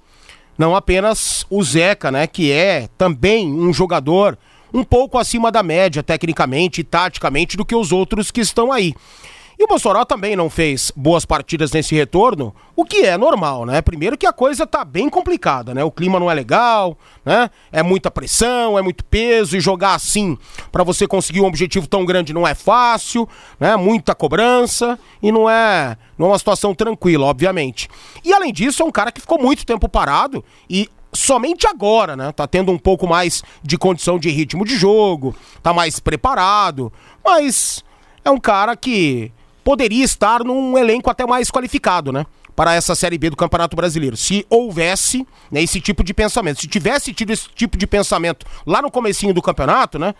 Não 0.57 0.75
apenas 0.75 1.45
o 1.49 1.63
Zeca, 1.63 2.11
né, 2.11 2.27
que 2.27 2.51
é 2.51 2.89
também 2.97 3.47
um 3.49 3.71
jogador 3.71 4.37
um 4.73 4.83
pouco 4.83 5.17
acima 5.17 5.49
da 5.49 5.63
média 5.63 6.03
tecnicamente 6.03 6.81
e 6.81 6.83
taticamente 6.83 7.55
do 7.55 7.63
que 7.63 7.73
os 7.73 7.93
outros 7.93 8.31
que 8.31 8.41
estão 8.41 8.69
aí. 8.69 8.93
E 9.63 9.65
o 9.65 9.69
Mossoró 9.69 10.03
também 10.03 10.35
não 10.35 10.49
fez 10.49 10.91
boas 10.93 11.23
partidas 11.23 11.71
nesse 11.71 11.95
retorno, 11.95 12.53
o 12.75 12.83
que 12.83 13.05
é 13.05 13.17
normal, 13.17 13.65
né? 13.65 13.81
Primeiro 13.81 14.17
que 14.17 14.27
a 14.27 14.33
coisa 14.33 14.67
tá 14.67 14.83
bem 14.83 15.09
complicada, 15.09 15.73
né? 15.73 15.81
O 15.85 15.89
clima 15.89 16.19
não 16.19 16.29
é 16.29 16.33
legal, 16.33 16.97
né? 17.23 17.49
É 17.71 17.81
muita 17.81 18.11
pressão, 18.11 18.77
é 18.77 18.81
muito 18.81 19.05
peso 19.05 19.55
e 19.55 19.61
jogar 19.61 19.93
assim 19.93 20.37
para 20.69 20.83
você 20.83 21.07
conseguir 21.07 21.39
um 21.39 21.45
objetivo 21.45 21.87
tão 21.87 22.03
grande 22.03 22.33
não 22.33 22.45
é 22.45 22.53
fácil, 22.53 23.25
né? 23.57 23.77
Muita 23.77 24.13
cobrança 24.13 24.99
e 25.21 25.31
não 25.31 25.49
é, 25.49 25.95
não 26.17 26.25
é 26.25 26.29
uma 26.31 26.37
situação 26.37 26.75
tranquila, 26.75 27.27
obviamente. 27.27 27.87
E 28.21 28.33
além 28.33 28.51
disso, 28.51 28.83
é 28.83 28.85
um 28.85 28.91
cara 28.91 29.13
que 29.13 29.21
ficou 29.21 29.41
muito 29.41 29.65
tempo 29.65 29.87
parado 29.87 30.43
e 30.69 30.89
somente 31.13 31.65
agora, 31.67 32.17
né? 32.17 32.33
Tá 32.33 32.45
tendo 32.45 32.69
um 32.69 32.77
pouco 32.77 33.07
mais 33.07 33.41
de 33.63 33.77
condição 33.77 34.19
de 34.19 34.29
ritmo 34.29 34.65
de 34.65 34.75
jogo, 34.75 35.33
tá 35.61 35.71
mais 35.71 36.01
preparado, 36.01 36.91
mas 37.23 37.81
é 38.25 38.29
um 38.29 38.37
cara 38.37 38.75
que 38.75 39.31
poderia 39.63 40.03
estar 40.03 40.43
num 40.43 40.77
elenco 40.77 41.09
até 41.09 41.25
mais 41.25 41.49
qualificado, 41.49 42.11
né? 42.11 42.25
Para 42.55 42.75
essa 42.75 42.93
Série 42.93 43.17
B 43.17 43.29
do 43.29 43.35
Campeonato 43.35 43.75
Brasileiro. 43.75 44.15
Se 44.15 44.45
houvesse 44.49 45.25
né, 45.51 45.61
esse 45.63 45.81
tipo 45.81 46.03
de 46.03 46.13
pensamento. 46.13 46.61
Se 46.61 46.67
tivesse 46.67 47.13
tido 47.13 47.31
esse 47.31 47.47
tipo 47.49 47.77
de 47.77 47.87
pensamento 47.87 48.45
lá 48.65 48.81
no 48.81 48.91
comecinho 48.91 49.33
do 49.33 49.41
campeonato, 49.41 49.97
né? 49.97 50.13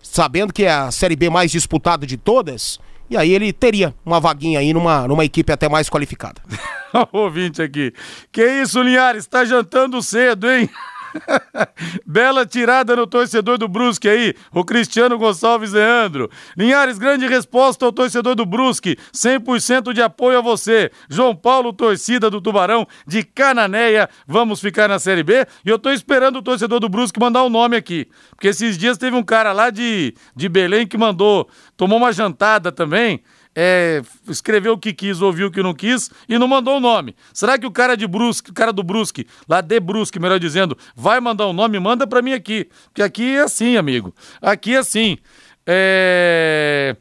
Sabendo 0.00 0.52
que 0.52 0.64
é 0.64 0.70
a 0.70 0.90
Série 0.90 1.16
B 1.16 1.28
mais 1.28 1.50
disputada 1.50 2.06
de 2.06 2.16
todas, 2.16 2.78
e 3.10 3.16
aí 3.16 3.32
ele 3.32 3.52
teria 3.52 3.92
uma 4.06 4.20
vaguinha 4.20 4.60
aí 4.60 4.72
numa, 4.72 5.08
numa 5.08 5.24
equipe 5.24 5.52
até 5.52 5.68
mais 5.68 5.90
qualificada. 5.90 6.40
Ouvinte 7.12 7.60
aqui. 7.60 7.92
Que 8.30 8.62
isso, 8.62 8.80
Linhares? 8.80 9.26
Tá 9.26 9.44
jantando 9.44 10.00
cedo, 10.00 10.48
hein? 10.48 10.70
Bela 12.06 12.46
tirada 12.46 12.94
no 12.96 13.06
torcedor 13.06 13.58
do 13.58 13.68
Brusque 13.68 14.08
aí, 14.08 14.34
o 14.52 14.64
Cristiano 14.64 15.18
Gonçalves 15.18 15.72
Leandro. 15.72 16.30
Linhares, 16.56 16.98
grande 16.98 17.26
resposta 17.26 17.84
ao 17.84 17.92
torcedor 17.92 18.34
do 18.34 18.46
Brusque, 18.46 18.96
100% 19.12 19.92
de 19.92 20.02
apoio 20.02 20.38
a 20.38 20.42
você. 20.42 20.90
João 21.08 21.34
Paulo, 21.34 21.72
torcida 21.72 22.30
do 22.30 22.40
Tubarão 22.40 22.86
de 23.06 23.22
Cananéia, 23.22 24.08
vamos 24.26 24.60
ficar 24.60 24.88
na 24.88 24.98
Série 24.98 25.22
B. 25.22 25.46
E 25.64 25.68
eu 25.68 25.78
tô 25.78 25.90
esperando 25.90 26.36
o 26.36 26.42
torcedor 26.42 26.80
do 26.80 26.88
Brusque 26.88 27.20
mandar 27.20 27.42
o 27.42 27.46
um 27.46 27.50
nome 27.50 27.76
aqui, 27.76 28.08
porque 28.30 28.48
esses 28.48 28.76
dias 28.76 28.98
teve 28.98 29.16
um 29.16 29.22
cara 29.22 29.52
lá 29.52 29.70
de, 29.70 30.14
de 30.34 30.48
Belém 30.48 30.86
que 30.86 30.96
mandou, 30.96 31.48
tomou 31.76 31.98
uma 31.98 32.12
jantada 32.12 32.72
também 32.72 33.22
é, 33.62 34.00
escreveu 34.26 34.72
o 34.72 34.78
que 34.78 34.90
quis, 34.90 35.20
ouviu 35.20 35.48
o 35.48 35.50
que 35.50 35.62
não 35.62 35.74
quis 35.74 36.10
e 36.26 36.38
não 36.38 36.48
mandou 36.48 36.78
o 36.78 36.80
nome. 36.80 37.14
Será 37.30 37.58
que 37.58 37.66
o 37.66 37.70
cara 37.70 37.94
de 37.94 38.06
Brusque, 38.06 38.50
o 38.50 38.54
cara 38.54 38.72
do 38.72 38.82
Brusque, 38.82 39.26
lá 39.46 39.60
de 39.60 39.78
Brusque, 39.78 40.18
melhor 40.18 40.40
dizendo, 40.40 40.78
vai 40.96 41.20
mandar 41.20 41.44
o 41.44 41.50
um 41.50 41.52
nome? 41.52 41.78
Manda 41.78 42.06
para 42.06 42.22
mim 42.22 42.32
aqui. 42.32 42.70
Porque 42.86 43.02
aqui 43.02 43.36
é 43.36 43.42
assim, 43.42 43.76
amigo. 43.76 44.14
Aqui 44.40 44.76
é 44.76 44.78
assim. 44.78 45.18
É... 45.66 46.96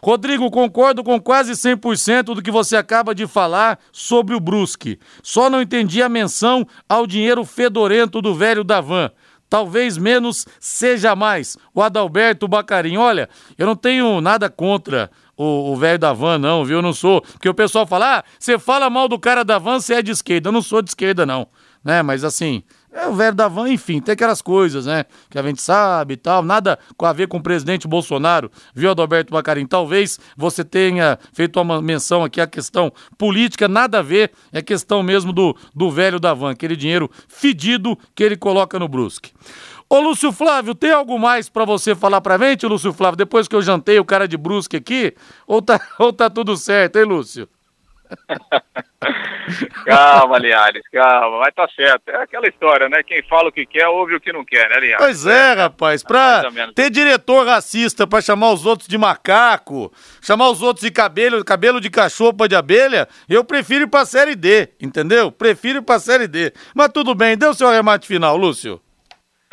Rodrigo, 0.00 0.48
concordo 0.52 1.02
com 1.02 1.20
quase 1.20 1.50
100% 1.50 2.26
do 2.26 2.42
que 2.42 2.50
você 2.50 2.76
acaba 2.76 3.12
de 3.12 3.26
falar 3.26 3.80
sobre 3.90 4.36
o 4.36 4.40
Brusque. 4.40 5.00
Só 5.20 5.50
não 5.50 5.60
entendi 5.60 6.00
a 6.00 6.08
menção 6.08 6.64
ao 6.88 7.08
dinheiro 7.08 7.44
fedorento 7.44 8.22
do 8.22 8.32
velho 8.36 8.62
Davan 8.62 9.10
talvez 9.54 9.96
menos 9.96 10.44
seja 10.58 11.14
mais. 11.14 11.56
O 11.72 11.80
Adalberto 11.80 12.48
Bacarim, 12.48 12.96
olha, 12.96 13.28
eu 13.56 13.64
não 13.64 13.76
tenho 13.76 14.20
nada 14.20 14.50
contra 14.50 15.08
o 15.36 15.76
velho 15.76 15.98
da 15.98 16.12
van, 16.12 16.38
não, 16.38 16.64
viu? 16.64 16.78
Eu 16.78 16.82
não 16.82 16.92
sou. 16.92 17.20
Porque 17.20 17.48
o 17.48 17.54
pessoal 17.54 17.86
fala, 17.86 18.18
ah, 18.18 18.24
você 18.38 18.58
fala 18.58 18.88
mal 18.88 19.08
do 19.08 19.18
cara 19.18 19.44
da 19.44 19.58
van, 19.58 19.80
você 19.80 19.94
é 19.94 20.02
de 20.02 20.10
esquerda. 20.10 20.48
Eu 20.48 20.52
não 20.52 20.62
sou 20.62 20.82
de 20.82 20.90
esquerda, 20.90 21.26
não. 21.26 21.48
Né? 21.84 22.02
Mas 22.02 22.24
assim, 22.24 22.62
é 22.94 23.08
o 23.08 23.12
velho 23.12 23.34
da 23.34 23.48
van, 23.48 23.68
enfim, 23.68 24.00
tem 24.00 24.12
aquelas 24.12 24.40
coisas, 24.40 24.86
né? 24.86 25.04
Que 25.28 25.36
a 25.36 25.42
gente 25.42 25.60
sabe 25.60 26.14
e 26.14 26.16
tal. 26.16 26.44
Nada 26.44 26.78
a 26.96 27.12
ver 27.12 27.26
com 27.26 27.38
o 27.38 27.42
presidente 27.42 27.88
Bolsonaro, 27.88 28.50
viu, 28.72 28.90
Adalberto 28.92 29.32
Bacarim? 29.32 29.66
Talvez 29.66 30.18
você 30.36 30.62
tenha 30.62 31.18
feito 31.32 31.60
uma 31.60 31.82
menção 31.82 32.22
aqui 32.22 32.40
à 32.40 32.46
questão 32.46 32.92
política, 33.18 33.66
nada 33.66 33.98
a 33.98 34.02
ver. 34.02 34.30
É 34.52 34.62
questão 34.62 35.02
mesmo 35.02 35.32
do, 35.32 35.56
do 35.74 35.90
velho 35.90 36.20
da 36.20 36.32
van, 36.32 36.52
aquele 36.52 36.76
dinheiro 36.76 37.10
fedido 37.26 37.98
que 38.14 38.22
ele 38.22 38.36
coloca 38.36 38.78
no 38.78 38.86
Brusque. 38.86 39.32
Ô, 39.88 40.00
Lúcio 40.00 40.32
Flávio, 40.32 40.74
tem 40.74 40.90
algo 40.90 41.18
mais 41.18 41.48
para 41.48 41.64
você 41.64 41.94
falar 41.94 42.20
pra 42.20 42.38
gente, 42.38 42.66
Lúcio 42.66 42.92
Flávio, 42.92 43.16
depois 43.16 43.46
que 43.46 43.54
eu 43.54 43.62
jantei 43.62 43.98
o 43.98 44.04
cara 44.04 44.26
de 44.26 44.36
Brusque 44.36 44.76
aqui? 44.76 45.14
Ou 45.46 45.60
tá, 45.60 45.78
ou 45.98 46.12
tá 46.12 46.30
tudo 46.30 46.56
certo, 46.56 46.96
hein, 46.96 47.04
Lúcio? 47.04 47.48
calma, 49.84 50.38
Linhares, 50.38 50.82
calma, 50.92 51.38
mas 51.40 51.54
tá 51.54 51.66
certo. 51.74 52.08
É 52.08 52.22
aquela 52.22 52.46
história, 52.46 52.88
né? 52.88 53.02
Quem 53.02 53.22
fala 53.24 53.48
o 53.48 53.52
que 53.52 53.66
quer, 53.66 53.88
ouve 53.88 54.14
o 54.14 54.20
que 54.20 54.32
não 54.32 54.44
quer, 54.44 54.68
né, 54.70 54.80
Linhares? 54.80 55.04
Pois 55.04 55.26
é, 55.26 55.52
rapaz, 55.54 56.02
pra 56.02 56.42
ter 56.74 56.90
diretor 56.90 57.46
racista 57.46 58.06
pra 58.06 58.20
chamar 58.20 58.52
os 58.52 58.64
outros 58.64 58.88
de 58.88 58.96
macaco, 58.96 59.92
chamar 60.22 60.50
os 60.50 60.62
outros 60.62 60.84
de 60.84 60.90
cabelo, 60.90 61.44
cabelo 61.44 61.80
de 61.80 61.90
cachorro 61.90 62.48
de 62.48 62.56
abelha, 62.56 63.08
eu 63.28 63.44
prefiro 63.44 63.84
ir 63.84 63.88
pra 63.88 64.04
Série 64.04 64.34
D, 64.34 64.68
entendeu? 64.80 65.30
Prefiro 65.30 65.78
ir 65.78 65.82
pra 65.82 65.98
Série 65.98 66.26
D. 66.26 66.52
Mas 66.74 66.88
tudo 66.92 67.14
bem, 67.14 67.36
deu 67.36 67.54
seu 67.54 67.70
remate 67.70 68.06
final, 68.06 68.36
Lúcio. 68.36 68.80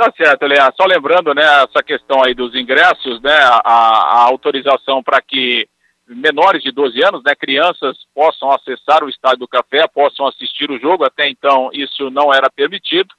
Tá 0.01 0.11
certo, 0.17 0.47
Leandro. 0.47 0.73
Só 0.75 0.87
lembrando, 0.87 1.31
né, 1.31 1.43
essa 1.43 1.83
questão 1.83 2.23
aí 2.23 2.33
dos 2.33 2.55
ingressos, 2.55 3.21
né, 3.21 3.37
a, 3.37 3.61
a 3.63 4.21
autorização 4.23 5.03
para 5.03 5.21
que 5.21 5.69
menores 6.07 6.63
de 6.63 6.71
12 6.71 7.03
anos, 7.03 7.21
né, 7.23 7.35
crianças 7.35 7.95
possam 8.11 8.49
acessar 8.49 9.03
o 9.03 9.09
Estádio 9.09 9.41
do 9.41 9.47
Café, 9.47 9.87
possam 9.87 10.25
assistir 10.25 10.71
o 10.71 10.79
jogo, 10.79 11.05
até 11.05 11.29
então 11.29 11.69
isso 11.71 12.09
não 12.09 12.33
era 12.33 12.49
permitido. 12.49 13.13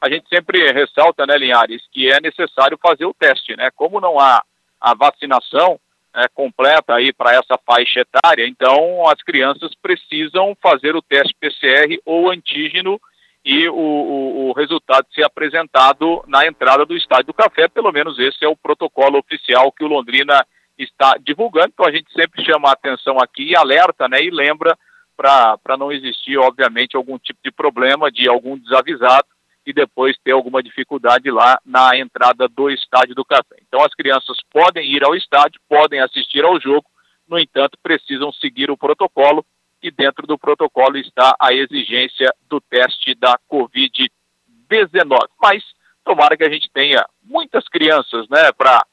A 0.00 0.08
gente 0.08 0.28
sempre 0.28 0.70
ressalta, 0.70 1.26
né, 1.26 1.36
Linhares, 1.36 1.82
que 1.90 2.08
é 2.08 2.20
necessário 2.20 2.78
fazer 2.80 3.06
o 3.06 3.14
teste, 3.14 3.56
né, 3.56 3.68
como 3.74 4.00
não 4.00 4.20
há 4.20 4.40
a 4.80 4.94
vacinação 4.94 5.80
né, 6.14 6.26
completa 6.32 6.94
aí 6.94 7.12
para 7.12 7.32
essa 7.32 7.58
faixa 7.66 8.02
etária, 8.02 8.46
então 8.46 9.08
as 9.08 9.20
crianças 9.20 9.72
precisam 9.82 10.56
fazer 10.62 10.94
o 10.94 11.02
teste 11.02 11.34
PCR 11.40 12.00
ou 12.06 12.30
antígeno 12.30 13.00
e 13.44 13.68
o, 13.68 13.74
o, 13.74 14.48
o, 14.48 14.52
resultado 14.52 15.06
ser 15.12 15.24
apresentado 15.24 16.22
na 16.26 16.46
entrada 16.46 16.84
do 16.84 16.96
Estádio 16.96 17.28
do 17.28 17.34
Café, 17.34 17.68
pelo 17.68 17.90
menos 17.90 18.18
esse 18.18 18.44
é 18.44 18.48
o 18.48 18.56
protocolo 18.56 19.18
oficial 19.18 19.72
que 19.72 19.82
o 19.82 19.88
Londrina 19.88 20.46
está 20.78 21.16
divulgando, 21.18 21.70
então 21.72 21.86
a 21.86 21.92
gente 21.92 22.12
sempre 22.12 22.44
chama 22.44 22.68
a 22.68 22.72
atenção 22.72 23.18
aqui 23.18 23.50
e 23.50 23.56
alerta, 23.56 24.08
né, 24.08 24.22
e 24.22 24.30
lembra 24.30 24.76
para 25.16 25.76
não 25.78 25.92
existir, 25.92 26.38
obviamente, 26.38 26.96
algum 26.96 27.18
tipo 27.18 27.40
de 27.44 27.50
problema 27.50 28.10
de 28.10 28.28
algum 28.28 28.58
desavisado 28.58 29.26
e 29.66 29.72
depois 29.72 30.16
ter 30.24 30.32
alguma 30.32 30.62
dificuldade 30.62 31.30
lá 31.30 31.60
na 31.64 31.96
entrada 31.96 32.48
do 32.48 32.70
Estádio 32.70 33.14
do 33.14 33.24
Café. 33.24 33.56
Então 33.66 33.84
as 33.84 33.94
crianças 33.94 34.38
podem 34.50 34.90
ir 34.90 35.04
ao 35.04 35.14
estádio, 35.14 35.60
podem 35.68 36.00
assistir 36.00 36.42
ao 36.42 36.58
jogo, 36.58 36.86
no 37.28 37.38
entanto, 37.38 37.78
precisam 37.82 38.32
seguir 38.32 38.70
o 38.70 38.76
protocolo 38.76 39.44
e 39.82 39.90
dentro 39.90 40.26
do 40.26 40.38
protocolo 40.38 40.96
está 40.96 41.34
a 41.40 41.52
exigência 41.52 42.32
do 42.48 42.60
teste 42.60 43.14
da 43.14 43.38
Covid-19. 43.50 45.28
Mas 45.40 45.62
tomara 46.04 46.36
que 46.36 46.44
a 46.44 46.50
gente 46.50 46.70
tenha 46.72 47.04
muitas 47.22 47.66
crianças, 47.68 48.28
né, 48.28 48.52
para 48.52 48.84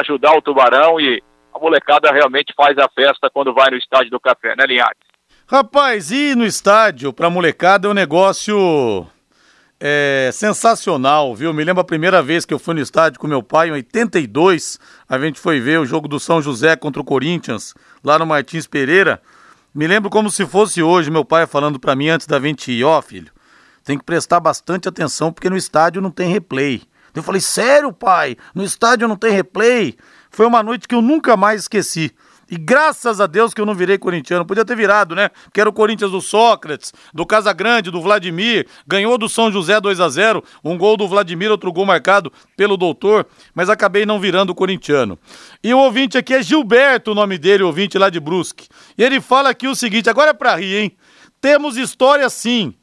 ajudar 0.00 0.36
o 0.36 0.42
Tubarão 0.42 1.00
e 1.00 1.22
a 1.52 1.58
molecada 1.58 2.12
realmente 2.12 2.54
faz 2.56 2.78
a 2.78 2.88
festa 2.88 3.28
quando 3.30 3.52
vai 3.52 3.70
no 3.70 3.76
estádio 3.76 4.10
do 4.10 4.20
Café, 4.20 4.54
né, 4.56 4.64
Linhares? 4.66 5.10
Rapaz, 5.46 6.12
ir 6.12 6.36
no 6.36 6.44
estádio 6.44 7.12
pra 7.12 7.28
molecada 7.28 7.88
é 7.88 7.90
um 7.90 7.94
negócio 7.94 9.06
é, 9.80 10.30
sensacional, 10.32 11.34
viu? 11.34 11.52
Me 11.52 11.64
lembro 11.64 11.80
a 11.80 11.84
primeira 11.84 12.22
vez 12.22 12.44
que 12.44 12.54
eu 12.54 12.58
fui 12.58 12.74
no 12.74 12.80
estádio 12.80 13.18
com 13.18 13.26
meu 13.26 13.42
pai, 13.42 13.68
em 13.68 13.72
82, 13.72 14.78
a 15.08 15.18
gente 15.18 15.40
foi 15.40 15.58
ver 15.58 15.80
o 15.80 15.86
jogo 15.86 16.06
do 16.06 16.20
São 16.20 16.40
José 16.40 16.76
contra 16.76 17.02
o 17.02 17.04
Corinthians, 17.04 17.74
lá 18.04 18.18
no 18.18 18.26
Martins 18.26 18.66
Pereira. 18.66 19.20
Me 19.72 19.86
lembro 19.86 20.10
como 20.10 20.28
se 20.30 20.44
fosse 20.44 20.82
hoje, 20.82 21.12
meu 21.12 21.24
pai 21.24 21.46
falando 21.46 21.78
para 21.78 21.94
mim 21.94 22.08
antes 22.08 22.26
da 22.26 22.40
gente 22.40 22.72
ir, 22.72 22.82
ó 22.82 22.98
oh, 22.98 23.02
filho, 23.02 23.30
tem 23.84 23.96
que 23.96 24.04
prestar 24.04 24.40
bastante 24.40 24.88
atenção 24.88 25.32
porque 25.32 25.48
no 25.48 25.56
estádio 25.56 26.02
não 26.02 26.10
tem 26.10 26.28
replay. 26.28 26.82
Eu 27.14 27.22
falei, 27.22 27.40
sério 27.40 27.92
pai? 27.92 28.36
No 28.52 28.64
estádio 28.64 29.06
não 29.06 29.16
tem 29.16 29.32
replay? 29.32 29.96
Foi 30.28 30.44
uma 30.46 30.62
noite 30.62 30.88
que 30.88 30.94
eu 30.94 31.00
nunca 31.00 31.36
mais 31.36 31.62
esqueci. 31.62 32.12
E 32.50 32.56
graças 32.56 33.20
a 33.20 33.26
Deus 33.26 33.54
que 33.54 33.60
eu 33.60 33.66
não 33.66 33.74
virei 33.74 33.96
corintiano. 33.96 34.44
Podia 34.44 34.64
ter 34.64 34.76
virado, 34.76 35.14
né? 35.14 35.30
Que 35.52 35.60
era 35.60 35.70
o 35.70 35.72
Corinthians 35.72 36.10
do 36.10 36.20
Sócrates, 36.20 36.92
do 37.14 37.24
Casagrande, 37.24 37.90
do 37.90 38.00
Vladimir. 38.00 38.66
Ganhou 38.86 39.16
do 39.16 39.28
São 39.28 39.52
José 39.52 39.80
2 39.80 40.00
a 40.00 40.08
0 40.08 40.42
Um 40.64 40.76
gol 40.76 40.96
do 40.96 41.06
Vladimir, 41.06 41.50
outro 41.50 41.72
gol 41.72 41.86
marcado 41.86 42.32
pelo 42.56 42.76
doutor. 42.76 43.26
Mas 43.54 43.68
acabei 43.68 44.04
não 44.04 44.18
virando 44.18 44.54
corintiano. 44.54 45.16
E 45.62 45.72
o 45.72 45.78
ouvinte 45.78 46.18
aqui 46.18 46.34
é 46.34 46.42
Gilberto, 46.42 47.12
o 47.12 47.14
nome 47.14 47.38
dele, 47.38 47.62
o 47.62 47.66
ouvinte 47.68 47.96
lá 47.96 48.10
de 48.10 48.18
Brusque. 48.18 48.66
E 48.98 49.04
ele 49.04 49.20
fala 49.20 49.50
aqui 49.50 49.68
o 49.68 49.76
seguinte: 49.76 50.10
agora 50.10 50.30
é 50.30 50.34
pra 50.34 50.56
rir, 50.56 50.76
hein? 50.76 50.96
Temos 51.40 51.76
história 51.76 52.28
sim 52.28 52.74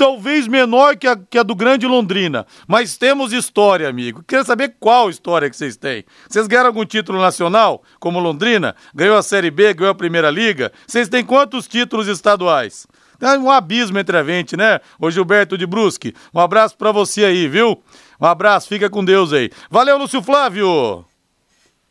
talvez 0.00 0.48
menor 0.48 0.96
que 0.96 1.06
a, 1.06 1.14
que 1.14 1.36
a 1.36 1.42
do 1.42 1.54
Grande 1.54 1.86
Londrina. 1.86 2.46
Mas 2.66 2.96
temos 2.96 3.34
história, 3.34 3.86
amigo. 3.86 4.24
Queria 4.26 4.42
saber 4.42 4.74
qual 4.80 5.10
história 5.10 5.50
que 5.50 5.54
vocês 5.54 5.76
têm. 5.76 6.06
Vocês 6.26 6.46
ganharam 6.46 6.68
algum 6.68 6.86
título 6.86 7.20
nacional, 7.20 7.82
como 7.98 8.18
Londrina? 8.18 8.74
Ganhou 8.94 9.18
a 9.18 9.22
Série 9.22 9.50
B, 9.50 9.74
ganhou 9.74 9.90
a 9.90 9.94
Primeira 9.94 10.30
Liga? 10.30 10.72
Vocês 10.86 11.06
têm 11.06 11.22
quantos 11.22 11.68
títulos 11.68 12.08
estaduais? 12.08 12.86
Tem 13.18 13.28
um 13.38 13.50
abismo 13.50 13.98
entre 13.98 14.16
a 14.16 14.24
gente, 14.24 14.56
né? 14.56 14.80
Ô 14.98 15.10
Gilberto 15.10 15.58
de 15.58 15.66
Brusque, 15.66 16.14
um 16.32 16.40
abraço 16.40 16.78
para 16.78 16.92
você 16.92 17.26
aí, 17.26 17.46
viu? 17.46 17.82
Um 18.18 18.24
abraço, 18.24 18.68
fica 18.68 18.88
com 18.88 19.04
Deus 19.04 19.34
aí. 19.34 19.50
Valeu, 19.70 19.98
Lúcio 19.98 20.22
Flávio! 20.22 21.04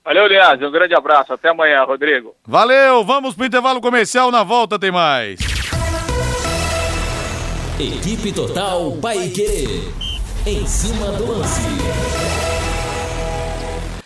Valeu, 0.04 0.26
Linhares. 0.26 0.68
Um 0.68 0.72
grande 0.72 0.96
abraço. 0.96 1.32
Até 1.32 1.50
amanhã, 1.50 1.84
Rodrigo. 1.84 2.36
Valeu. 2.48 3.04
Vamos 3.04 3.36
pro 3.36 3.46
intervalo 3.46 3.80
comercial. 3.80 4.32
Na 4.32 4.42
volta 4.42 4.80
tem 4.80 4.90
mais. 4.90 5.59
Equipe 7.80 8.34
Total 8.34 8.92
Paique. 8.98 9.88
Em 10.46 10.68
cima 10.68 11.14
do 11.14 11.32
lance. 11.32 11.62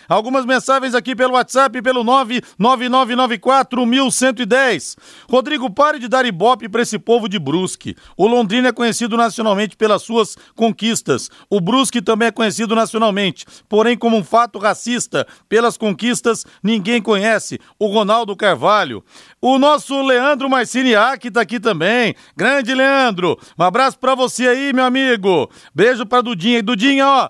Algumas 0.08 0.44
mensagens 0.44 0.94
aqui 0.94 1.16
pelo 1.16 1.32
WhatsApp, 1.34 1.80
pelo 1.80 2.04
99994-1110. 2.04 4.96
Rodrigo, 5.28 5.70
pare 5.70 5.98
de 5.98 6.08
dar 6.08 6.26
ibope 6.26 6.68
para 6.68 6.82
esse 6.82 6.98
povo 6.98 7.26
de 7.28 7.38
Brusque. 7.38 7.96
O 8.16 8.26
Londrina 8.26 8.68
é 8.68 8.72
conhecido 8.72 9.16
nacionalmente 9.16 9.76
pelas 9.76 10.02
suas 10.02 10.36
conquistas. 10.54 11.30
O 11.48 11.60
Brusque 11.60 12.02
também 12.02 12.28
é 12.28 12.32
conhecido 12.32 12.74
nacionalmente, 12.74 13.46
porém 13.68 13.96
como 13.96 14.16
um 14.16 14.24
fato 14.24 14.58
racista. 14.58 15.26
Pelas 15.48 15.78
conquistas, 15.78 16.44
ninguém 16.62 17.00
conhece. 17.00 17.58
O 17.78 17.86
Ronaldo 17.86 18.36
Carvalho. 18.36 19.02
O 19.46 19.58
nosso 19.58 20.00
Leandro 20.00 20.48
Marciniak 20.48 21.30
tá 21.30 21.42
aqui 21.42 21.60
também. 21.60 22.14
Grande 22.34 22.74
Leandro. 22.74 23.38
Um 23.58 23.62
abraço 23.62 23.98
para 23.98 24.14
você 24.14 24.48
aí, 24.48 24.72
meu 24.72 24.86
amigo. 24.86 25.50
Beijo 25.74 26.06
pra 26.06 26.22
Dudinha. 26.22 26.62
Dudinha, 26.62 27.06
ó, 27.06 27.28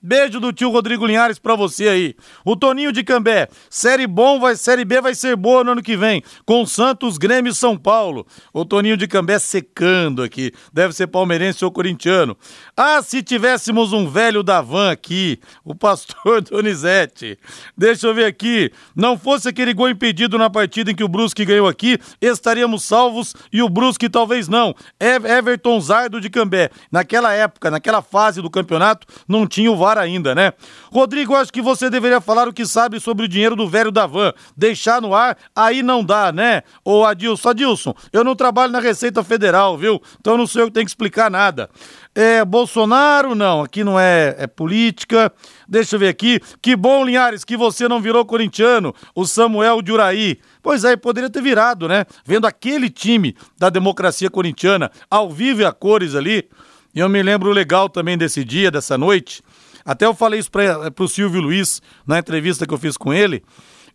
Beijo 0.00 0.38
do 0.38 0.52
tio 0.52 0.70
Rodrigo 0.70 1.04
Linhares 1.04 1.38
pra 1.40 1.56
você 1.56 1.88
aí. 1.88 2.14
O 2.44 2.54
Toninho 2.54 2.92
de 2.92 3.02
Cambé. 3.02 3.48
Série 3.68 4.06
bom, 4.06 4.38
vai, 4.38 4.54
série 4.54 4.84
B 4.84 5.00
vai 5.00 5.14
ser 5.14 5.34
boa 5.34 5.64
no 5.64 5.72
ano 5.72 5.82
que 5.82 5.96
vem. 5.96 6.22
Com 6.46 6.64
Santos, 6.64 7.18
Grêmio 7.18 7.50
e 7.50 7.54
São 7.54 7.76
Paulo. 7.76 8.24
O 8.54 8.64
Toninho 8.64 8.96
de 8.96 9.08
Cambé 9.08 9.40
secando 9.40 10.22
aqui. 10.22 10.52
Deve 10.72 10.94
ser 10.94 11.08
palmeirense 11.08 11.64
ou 11.64 11.72
corintiano. 11.72 12.36
Ah, 12.76 13.02
se 13.02 13.24
tivéssemos 13.24 13.92
um 13.92 14.08
velho 14.08 14.42
da 14.42 14.62
van 14.62 14.92
aqui. 14.92 15.40
O 15.64 15.74
pastor 15.74 16.40
Donizete. 16.48 17.36
Deixa 17.76 18.06
eu 18.06 18.14
ver 18.14 18.26
aqui. 18.26 18.70
Não 18.94 19.18
fosse 19.18 19.48
aquele 19.48 19.74
gol 19.74 19.90
impedido 19.90 20.38
na 20.38 20.48
partida 20.48 20.75
em 20.80 20.94
que 20.94 21.04
o 21.04 21.08
Brusque 21.08 21.44
ganhou 21.44 21.68
aqui, 21.68 21.98
estaríamos 22.20 22.84
salvos 22.84 23.34
e 23.52 23.62
o 23.62 23.68
Brusque 23.68 24.08
talvez 24.08 24.48
não. 24.48 24.74
Everton 25.00 25.80
Zardo 25.80 26.20
de 26.20 26.28
Cambé. 26.28 26.70
Naquela 26.90 27.32
época, 27.32 27.70
naquela 27.70 28.02
fase 28.02 28.42
do 28.42 28.50
campeonato 28.50 29.06
não 29.28 29.46
tinha 29.46 29.70
o 29.70 29.76
VAR 29.76 29.98
ainda, 29.98 30.34
né? 30.34 30.52
Rodrigo, 30.92 31.34
acho 31.34 31.52
que 31.52 31.62
você 31.62 31.88
deveria 31.88 32.20
falar 32.20 32.48
o 32.48 32.52
que 32.52 32.66
sabe 32.66 33.00
sobre 33.00 33.24
o 33.24 33.28
dinheiro 33.28 33.56
do 33.56 33.68
velho 33.68 33.90
da 33.90 34.06
van. 34.06 34.32
Deixar 34.56 35.00
no 35.00 35.14
ar, 35.14 35.36
aí 35.54 35.82
não 35.82 36.04
dá, 36.04 36.32
né? 36.32 36.62
Ô 36.84 37.04
Adilson, 37.04 37.50
Adilson, 37.50 37.94
eu 38.12 38.24
não 38.24 38.34
trabalho 38.34 38.72
na 38.72 38.80
Receita 38.80 39.22
Federal, 39.22 39.76
viu? 39.76 40.00
Então 40.20 40.36
não 40.36 40.46
sei 40.46 40.62
eu 40.62 40.66
que 40.66 40.72
tenho 40.72 40.86
que 40.86 40.90
explicar 40.90 41.30
nada. 41.30 41.68
É, 42.18 42.42
Bolsonaro, 42.46 43.34
não, 43.34 43.60
aqui 43.60 43.84
não 43.84 44.00
é, 44.00 44.34
é 44.38 44.46
política. 44.46 45.30
Deixa 45.68 45.96
eu 45.96 46.00
ver 46.00 46.08
aqui. 46.08 46.40
Que 46.62 46.74
bom, 46.74 47.04
Linhares, 47.04 47.44
que 47.44 47.58
você 47.58 47.86
não 47.86 48.00
virou 48.00 48.24
corintiano, 48.24 48.94
o 49.14 49.26
Samuel 49.26 49.82
de 49.82 49.92
Uraí. 49.92 50.38
Pois 50.62 50.82
é, 50.82 50.96
poderia 50.96 51.28
ter 51.28 51.42
virado, 51.42 51.86
né? 51.86 52.06
Vendo 52.24 52.46
aquele 52.46 52.88
time 52.88 53.36
da 53.58 53.68
democracia 53.68 54.30
corintiana, 54.30 54.90
ao 55.10 55.30
vivo 55.30 55.60
e 55.60 55.66
a 55.66 55.72
cores 55.72 56.14
ali. 56.14 56.48
E 56.94 57.00
eu 57.00 57.08
me 57.10 57.22
lembro 57.22 57.50
legal 57.50 57.86
também 57.86 58.16
desse 58.16 58.42
dia, 58.42 58.70
dessa 58.70 58.96
noite. 58.96 59.42
Até 59.84 60.06
eu 60.06 60.14
falei 60.14 60.40
isso 60.40 60.50
para 60.50 60.90
o 60.98 61.08
Silvio 61.08 61.42
Luiz 61.42 61.82
na 62.06 62.18
entrevista 62.18 62.66
que 62.66 62.72
eu 62.72 62.78
fiz 62.78 62.96
com 62.96 63.12
ele. 63.12 63.44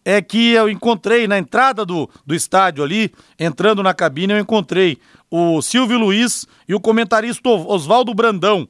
É 0.03 0.21
que 0.21 0.51
eu 0.51 0.69
encontrei 0.69 1.27
na 1.27 1.37
entrada 1.37 1.85
do, 1.85 2.09
do 2.25 2.33
estádio 2.33 2.83
ali, 2.83 3.11
entrando 3.39 3.83
na 3.83 3.93
cabine, 3.93 4.33
eu 4.33 4.39
encontrei 4.39 4.97
o 5.29 5.61
Silvio 5.61 5.99
Luiz 5.99 6.47
e 6.67 6.73
o 6.73 6.79
comentarista 6.79 7.47
Oswaldo 7.49 8.13
Brandão 8.13 8.67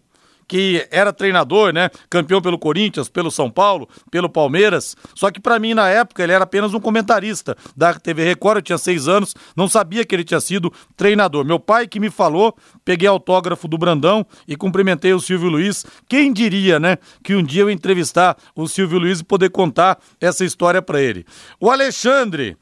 que 0.52 0.86
era 0.92 1.14
treinador, 1.14 1.72
né? 1.72 1.90
Campeão 2.10 2.42
pelo 2.42 2.60
Corinthians, 2.60 3.08
pelo 3.08 3.32
São 3.32 3.50
Paulo, 3.50 3.88
pelo 4.12 4.28
Palmeiras. 4.28 4.98
Só 5.16 5.32
que 5.32 5.40
para 5.40 5.58
mim, 5.58 5.74
na 5.74 5.88
época, 5.88 6.22
ele 6.22 6.34
era 6.34 6.44
apenas 6.44 6.74
um 6.74 6.80
comentarista 6.82 7.56
da 7.74 7.94
TV 7.94 8.26
Record. 8.26 8.58
Eu 8.58 8.62
tinha 8.62 8.78
seis 8.78 9.08
anos, 9.08 9.34
não 9.56 9.70
sabia 9.70 10.04
que 10.04 10.14
ele 10.14 10.26
tinha 10.26 10.42
sido 10.42 10.70
treinador. 10.98 11.46
Meu 11.46 11.58
pai 11.58 11.88
que 11.88 12.02
me 12.02 12.10
falou, 12.10 12.54
peguei 12.84 13.08
autógrafo 13.08 13.66
do 13.66 13.78
Brandão 13.78 14.26
e 14.46 14.58
cumprimentei 14.58 15.14
o 15.14 15.22
Silvio 15.22 15.48
Luiz. 15.48 15.86
Quem 16.10 16.34
diria, 16.34 16.82
né? 16.82 16.98
Que 17.24 17.34
um 17.34 17.42
dia 17.42 17.62
eu 17.62 17.70
entrevistar 17.70 18.36
o 18.54 18.68
Silvio 18.68 19.00
Luiz 19.00 19.22
e 19.22 19.24
poder 19.24 19.52
contar 19.52 20.00
essa 20.20 20.44
história 20.44 20.82
para 20.82 21.02
ele. 21.02 21.26
O 21.62 21.72
Alexandre. 21.72 22.58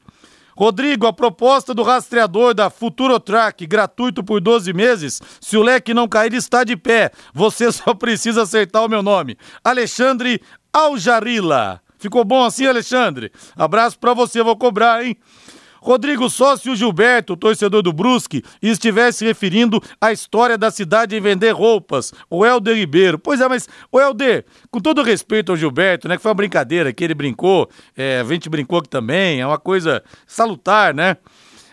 Rodrigo, 0.60 1.06
a 1.06 1.12
proposta 1.12 1.72
do 1.72 1.82
rastreador 1.82 2.52
da 2.52 2.68
Futurotrack, 2.68 3.66
gratuito 3.66 4.22
por 4.22 4.42
12 4.42 4.74
meses, 4.74 5.18
se 5.40 5.56
o 5.56 5.62
leque 5.62 5.94
não 5.94 6.06
cair, 6.06 6.34
está 6.34 6.64
de 6.64 6.76
pé. 6.76 7.12
Você 7.32 7.72
só 7.72 7.94
precisa 7.94 8.42
acertar 8.42 8.84
o 8.84 8.88
meu 8.88 9.02
nome. 9.02 9.38
Alexandre 9.64 10.38
Aljarila. 10.70 11.80
Ficou 11.98 12.26
bom 12.26 12.44
assim, 12.44 12.66
Alexandre? 12.66 13.32
Abraço 13.56 13.98
pra 13.98 14.12
você, 14.12 14.42
vou 14.42 14.54
cobrar, 14.54 15.02
hein? 15.02 15.16
Rodrigo 15.80 16.28
Sócio 16.28 16.74
Gilberto, 16.76 17.36
torcedor 17.36 17.82
do 17.82 17.92
Brusque, 17.92 18.42
estivesse 18.62 19.24
referindo 19.24 19.82
à 20.00 20.12
história 20.12 20.58
da 20.58 20.70
cidade 20.70 21.16
em 21.16 21.20
vender 21.20 21.50
roupas, 21.50 22.12
o 22.28 22.44
Helder 22.44 22.76
Ribeiro. 22.76 23.18
Pois 23.18 23.40
é, 23.40 23.48
mas, 23.48 23.68
o 23.90 24.00
Helder, 24.00 24.44
com 24.70 24.80
todo 24.80 25.02
respeito 25.02 25.52
ao 25.52 25.56
Gilberto, 25.56 26.08
né, 26.08 26.16
que 26.16 26.22
foi 26.22 26.30
uma 26.30 26.34
brincadeira 26.34 26.92
que 26.92 27.02
ele 27.02 27.14
brincou, 27.14 27.68
é, 27.96 28.20
a 28.20 28.24
gente 28.24 28.48
brincou 28.48 28.78
aqui 28.78 28.88
também, 28.88 29.40
é 29.40 29.46
uma 29.46 29.58
coisa 29.58 30.02
salutar, 30.26 30.94
né? 30.94 31.16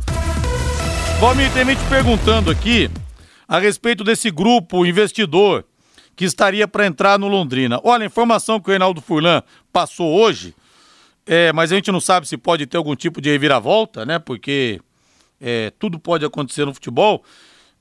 Valmir, 1.20 1.52
tem 1.52 1.66
me 1.66 1.76
te 1.76 1.84
perguntando 1.86 2.52
aqui 2.52 2.92
a 3.48 3.58
respeito 3.58 4.04
desse 4.04 4.30
grupo 4.30 4.86
investidor 4.86 5.66
que 6.16 6.26
estaria 6.26 6.68
para 6.68 6.86
entrar 6.86 7.18
no 7.18 7.28
Londrina. 7.28 7.80
Olha, 7.84 8.04
a 8.04 8.06
informação 8.06 8.60
que 8.60 8.70
o 8.70 8.72
Reinaldo 8.72 9.02
Furlan 9.02 9.42
passou 9.72 10.20
hoje, 10.20 10.54
é, 11.26 11.54
mas 11.54 11.72
a 11.72 11.76
gente 11.76 11.92
não 11.92 12.02
sabe 12.02 12.28
se 12.28 12.38
pode 12.38 12.66
ter 12.66 12.78
algum 12.78 12.96
tipo 12.96 13.22
de 13.22 13.30
reviravolta, 13.30 14.06
né? 14.06 14.20
Porque 14.20 14.82
é, 15.40 15.72
tudo 15.80 16.00
pode 16.00 16.26
acontecer 16.26 16.66
no 16.66 16.74
futebol. 16.74 17.24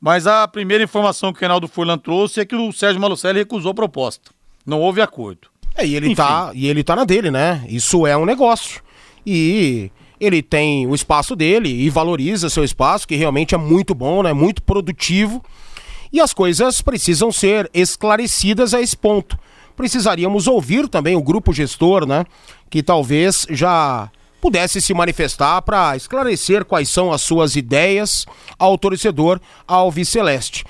Mas 0.01 0.27
a 0.27 0.47
primeira 0.47 0.85
informação 0.85 1.33
que 1.33 1.39
o 1.39 1.41
Reinaldo 1.41 1.67
Furlan 1.67 1.99
trouxe 1.99 2.41
é 2.41 2.45
que 2.45 2.55
o 2.55 2.73
Sérgio 2.73 3.01
Malucelli 3.01 3.39
recusou 3.39 3.71
a 3.71 3.75
proposta. 3.75 4.31
Não 4.65 4.81
houve 4.81 5.01
acordo. 5.01 5.49
É, 5.77 5.87
e 5.87 5.95
ele, 5.95 6.15
tá, 6.15 6.51
e 6.55 6.67
ele 6.67 6.83
tá 6.83 6.97
na 6.97 7.05
dele, 7.05 7.31
né? 7.31 7.65
Isso 7.69 8.07
é 8.07 8.17
um 8.17 8.25
negócio. 8.25 8.81
E 9.27 9.91
ele 10.19 10.43
tem 10.43 10.87
o 10.87 10.95
espaço 10.95 11.37
dele 11.37 11.69
e 11.69 11.91
valoriza 11.91 12.49
seu 12.49 12.65
espaço, 12.65 13.07
que 13.07 13.15
realmente 13.15 13.55
é 13.55 13.59
muito 13.59 13.95
bom, 13.95 14.23
né? 14.23 14.33
Muito 14.33 14.63
produtivo. 14.63 15.45
E 16.11 16.21
as 16.21 16.33
coisas 16.33 16.81
precisam 16.81 17.31
ser 17.31 17.71
esclarecidas 17.75 18.73
a 18.73 18.81
esse 18.81 18.97
ponto. 18.97 19.39
Precisaríamos 19.77 20.47
ouvir 20.47 20.89
também 20.89 21.15
o 21.15 21.23
grupo 21.23 21.53
gestor, 21.53 22.07
né? 22.07 22.25
Que 22.71 22.83
talvez 22.83 23.47
já 23.51 24.11
pudesse 24.41 24.81
se 24.81 24.95
manifestar 24.95 25.61
para 25.61 25.97
esclarecer 25.97 26.65
quais 26.65 26.89
são 26.89 27.13
as 27.13 27.21
suas 27.21 27.57
ideias 27.57 28.25
ao 28.59 28.79
torcedor 28.79 29.41
Alves 29.67 30.09
Celeste. 30.09 30.65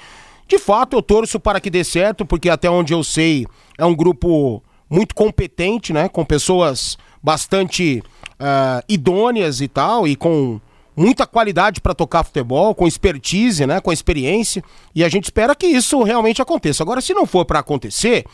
De 0.48 0.58
fato, 0.58 0.96
eu 0.96 1.02
torço 1.02 1.38
para 1.38 1.60
que 1.60 1.70
dê 1.70 1.84
certo, 1.84 2.24
porque 2.24 2.48
até 2.48 2.70
onde 2.70 2.92
eu 2.92 3.04
sei 3.04 3.46
é 3.78 3.84
um 3.84 3.94
grupo 3.94 4.62
muito 4.88 5.14
competente, 5.14 5.92
né? 5.92 6.08
Com 6.08 6.24
pessoas 6.24 6.96
bastante 7.22 8.02
uh, 8.40 8.84
idôneas 8.88 9.60
e 9.60 9.68
tal, 9.68 10.06
e 10.06 10.14
com 10.14 10.60
muita 10.96 11.26
qualidade 11.26 11.80
para 11.80 11.94
tocar 11.94 12.24
futebol, 12.24 12.74
com 12.74 12.86
expertise, 12.86 13.66
né, 13.66 13.80
com 13.80 13.92
experiência, 13.92 14.64
e 14.94 15.04
a 15.04 15.08
gente 15.08 15.24
espera 15.24 15.54
que 15.54 15.66
isso 15.66 16.02
realmente 16.02 16.40
aconteça. 16.40 16.82
Agora, 16.82 17.02
se 17.02 17.12
não 17.12 17.26
for 17.26 17.44
para 17.44 17.58
acontecer, 17.58 18.24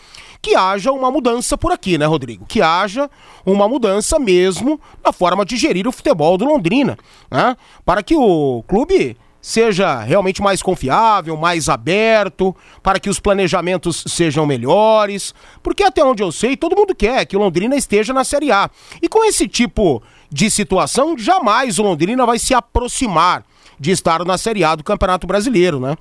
que 0.41 0.55
haja 0.55 0.93
uma 0.93 1.11
mudança 1.11 1.59
por 1.59 1.73
aqui, 1.73 1.99
né, 1.99 2.07
Rodrigo? 2.07 2.47
Que 2.47 2.62
haja 2.62 3.11
uma 3.45 3.69
mudança 3.69 4.19
mesmo 4.19 4.81
na 5.05 5.12
forma 5.12 5.45
de 5.45 5.57
gerir 5.57 5.88
o 5.88 5.93
futebol 5.93 6.38
do 6.38 6.45
Londrina, 6.45 6.97
né? 7.31 7.57
Para 7.85 8.03
que 8.03 8.15
o 8.15 8.62
clube 8.69 9.17
seja 9.42 9.98
realmente 9.98 10.40
mais 10.40 10.62
confiável, 10.62 11.37
mais 11.37 11.68
aberto, 11.68 12.55
para 12.81 13.00
que 13.00 13.11
os 13.11 13.18
planejamentos 13.18 14.05
sejam 14.07 14.46
melhores, 14.46 15.35
porque 15.61 15.83
até 15.83 16.05
onde 16.05 16.22
eu 16.22 16.31
sei, 16.31 16.57
todo 16.57 16.76
mundo 16.76 16.94
quer 16.94 17.26
que 17.26 17.37
o 17.37 17.40
Londrina 17.40 17.74
esteja 17.74 18.12
na 18.12 18.22
Série 18.22 18.52
A. 18.52 18.70
E 19.02 19.09
com 19.09 19.24
esse 19.24 19.48
tipo 19.48 20.00
de 20.31 20.48
situação, 20.48 21.18
jamais 21.18 21.81
o 21.81 21.83
Londrina 21.83 22.24
vai 22.24 22.38
se 22.38 22.55
aproximar 22.55 23.44
de 23.81 23.90
estar 23.90 24.24
na 24.24 24.38
Série 24.38 24.62
A 24.62 24.76
do 24.76 24.85
Campeonato 24.85 25.26
Brasileiro, 25.26 25.81
né? 25.81 25.96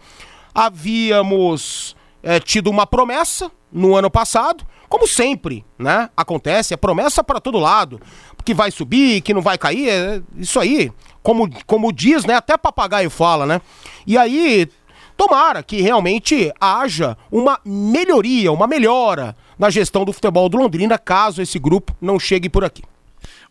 Havíamos 0.53 1.95
é, 2.21 2.39
tido 2.39 2.69
uma 2.69 2.85
promessa 2.85 3.51
no 3.71 3.95
ano 3.95 4.11
passado, 4.11 4.63
como 4.87 5.07
sempre, 5.07 5.65
né? 5.79 6.09
Acontece, 6.15 6.73
é 6.75 6.77
promessa 6.77 7.23
para 7.23 7.39
todo 7.39 7.57
lado, 7.57 7.99
que 8.45 8.53
vai 8.53 8.69
subir, 8.69 9.21
que 9.21 9.33
não 9.33 9.41
vai 9.41 9.57
cair, 9.57 9.89
é 9.89 10.21
isso 10.37 10.59
aí, 10.59 10.91
como, 11.23 11.49
como 11.65 11.91
diz, 11.91 12.25
né? 12.25 12.35
Até 12.35 12.57
papagaio 12.57 13.09
fala, 13.09 13.45
né? 13.45 13.61
E 14.05 14.17
aí, 14.17 14.67
tomara 15.15 15.61
que 15.61 15.81
realmente 15.81 16.51
haja 16.59 17.17
uma 17.31 17.59
melhoria, 17.63 18.51
uma 18.51 18.67
melhora 18.67 19.35
na 19.57 19.69
gestão 19.69 20.03
do 20.03 20.13
futebol 20.13 20.49
do 20.49 20.57
Londrina, 20.57 20.97
caso 20.97 21.41
esse 21.41 21.59
grupo 21.59 21.95
não 22.01 22.19
chegue 22.19 22.49
por 22.49 22.63
aqui. 22.63 22.83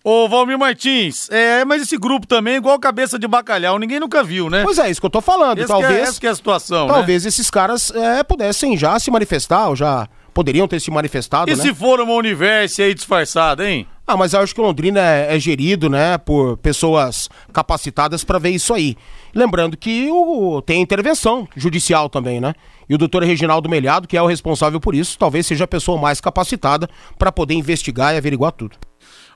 Ô, 0.02 0.28
Valmir 0.28 0.58
Martins, 0.58 1.28
é, 1.30 1.62
mas 1.62 1.82
esse 1.82 1.98
grupo 1.98 2.26
também 2.26 2.54
é 2.54 2.56
igual 2.56 2.78
cabeça 2.78 3.18
de 3.18 3.28
bacalhau, 3.28 3.78
ninguém 3.78 4.00
nunca 4.00 4.24
viu, 4.24 4.48
né? 4.48 4.62
Pois 4.64 4.78
é, 4.78 4.90
isso 4.90 4.98
que 4.98 5.06
eu 5.06 5.10
tô 5.10 5.20
falando. 5.20 5.58
Esse 5.58 5.68
talvez, 5.68 5.92
que 5.92 5.98
é, 5.98 6.02
essa 6.02 6.20
que 6.20 6.26
é 6.26 6.30
a 6.30 6.34
situação, 6.34 6.86
né? 6.86 6.94
Talvez 6.94 7.24
né? 7.24 7.28
esses 7.28 7.50
caras 7.50 7.90
é, 7.94 8.22
pudessem 8.22 8.78
já 8.78 8.98
se 8.98 9.10
manifestar, 9.10 9.68
ou 9.68 9.76
já 9.76 10.08
poderiam 10.32 10.66
ter 10.66 10.80
se 10.80 10.90
manifestado, 10.90 11.50
E 11.50 11.54
né? 11.54 11.62
se 11.62 11.74
for 11.74 12.00
uma 12.00 12.14
universo 12.14 12.80
aí 12.80 12.94
disfarçada, 12.94 13.68
hein? 13.68 13.86
Ah, 14.10 14.16
mas 14.16 14.32
eu 14.32 14.40
acho 14.40 14.52
que 14.52 14.60
Londrina 14.60 14.98
é, 14.98 15.36
é 15.36 15.38
gerido, 15.38 15.88
né, 15.88 16.18
por 16.18 16.56
pessoas 16.56 17.28
capacitadas 17.52 18.24
para 18.24 18.40
ver 18.40 18.50
isso 18.50 18.74
aí. 18.74 18.96
Lembrando 19.32 19.76
que 19.76 20.08
o, 20.10 20.60
tem 20.62 20.82
intervenção 20.82 21.46
judicial 21.54 22.08
também, 22.08 22.40
né? 22.40 22.52
E 22.88 22.94
o 22.96 22.98
doutor 22.98 23.22
Reginaldo 23.22 23.68
Melhado, 23.68 24.08
que 24.08 24.16
é 24.16 24.22
o 24.22 24.26
responsável 24.26 24.80
por 24.80 24.96
isso, 24.96 25.16
talvez 25.16 25.46
seja 25.46 25.62
a 25.62 25.68
pessoa 25.68 25.96
mais 25.96 26.20
capacitada 26.20 26.90
para 27.16 27.30
poder 27.30 27.54
investigar 27.54 28.12
e 28.12 28.16
averiguar 28.16 28.50
tudo. 28.50 28.76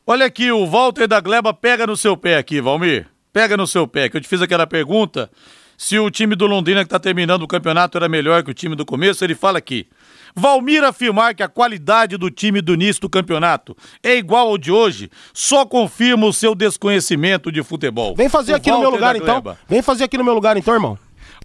Olha 0.04 0.26
aqui, 0.26 0.50
o 0.50 0.66
Walter 0.66 1.06
da 1.06 1.20
Gleba 1.20 1.54
pega 1.54 1.86
no 1.86 1.96
seu 1.96 2.16
pé 2.16 2.36
aqui, 2.36 2.60
Valmir. 2.60 3.06
Pega 3.32 3.56
no 3.56 3.68
seu 3.68 3.86
pé, 3.86 4.08
que 4.08 4.16
eu 4.16 4.20
te 4.20 4.26
fiz 4.26 4.42
aquela 4.42 4.66
pergunta 4.66 5.30
se 5.76 5.98
o 5.98 6.10
time 6.10 6.34
do 6.34 6.46
Londrina 6.46 6.80
que 6.80 6.86
está 6.86 6.98
terminando 6.98 7.42
o 7.42 7.48
campeonato 7.48 7.98
era 7.98 8.08
melhor 8.08 8.42
que 8.42 8.50
o 8.50 8.54
time 8.54 8.76
do 8.76 8.84
começo, 8.84 9.24
ele 9.24 9.34
fala 9.34 9.58
aqui. 9.58 9.86
Valmir 10.34 10.82
afirmar 10.82 11.34
que 11.34 11.42
a 11.42 11.48
qualidade 11.48 12.16
do 12.16 12.30
time 12.30 12.60
do 12.60 12.74
início 12.74 13.00
do 13.00 13.08
campeonato 13.08 13.76
é 14.02 14.16
igual 14.16 14.48
ao 14.48 14.58
de 14.58 14.72
hoje, 14.72 15.10
só 15.32 15.64
confirma 15.64 16.26
o 16.26 16.32
seu 16.32 16.54
desconhecimento 16.54 17.52
de 17.52 17.62
futebol. 17.62 18.14
Vem 18.16 18.28
fazer 18.28 18.52
o 18.52 18.56
aqui 18.56 18.70
Walter 18.70 18.84
no 18.84 18.90
meu 18.90 18.98
lugar 18.98 19.16
então. 19.16 19.56
Vem 19.68 19.82
fazer 19.82 20.04
aqui 20.04 20.18
no 20.18 20.24
meu 20.24 20.34
lugar 20.34 20.56
então, 20.56 20.74
irmão 20.74 20.98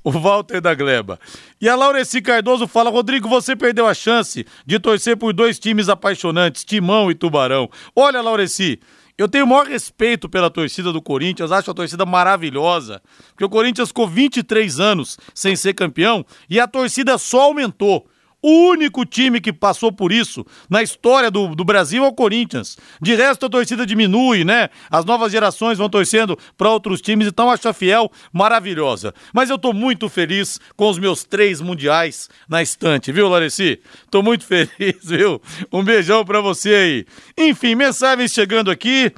o 0.03 0.11
Walter 0.11 0.61
da 0.61 0.73
Gleba. 0.73 1.19
E 1.59 1.67
a 1.67 1.75
Laureci 1.75 2.21
Cardoso 2.21 2.67
fala: 2.67 2.89
Rodrigo, 2.89 3.27
você 3.27 3.55
perdeu 3.55 3.87
a 3.87 3.93
chance 3.93 4.45
de 4.65 4.79
torcer 4.79 5.17
por 5.17 5.33
dois 5.33 5.59
times 5.59 5.89
apaixonantes, 5.89 6.63
Timão 6.63 7.11
e 7.11 7.15
Tubarão. 7.15 7.69
Olha, 7.95 8.21
Laureci. 8.21 8.79
Eu 9.17 9.27
tenho 9.27 9.43
o 9.43 9.47
maior 9.49 9.67
respeito 9.67 10.29
pela 10.29 10.49
torcida 10.49 10.93
do 10.93 11.01
Corinthians, 11.01 11.51
acho 11.51 11.69
a 11.69 11.73
torcida 11.73 12.05
maravilhosa, 12.05 13.01
porque 13.31 13.43
o 13.43 13.49
Corinthians 13.49 13.89
ficou 13.89 14.07
23 14.07 14.79
anos 14.79 15.17
sem 15.33 15.57
ser 15.57 15.73
campeão 15.73 16.25
e 16.49 16.57
a 16.57 16.65
torcida 16.65 17.17
só 17.17 17.41
aumentou. 17.41 18.07
O 18.41 18.69
único 18.69 19.05
time 19.05 19.41
que 19.41 19.51
passou 19.51 19.91
por 19.91 20.13
isso 20.13 20.45
na 20.69 20.81
história 20.81 21.29
do, 21.29 21.53
do 21.53 21.65
Brasil 21.65 22.05
é 22.05 22.07
o 22.07 22.13
Corinthians. 22.13 22.77
De 23.01 23.13
resto, 23.13 23.45
a 23.45 23.49
torcida 23.49 23.85
diminui, 23.85 24.45
né? 24.45 24.69
As 24.89 25.03
novas 25.03 25.31
gerações 25.31 25.77
vão 25.77 25.89
torcendo 25.89 26.37
para 26.57 26.69
outros 26.69 27.01
times, 27.01 27.27
então 27.27 27.51
acho 27.51 27.67
a 27.67 27.73
Fiel 27.73 28.09
maravilhosa. 28.31 29.13
Mas 29.33 29.49
eu 29.49 29.57
tô 29.57 29.73
muito 29.73 30.07
feliz 30.07 30.57
com 30.77 30.89
os 30.89 30.97
meus 30.97 31.25
três 31.25 31.59
mundiais 31.59 32.29
na 32.47 32.61
estante, 32.61 33.11
viu, 33.11 33.27
Lareci? 33.27 33.81
Tô 34.09 34.23
muito 34.23 34.45
feliz, 34.47 35.03
viu? 35.03 35.41
Um 35.71 35.83
beijão 35.83 36.23
para 36.23 36.39
você 36.39 36.73
aí. 36.73 37.05
Enfim, 37.37 37.75
mensagens 37.75 38.31
chegando 38.31 38.71
aqui. 38.71 39.11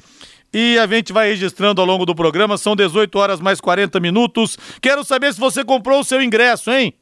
E 0.54 0.78
a 0.78 0.86
gente 0.86 1.14
vai 1.14 1.28
registrando 1.28 1.80
ao 1.80 1.86
longo 1.86 2.04
do 2.04 2.14
programa, 2.14 2.58
são 2.58 2.76
18 2.76 3.18
horas 3.18 3.40
mais 3.40 3.58
40 3.58 3.98
minutos. 4.00 4.58
Quero 4.82 5.02
saber 5.02 5.32
se 5.32 5.40
você 5.40 5.64
comprou 5.64 6.00
o 6.00 6.04
seu 6.04 6.20
ingresso, 6.20 6.70
hein? 6.70 6.92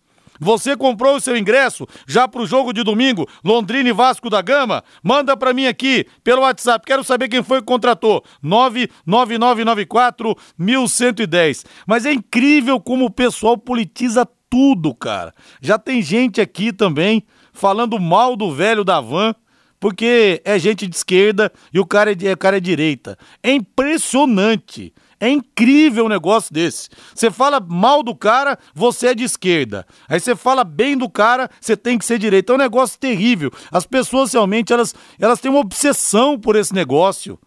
Você 0.41 0.75
comprou 0.75 1.17
o 1.17 1.21
seu 1.21 1.37
ingresso 1.37 1.87
já 2.09 2.27
para 2.27 2.41
o 2.41 2.47
jogo 2.47 2.73
de 2.73 2.83
domingo, 2.83 3.29
Londrina 3.45 3.91
e 3.91 3.93
Vasco 3.93 4.31
da 4.31 4.41
Gama? 4.41 4.83
Manda 5.03 5.37
para 5.37 5.53
mim 5.53 5.67
aqui 5.67 6.07
pelo 6.25 6.41
WhatsApp. 6.41 6.87
Quero 6.87 7.05
saber 7.05 7.29
quem 7.29 7.43
foi 7.43 7.61
que 7.61 7.67
contratou. 7.67 8.25
99994 8.43 10.35
1110. 10.59 11.67
Mas 11.87 12.07
é 12.07 12.13
incrível 12.13 12.81
como 12.81 13.05
o 13.05 13.11
pessoal 13.11 13.59
politiza 13.59 14.27
tudo, 14.49 14.95
cara. 14.95 15.35
Já 15.61 15.79
tem 15.79 16.01
gente 16.01 16.41
aqui 16.41 16.73
também 16.73 17.23
falando 17.53 18.01
mal 18.01 18.35
do 18.35 18.51
velho 18.51 18.83
da 18.83 18.99
van 18.99 19.35
porque 19.79 20.43
é 20.45 20.59
gente 20.59 20.87
de 20.87 20.95
esquerda 20.95 21.51
e 21.73 21.81
o 21.81 21.87
cara 21.87 22.13
é, 22.13 22.33
o 22.33 22.37
cara 22.37 22.59
é 22.59 22.61
direita. 22.61 23.19
É 23.43 23.51
impressionante. 23.51 24.93
É 25.21 25.29
incrível 25.29 26.07
um 26.07 26.09
negócio 26.09 26.53
desse. 26.53 26.89
Você 27.15 27.31
fala 27.31 27.61
mal 27.61 28.03
do 28.03 28.17
cara, 28.17 28.59
você 28.75 29.09
é 29.09 29.15
de 29.15 29.23
esquerda. 29.23 29.87
Aí 30.09 30.19
você 30.19 30.35
fala 30.35 30.65
bem 30.65 30.97
do 30.97 31.11
cara, 31.11 31.51
você 31.61 31.77
tem 31.77 31.99
que 31.99 32.07
ser 32.07 32.19
direita. 32.19 32.53
É 32.53 32.55
um 32.55 32.59
negócio 32.59 32.99
terrível. 32.99 33.53
As 33.71 33.85
pessoas 33.87 34.33
realmente 34.33 34.73
elas, 34.73 34.95
elas 35.19 35.39
têm 35.39 35.51
uma 35.51 35.61
obsessão 35.61 36.41
por 36.41 36.57
esse 36.57 36.75
negócio. 36.75 37.39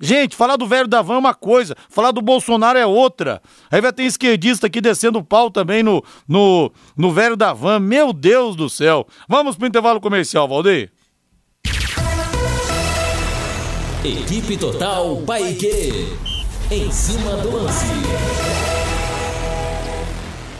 Gente, 0.00 0.36
falar 0.36 0.56
do 0.56 0.66
velho 0.66 0.86
da 0.86 1.00
van 1.00 1.14
é 1.14 1.18
uma 1.18 1.34
coisa, 1.34 1.74
falar 1.88 2.10
do 2.10 2.20
Bolsonaro 2.20 2.78
é 2.78 2.84
outra. 2.84 3.40
Aí 3.70 3.80
vai 3.80 3.92
ter 3.92 4.02
esquerdista 4.02 4.66
aqui 4.66 4.80
descendo 4.80 5.18
o 5.18 5.24
pau 5.24 5.50
também 5.50 5.82
no, 5.82 6.04
no, 6.28 6.70
no 6.96 7.12
velho 7.12 7.36
da 7.36 7.52
van. 7.52 7.78
Meu 7.78 8.12
Deus 8.12 8.56
do 8.56 8.68
céu. 8.68 9.06
Vamos 9.28 9.56
pro 9.56 9.66
intervalo 9.66 10.00
comercial, 10.00 10.46
Valdeir. 10.46 10.92
Equipe 14.04 14.56
Total 14.56 15.16
Paique. 15.22 16.35
Em 16.68 16.90
cima 16.90 17.36
do 17.36 17.62
lance. 17.62 17.86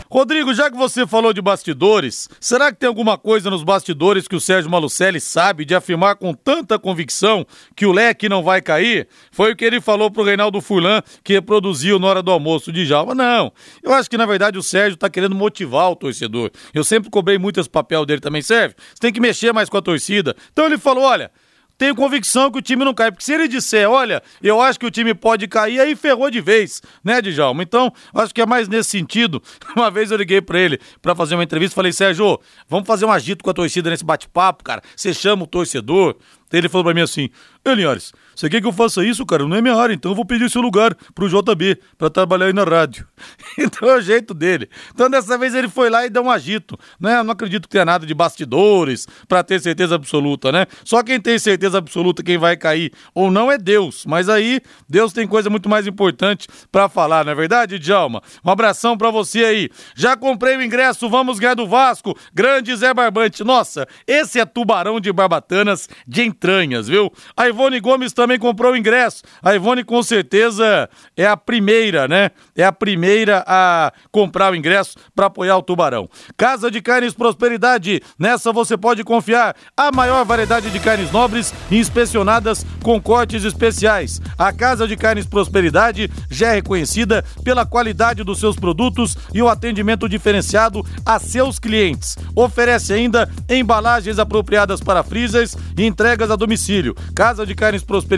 Rodrigo, 0.09 0.53
já 0.53 0.71
que 0.71 0.77
você 0.77 1.05
falou 1.05 1.33
de 1.33 1.41
bastidores, 1.41 2.29
será 2.39 2.71
que 2.71 2.79
tem 2.79 2.87
alguma 2.87 3.17
coisa 3.17 3.49
nos 3.49 3.61
bastidores 3.61 4.25
que 4.25 4.35
o 4.37 4.39
Sérgio 4.39 4.71
Malucelli 4.71 5.19
sabe 5.19 5.65
de 5.65 5.75
afirmar 5.75 6.15
com 6.15 6.33
tanta 6.33 6.79
convicção 6.79 7.45
que 7.75 7.85
o 7.85 7.91
leque 7.91 8.29
não 8.29 8.41
vai 8.41 8.61
cair? 8.61 9.09
Foi 9.33 9.51
o 9.51 9.55
que 9.55 9.65
ele 9.65 9.81
falou 9.81 10.09
pro 10.09 10.23
Reinaldo 10.23 10.61
Furlan, 10.61 11.01
que 11.25 11.33
reproduziu 11.33 11.99
na 11.99 12.07
hora 12.07 12.23
do 12.23 12.31
almoço 12.31 12.71
de 12.71 12.85
Jalma. 12.85 13.13
Não, 13.13 13.51
eu 13.83 13.93
acho 13.93 14.09
que 14.09 14.17
na 14.17 14.25
verdade 14.25 14.57
o 14.57 14.63
Sérgio 14.63 14.97
tá 14.97 15.09
querendo 15.09 15.35
motivar 15.35 15.91
o 15.91 15.95
torcedor. 15.95 16.51
Eu 16.73 16.85
sempre 16.85 17.09
cobrei 17.09 17.37
muito 17.37 17.59
esse 17.59 17.69
papel 17.69 18.05
dele 18.05 18.21
também, 18.21 18.41
Sérgio. 18.41 18.77
Você 18.93 19.01
tem 19.01 19.11
que 19.11 19.19
mexer 19.19 19.51
mais 19.51 19.67
com 19.67 19.75
a 19.75 19.81
torcida. 19.81 20.37
Então 20.53 20.67
ele 20.67 20.77
falou, 20.77 21.03
olha 21.03 21.29
tenho 21.77 21.95
convicção 21.95 22.51
que 22.51 22.57
o 22.57 22.61
time 22.61 22.83
não 22.83 22.93
cai. 22.93 23.11
Porque 23.11 23.23
se 23.23 23.33
ele 23.33 23.47
disser, 23.47 23.89
olha, 23.89 24.21
eu 24.41 24.59
acho 24.59 24.79
que 24.79 24.85
o 24.85 24.91
time 24.91 25.13
pode 25.13 25.47
cair, 25.47 25.79
aí 25.79 25.95
ferrou 25.95 26.29
de 26.29 26.41
vez, 26.41 26.81
né, 27.03 27.21
Djalma? 27.21 27.61
Então, 27.63 27.93
acho 28.13 28.33
que 28.33 28.41
é 28.41 28.45
mais 28.45 28.67
nesse 28.67 28.89
sentido. 28.89 29.41
Uma 29.75 29.91
vez 29.91 30.11
eu 30.11 30.17
liguei 30.17 30.41
para 30.41 30.59
ele 30.59 30.79
para 31.01 31.13
fazer 31.15 31.35
uma 31.35 31.43
entrevista, 31.43 31.75
falei, 31.75 31.91
Sérgio, 31.91 32.39
vamos 32.67 32.87
fazer 32.87 33.05
um 33.05 33.11
agito 33.11 33.43
com 33.43 33.49
a 33.49 33.53
torcida 33.53 33.89
nesse 33.89 34.03
bate-papo, 34.03 34.63
cara. 34.63 34.81
Você 34.95 35.13
chama 35.13 35.43
o 35.43 35.47
torcedor. 35.47 36.15
Ele 36.51 36.69
falou 36.69 36.85
para 36.85 36.93
mim 36.93 37.01
assim, 37.01 37.29
Linhares, 37.65 38.13
você 38.37 38.51
quer 38.51 38.61
que 38.61 38.67
eu 38.67 38.71
faça 38.71 39.03
isso, 39.03 39.25
cara? 39.25 39.47
Não 39.47 39.57
é 39.57 39.61
minha 39.63 39.75
área, 39.75 39.95
então 39.95 40.11
eu 40.11 40.15
vou 40.15 40.23
pedir 40.23 40.47
seu 40.47 40.61
lugar 40.61 40.93
pro 41.15 41.27
JB 41.27 41.79
para 41.97 42.07
trabalhar 42.07 42.45
aí 42.45 42.53
na 42.53 42.63
rádio. 42.63 43.07
então 43.57 43.89
é 43.89 43.95
o 43.95 44.01
jeito 44.01 44.31
dele. 44.31 44.69
Então 44.93 45.09
dessa 45.09 45.35
vez 45.39 45.55
ele 45.55 45.67
foi 45.67 45.89
lá 45.89 46.05
e 46.05 46.09
deu 46.11 46.21
um 46.21 46.29
agito, 46.29 46.77
né? 46.99 47.17
Eu 47.17 47.23
não 47.23 47.31
acredito 47.31 47.63
que 47.63 47.69
tenha 47.69 47.83
nada 47.83 48.05
de 48.05 48.13
bastidores 48.13 49.07
para 49.27 49.41
ter 49.41 49.59
certeza 49.59 49.95
absoluta, 49.95 50.51
né? 50.51 50.67
Só 50.85 51.01
quem 51.01 51.19
tem 51.19 51.39
certeza 51.39 51.79
absoluta 51.79 52.21
quem 52.21 52.37
vai 52.37 52.55
cair 52.55 52.93
ou 53.11 53.31
não 53.31 53.51
é 53.51 53.57
Deus. 53.57 54.05
Mas 54.05 54.29
aí 54.29 54.61
Deus 54.87 55.11
tem 55.11 55.25
coisa 55.25 55.49
muito 55.49 55.67
mais 55.67 55.87
importante 55.87 56.47
para 56.71 56.87
falar, 56.87 57.25
não 57.25 57.31
é 57.31 57.35
verdade, 57.35 57.79
Djalma? 57.79 58.21
Um 58.45 58.51
abração 58.51 58.95
para 58.95 59.09
você 59.09 59.45
aí. 59.45 59.69
Já 59.95 60.15
comprei 60.15 60.57
o 60.57 60.61
ingresso, 60.61 61.09
vamos 61.09 61.39
ganhar 61.39 61.55
do 61.55 61.67
Vasco. 61.67 62.15
Grande 62.35 62.75
Zé 62.75 62.93
Barbante. 62.93 63.43
Nossa, 63.43 63.87
esse 64.05 64.39
é 64.39 64.45
tubarão 64.45 64.99
de 64.99 65.11
barbatanas 65.11 65.89
de 66.07 66.21
entranhas, 66.21 66.87
viu? 66.87 67.11
A 67.35 67.47
Ivone 67.47 67.79
Gomes 67.79 68.13
também 68.13 68.26
comprou 68.39 68.73
o 68.73 68.75
ingresso. 68.75 69.23
A 69.43 69.53
Ivone 69.53 69.83
com 69.83 70.01
certeza 70.01 70.89
é 71.15 71.27
a 71.27 71.37
primeira, 71.37 72.07
né? 72.07 72.31
É 72.55 72.63
a 72.63 72.71
primeira 72.71 73.43
a 73.45 73.93
comprar 74.11 74.51
o 74.51 74.55
ingresso 74.55 74.95
para 75.15 75.27
apoiar 75.27 75.57
o 75.57 75.61
Tubarão. 75.61 76.09
Casa 76.35 76.71
de 76.71 76.81
Carnes 76.81 77.13
Prosperidade. 77.13 78.01
Nessa 78.17 78.51
você 78.51 78.75
pode 78.75 79.03
confiar. 79.03 79.55
A 79.75 79.91
maior 79.91 80.25
variedade 80.25 80.71
de 80.71 80.79
carnes 80.79 81.11
nobres 81.11 81.53
inspecionadas 81.69 82.65
com 82.81 82.99
cortes 83.01 83.43
especiais. 83.43 84.19
A 84.37 84.51
Casa 84.51 84.87
de 84.87 84.97
Carnes 84.97 85.27
Prosperidade 85.27 86.09
já 86.29 86.51
é 86.51 86.55
reconhecida 86.55 87.23
pela 87.43 87.65
qualidade 87.65 88.23
dos 88.23 88.39
seus 88.39 88.55
produtos 88.55 89.15
e 89.33 89.41
o 89.41 89.49
atendimento 89.49 90.09
diferenciado 90.09 90.85
a 91.05 91.19
seus 91.19 91.59
clientes. 91.59 92.17
Oferece 92.35 92.93
ainda 92.93 93.29
embalagens 93.49 94.19
apropriadas 94.19 94.79
para 94.79 95.03
freezers 95.03 95.55
e 95.77 95.85
entregas 95.85 96.31
a 96.31 96.35
domicílio. 96.35 96.95
Casa 97.13 97.45
de 97.45 97.53
Carnes 97.53 97.83
Prosperidade, 97.83 98.16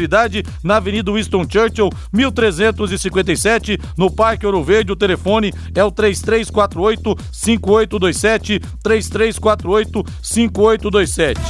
na 0.64 0.78
Avenida 0.78 1.12
Winston 1.12 1.46
Churchill, 1.50 1.90
1357, 2.14 3.78
no 3.98 4.12
Parque 4.12 4.46
Ouro 4.46 4.64
Verde. 4.64 4.92
O 4.92 4.96
telefone 4.96 5.52
é 5.76 5.84
o 5.84 5.92
3348 5.92 7.16
5827 7.32 8.60
3348 8.84 10.06
5827. 10.22 11.42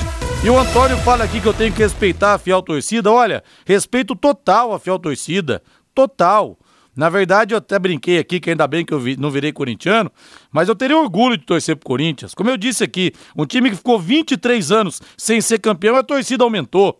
E 0.42 0.50
o 0.50 0.58
Antônio 0.58 0.98
fala 1.00 1.26
aqui 1.26 1.42
que 1.42 1.48
eu 1.48 1.54
tenho 1.54 1.74
que 1.74 1.84
respeitar 1.84 2.34
a 2.34 2.38
fiel 2.38 2.62
torcida. 2.62 3.12
Olha, 3.12 3.44
respeito 3.66 4.16
total 4.16 4.74
a 4.74 4.80
fiel 4.80 4.98
torcida. 4.98 5.62
Total. 5.94 6.58
Na 6.96 7.10
verdade, 7.10 7.54
eu 7.54 7.58
até 7.58 7.78
brinquei 7.78 8.18
aqui 8.18 8.40
que 8.40 8.50
ainda 8.50 8.68
bem 8.68 8.84
que 8.84 8.94
eu 8.94 9.00
vi, 9.00 9.16
não 9.16 9.32
virei 9.32 9.54
corintiano, 9.54 10.12
mas 10.52 10.68
eu 10.68 10.76
teria 10.76 10.98
orgulho 10.98 11.38
de 11.38 11.46
torcer 11.46 11.76
pro 11.76 11.88
Corinthians. 11.88 12.34
Como 12.34 12.50
eu 12.50 12.58
disse 12.58 12.84
aqui, 12.84 13.14
um 13.38 13.46
time 13.46 13.70
que 13.70 13.78
ficou 13.78 14.00
23 14.00 14.72
anos 14.72 15.02
sem 15.18 15.40
ser 15.40 15.60
campeão, 15.60 15.96
a 15.96 16.04
torcida 16.04 16.44
aumentou. 16.44 17.00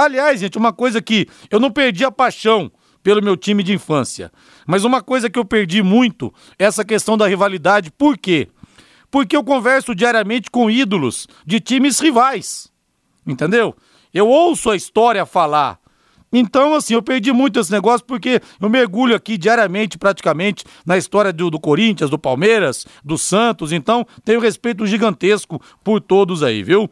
Aliás, 0.00 0.40
gente, 0.40 0.56
uma 0.56 0.72
coisa 0.72 1.02
que 1.02 1.28
eu 1.50 1.60
não 1.60 1.70
perdi 1.70 2.06
a 2.06 2.10
paixão 2.10 2.72
pelo 3.02 3.22
meu 3.22 3.36
time 3.36 3.62
de 3.62 3.74
infância, 3.74 4.32
mas 4.66 4.82
uma 4.82 5.02
coisa 5.02 5.28
que 5.28 5.38
eu 5.38 5.44
perdi 5.44 5.82
muito 5.82 6.32
é 6.58 6.64
essa 6.64 6.82
questão 6.86 7.18
da 7.18 7.26
rivalidade. 7.26 7.90
Por 7.90 8.16
quê? 8.16 8.48
Porque 9.10 9.36
eu 9.36 9.44
converso 9.44 9.94
diariamente 9.94 10.50
com 10.50 10.70
ídolos 10.70 11.28
de 11.44 11.60
times 11.60 11.98
rivais. 12.00 12.72
Entendeu? 13.26 13.76
Eu 14.14 14.26
ouço 14.26 14.70
a 14.70 14.76
história 14.76 15.26
falar. 15.26 15.78
Então, 16.32 16.74
assim, 16.74 16.94
eu 16.94 17.02
perdi 17.02 17.30
muito 17.30 17.60
esse 17.60 17.70
negócio 17.70 18.06
porque 18.06 18.40
eu 18.58 18.70
mergulho 18.70 19.14
aqui 19.14 19.36
diariamente, 19.36 19.98
praticamente, 19.98 20.64
na 20.86 20.96
história 20.96 21.32
do, 21.32 21.50
do 21.50 21.60
Corinthians, 21.60 22.08
do 22.08 22.18
Palmeiras, 22.18 22.86
do 23.04 23.18
Santos. 23.18 23.70
Então, 23.70 24.06
tenho 24.24 24.40
respeito 24.40 24.86
gigantesco 24.86 25.60
por 25.84 26.00
todos 26.00 26.42
aí, 26.42 26.62
viu? 26.62 26.88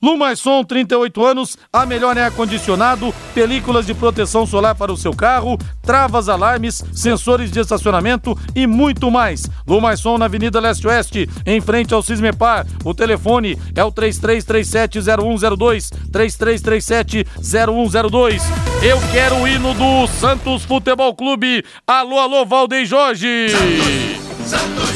Lumaison, 0.00 0.62
38 0.62 1.24
anos, 1.24 1.58
a 1.72 1.84
melhor 1.84 2.16
é 2.16 2.22
ar-condicionado, 2.22 3.12
películas 3.34 3.84
de 3.86 3.94
proteção 3.94 4.46
solar 4.46 4.76
para 4.76 4.92
o 4.92 4.96
seu 4.96 5.12
carro, 5.12 5.58
travas, 5.82 6.28
alarmes, 6.28 6.84
sensores 6.92 7.50
de 7.50 7.58
estacionamento 7.58 8.38
e 8.54 8.64
muito 8.66 9.10
mais. 9.10 9.50
Lumaison 9.66 10.16
na 10.16 10.26
Avenida 10.26 10.60
Leste-Oeste, 10.60 11.28
em 11.44 11.60
frente 11.60 11.92
ao 11.92 12.00
Cismepar. 12.02 12.64
O 12.84 12.94
telefone 12.94 13.58
é 13.74 13.82
o 13.82 13.90
3337-0102, 13.90 15.90
3337-0102. 16.12 18.40
Eu 18.82 19.00
quero 19.10 19.34
o 19.36 19.48
hino 19.48 19.72
do 19.74 20.06
Santos 20.06 20.64
Futebol 20.64 21.14
Clube. 21.14 21.64
Alô, 21.86 22.18
alô, 22.18 22.44
Valdeir 22.46 22.86
Jorge! 22.86 23.48
Santos! 23.48 24.46
Santos! 24.46 24.90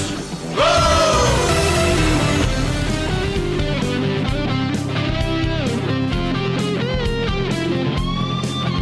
Gol! 0.55 0.92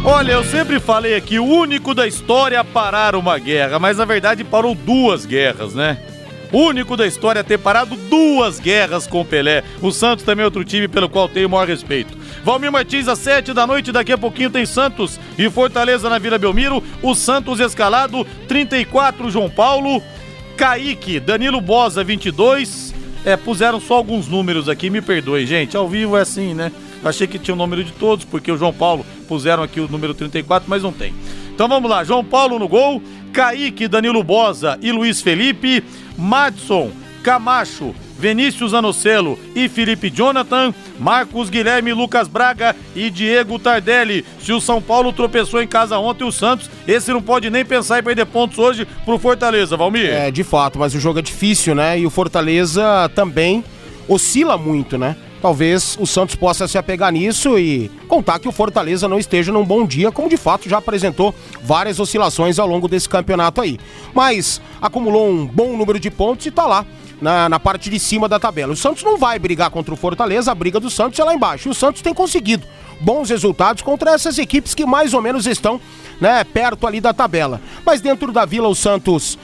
Olha, 0.03 0.31
eu 0.31 0.43
sempre 0.43 0.79
falei 0.79 1.15
aqui, 1.15 1.37
o 1.37 1.45
único 1.45 1.93
da 1.93 2.07
história 2.07 2.59
a 2.59 2.63
parar 2.63 3.15
uma 3.15 3.37
guerra, 3.37 3.77
mas 3.77 3.97
na 3.97 4.05
verdade 4.05 4.43
parou 4.43 4.73
duas 4.73 5.27
guerras, 5.27 5.75
né? 5.75 5.99
O 6.51 6.57
único 6.63 6.97
da 6.97 7.05
história 7.05 7.41
a 7.41 7.43
ter 7.43 7.59
parado 7.59 7.95
duas 7.95 8.59
guerras 8.59 9.05
com 9.05 9.23
Pelé. 9.23 9.63
O 9.79 9.91
Santos 9.91 10.25
também 10.25 10.41
é 10.41 10.45
outro 10.45 10.63
time 10.65 10.87
pelo 10.87 11.07
qual 11.07 11.29
tenho 11.29 11.47
o 11.47 11.51
maior 11.51 11.67
respeito. 11.67 12.17
Valmir 12.43 12.71
Martins, 12.71 13.07
às 13.07 13.19
sete 13.19 13.53
da 13.53 13.67
noite, 13.67 13.91
daqui 13.91 14.11
a 14.11 14.17
pouquinho 14.17 14.49
tem 14.49 14.65
Santos 14.65 15.19
e 15.37 15.49
Fortaleza 15.51 16.09
na 16.09 16.17
Vila 16.17 16.39
Belmiro. 16.39 16.83
O 17.03 17.13
Santos 17.13 17.59
escalado, 17.59 18.25
34, 18.47 19.29
João 19.29 19.49
Paulo. 19.49 20.01
Kaique, 20.57 21.19
Danilo 21.19 21.61
Bosa, 21.61 22.03
22. 22.03 22.93
É, 23.23 23.37
puseram 23.37 23.79
só 23.79 23.93
alguns 23.95 24.27
números 24.27 24.67
aqui, 24.67 24.89
me 24.89 24.99
perdoe, 24.99 25.45
gente. 25.45 25.77
Ao 25.77 25.87
vivo 25.87 26.17
é 26.17 26.21
assim, 26.21 26.55
né? 26.55 26.71
Achei 27.03 27.27
que 27.27 27.39
tinha 27.39 27.55
o 27.55 27.57
número 27.57 27.83
de 27.83 27.91
todos, 27.91 28.25
porque 28.25 28.51
o 28.51 28.57
João 28.57 28.73
Paulo 28.73 29.05
puseram 29.27 29.63
aqui 29.63 29.79
o 29.79 29.87
número 29.87 30.13
34, 30.13 30.69
mas 30.69 30.83
não 30.83 30.91
tem. 30.91 31.13
Então 31.53 31.67
vamos 31.67 31.89
lá, 31.89 32.03
João 32.03 32.23
Paulo 32.23 32.57
no 32.57 32.67
gol, 32.67 33.01
Kaique, 33.33 33.87
Danilo 33.87 34.23
Bosa 34.23 34.77
e 34.81 34.91
Luiz 34.91 35.21
Felipe, 35.21 35.83
Madson, 36.17 36.91
Camacho, 37.23 37.93
Vinícius 38.17 38.73
Anocelo 38.73 39.37
e 39.55 39.67
Felipe 39.67 40.09
Jonathan, 40.09 40.73
Marcos 40.99 41.49
Guilherme, 41.49 41.91
Lucas 41.91 42.27
Braga 42.27 42.75
e 42.95 43.09
Diego 43.09 43.57
Tardelli. 43.57 44.23
Se 44.39 44.53
o 44.53 44.61
São 44.61 44.79
Paulo 44.79 45.11
tropeçou 45.11 45.61
em 45.61 45.67
casa 45.67 45.97
ontem, 45.97 46.23
o 46.23 46.31
Santos, 46.31 46.69
esse 46.87 47.11
não 47.11 47.21
pode 47.21 47.49
nem 47.49 47.65
pensar 47.65 47.99
em 47.99 48.03
perder 48.03 48.25
pontos 48.27 48.59
hoje 48.59 48.87
pro 49.03 49.17
Fortaleza, 49.17 49.75
Valmir. 49.75 50.05
É, 50.05 50.29
de 50.29 50.43
fato, 50.43 50.77
mas 50.77 50.93
o 50.93 50.99
jogo 50.99 51.17
é 51.17 51.21
difícil, 51.23 51.73
né? 51.73 51.99
E 51.99 52.05
o 52.05 52.11
Fortaleza 52.11 53.09
também 53.15 53.63
oscila 54.07 54.57
muito, 54.57 54.97
né? 54.97 55.15
Talvez 55.41 55.97
o 55.99 56.05
Santos 56.05 56.35
possa 56.35 56.67
se 56.67 56.77
apegar 56.77 57.11
nisso 57.11 57.57
e 57.57 57.89
contar 58.07 58.39
que 58.39 58.47
o 58.47 58.51
Fortaleza 58.51 59.07
não 59.07 59.17
esteja 59.17 59.51
num 59.51 59.65
bom 59.65 59.85
dia, 59.85 60.11
como 60.11 60.29
de 60.29 60.37
fato 60.37 60.69
já 60.69 60.77
apresentou 60.77 61.33
várias 61.63 61.99
oscilações 61.99 62.59
ao 62.59 62.67
longo 62.67 62.87
desse 62.87 63.09
campeonato 63.09 63.59
aí. 63.59 63.79
Mas 64.13 64.61
acumulou 64.81 65.29
um 65.29 65.45
bom 65.45 65.75
número 65.75 65.99
de 65.99 66.11
pontos 66.11 66.45
e 66.45 66.51
tá 66.51 66.65
lá. 66.65 66.85
Na, 67.19 67.47
na 67.47 67.59
parte 67.59 67.87
de 67.87 67.99
cima 67.99 68.27
da 68.27 68.39
tabela. 68.39 68.73
O 68.73 68.75
Santos 68.75 69.03
não 69.03 69.15
vai 69.15 69.37
brigar 69.37 69.69
contra 69.69 69.93
o 69.93 69.97
Fortaleza, 69.97 70.51
a 70.51 70.55
briga 70.55 70.79
do 70.79 70.89
Santos 70.89 71.19
é 71.19 71.23
lá 71.23 71.35
embaixo. 71.35 71.69
O 71.69 71.73
Santos 71.75 72.01
tem 72.01 72.15
conseguido 72.15 72.65
bons 72.99 73.29
resultados 73.29 73.83
contra 73.83 74.09
essas 74.09 74.39
equipes 74.39 74.73
que 74.73 74.87
mais 74.87 75.13
ou 75.13 75.21
menos 75.21 75.45
estão 75.45 75.79
né, 76.19 76.43
perto 76.43 76.87
ali 76.87 76.99
da 76.99 77.13
tabela. 77.13 77.61
Mas 77.85 78.01
dentro 78.01 78.31
da 78.31 78.43
Vila, 78.43 78.67
o 78.67 78.73
Santos 78.73 79.37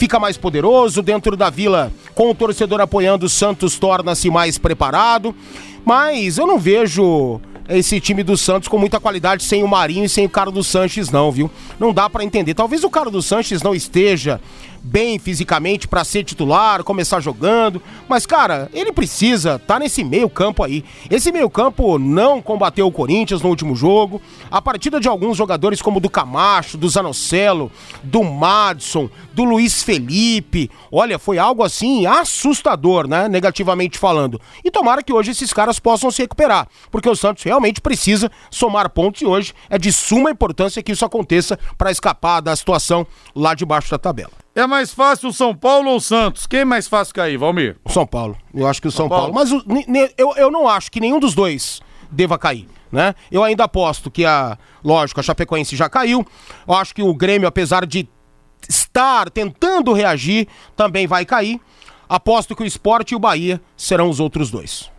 fica 0.00 0.18
mais 0.18 0.38
poderoso. 0.38 1.02
Dentro 1.02 1.36
da 1.36 1.50
vila, 1.50 1.92
com 2.14 2.30
o 2.30 2.34
torcedor 2.34 2.80
apoiando, 2.80 3.26
o 3.26 3.28
Santos 3.28 3.78
torna-se 3.78 4.30
mais 4.30 4.56
preparado. 4.56 5.36
Mas 5.84 6.38
eu 6.38 6.46
não 6.46 6.58
vejo 6.58 7.38
esse 7.68 8.00
time 8.00 8.22
do 8.22 8.36
Santos 8.36 8.66
com 8.66 8.78
muita 8.78 8.98
qualidade 8.98 9.44
sem 9.44 9.62
o 9.62 9.68
Marinho 9.68 10.04
e 10.04 10.08
sem 10.08 10.24
o 10.24 10.28
Carlos 10.30 10.66
Sanches, 10.66 11.10
não, 11.10 11.30
viu? 11.30 11.50
Não 11.78 11.92
dá 11.92 12.08
para 12.08 12.24
entender. 12.24 12.54
Talvez 12.54 12.82
o 12.82 12.90
Carlos 12.90 13.26
Sanches 13.26 13.62
não 13.62 13.74
esteja 13.74 14.40
bem 14.82 15.18
fisicamente 15.18 15.86
para 15.86 16.04
ser 16.04 16.24
titular, 16.24 16.82
começar 16.82 17.20
jogando. 17.20 17.82
Mas, 18.08 18.26
cara, 18.26 18.68
ele 18.72 18.92
precisa 18.92 19.58
tá 19.58 19.78
nesse 19.78 20.02
meio-campo 20.02 20.62
aí. 20.62 20.84
Esse 21.10 21.30
meio-campo 21.30 21.98
não 21.98 22.40
combateu 22.40 22.86
o 22.86 22.92
Corinthians 22.92 23.42
no 23.42 23.48
último 23.48 23.74
jogo. 23.76 24.20
A 24.50 24.60
partida 24.60 24.98
de 24.98 25.08
alguns 25.08 25.36
jogadores, 25.36 25.82
como 25.82 26.00
do 26.00 26.10
Camacho, 26.10 26.78
do 26.78 26.88
Zanocelo, 26.88 27.70
do 28.02 28.22
Madison, 28.24 29.08
do 29.32 29.44
Luiz 29.44 29.82
Felipe, 29.82 30.70
olha, 30.90 31.18
foi 31.18 31.38
algo 31.38 31.62
assim 31.62 32.06
assustador, 32.06 33.06
né? 33.06 33.28
Negativamente 33.28 33.98
falando. 33.98 34.40
E 34.64 34.70
tomara 34.70 35.02
que 35.02 35.12
hoje 35.12 35.30
esses 35.30 35.52
caras 35.52 35.78
possam 35.78 36.10
se 36.10 36.22
recuperar, 36.22 36.68
porque 36.90 37.08
o 37.08 37.16
Santos 37.16 37.42
realmente 37.42 37.80
precisa 37.80 38.30
somar 38.50 38.90
pontos 38.90 39.22
e 39.22 39.26
hoje 39.26 39.54
é 39.68 39.78
de 39.78 39.92
suma 39.92 40.30
importância 40.30 40.82
que 40.82 40.92
isso 40.92 41.04
aconteça 41.04 41.58
para 41.76 41.90
escapar 41.90 42.40
da 42.40 42.54
situação 42.54 43.06
lá 43.34 43.54
debaixo 43.54 43.90
da 43.90 43.98
tabela. 43.98 44.30
É 44.60 44.66
mais 44.66 44.92
fácil 44.92 45.30
o 45.30 45.32
São 45.32 45.54
Paulo 45.54 45.88
ou 45.88 45.96
o 45.96 46.00
Santos? 46.00 46.46
Quem 46.46 46.60
é 46.60 46.64
mais 46.66 46.86
fácil 46.86 47.14
cair, 47.14 47.38
Valmir? 47.38 47.78
O 47.82 47.90
São 47.90 48.06
Paulo. 48.06 48.36
Eu 48.52 48.66
acho 48.66 48.82
que 48.82 48.88
o 48.88 48.90
São, 48.90 49.04
São 49.04 49.08
Paulo. 49.08 49.32
Paulo. 49.32 49.34
Mas 49.34 49.50
o, 49.50 49.64
eu, 50.18 50.34
eu 50.36 50.50
não 50.50 50.68
acho 50.68 50.92
que 50.92 51.00
nenhum 51.00 51.18
dos 51.18 51.34
dois 51.34 51.80
deva 52.10 52.38
cair. 52.38 52.68
Né? 52.92 53.14
Eu 53.32 53.42
ainda 53.42 53.64
aposto 53.64 54.10
que 54.10 54.26
a, 54.26 54.58
lógico, 54.84 55.18
a 55.18 55.22
Chapecoense 55.22 55.74
já 55.76 55.88
caiu. 55.88 56.26
Eu 56.68 56.74
acho 56.74 56.94
que 56.94 57.02
o 57.02 57.14
Grêmio, 57.14 57.48
apesar 57.48 57.86
de 57.86 58.06
estar 58.68 59.30
tentando 59.30 59.94
reagir, 59.94 60.46
também 60.76 61.06
vai 61.06 61.24
cair. 61.24 61.58
Aposto 62.06 62.54
que 62.54 62.62
o 62.62 62.66
Esporte 62.66 63.12
e 63.12 63.16
o 63.16 63.18
Bahia 63.18 63.62
serão 63.74 64.10
os 64.10 64.20
outros 64.20 64.50
dois. 64.50 64.90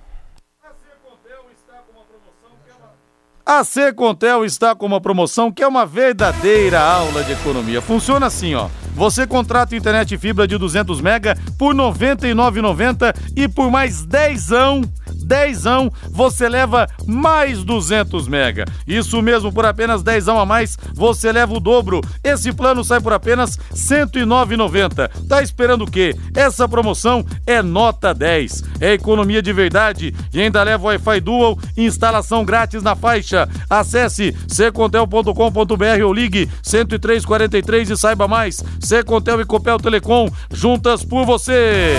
A 3.52 3.66
Secontel 3.66 4.46
está 4.46 4.74
com 4.74 4.86
uma 4.86 5.02
promoção 5.02 5.52
que 5.52 5.62
é 5.62 5.68
uma 5.68 5.86
verdadeira 5.86 6.80
aula 6.80 7.22
de 7.22 7.34
economia. 7.34 7.82
Funciona 7.82 8.28
assim, 8.28 8.56
ó. 8.56 8.70
Você 8.96 9.28
contrata 9.28 9.76
internet 9.76 10.18
fibra 10.18 10.48
de 10.48 10.58
200 10.58 11.02
mega 11.02 11.38
por 11.58 11.76
R$ 11.76 11.82
99,90 11.82 13.14
e 13.36 13.50
por 13.50 13.70
mais 13.70 14.06
10 14.06 14.54
anos 14.54 14.90
dezão, 15.32 15.90
você 16.10 16.50
leva 16.50 16.90
mais 17.08 17.64
200 17.64 18.28
mega. 18.28 18.66
Isso 18.86 19.22
mesmo, 19.22 19.50
por 19.50 19.66
apenas 19.66 20.04
10 20.04 20.28
a 20.28 20.46
mais, 20.46 20.78
você 20.94 21.32
leva 21.32 21.54
o 21.54 21.60
dobro. 21.60 22.02
Esse 22.22 22.52
plano 22.52 22.84
sai 22.84 23.00
por 23.00 23.14
apenas 23.14 23.56
R$ 23.56 23.76
109,90. 23.76 25.10
Tá 25.30 25.42
esperando 25.42 25.86
o 25.86 25.90
quê? 25.90 26.14
Essa 26.36 26.68
promoção 26.68 27.26
é 27.48 27.62
nota 27.62 28.14
10. 28.14 28.64
É 28.82 28.92
economia 28.92 29.42
de 29.42 29.54
verdade 29.54 30.14
e 30.34 30.42
ainda 30.42 30.62
leva 30.64 30.88
Wi-Fi 30.88 31.22
Dual 31.22 31.58
instalação 31.78 32.44
grátis 32.44 32.84
na 32.84 32.94
faixa. 32.94 33.48
Acesse 33.70 34.36
secontel.com.br 34.50 36.04
ou 36.06 36.14
ligue 36.14 36.50
10343 36.62 37.92
e 37.92 37.98
saiba 37.98 38.28
mais. 38.28 38.62
Secontel 38.82 39.40
e 39.40 39.46
Copel 39.46 39.78
Telecom, 39.78 40.30
juntas 40.52 41.06
por 41.06 41.26
você. 41.26 41.96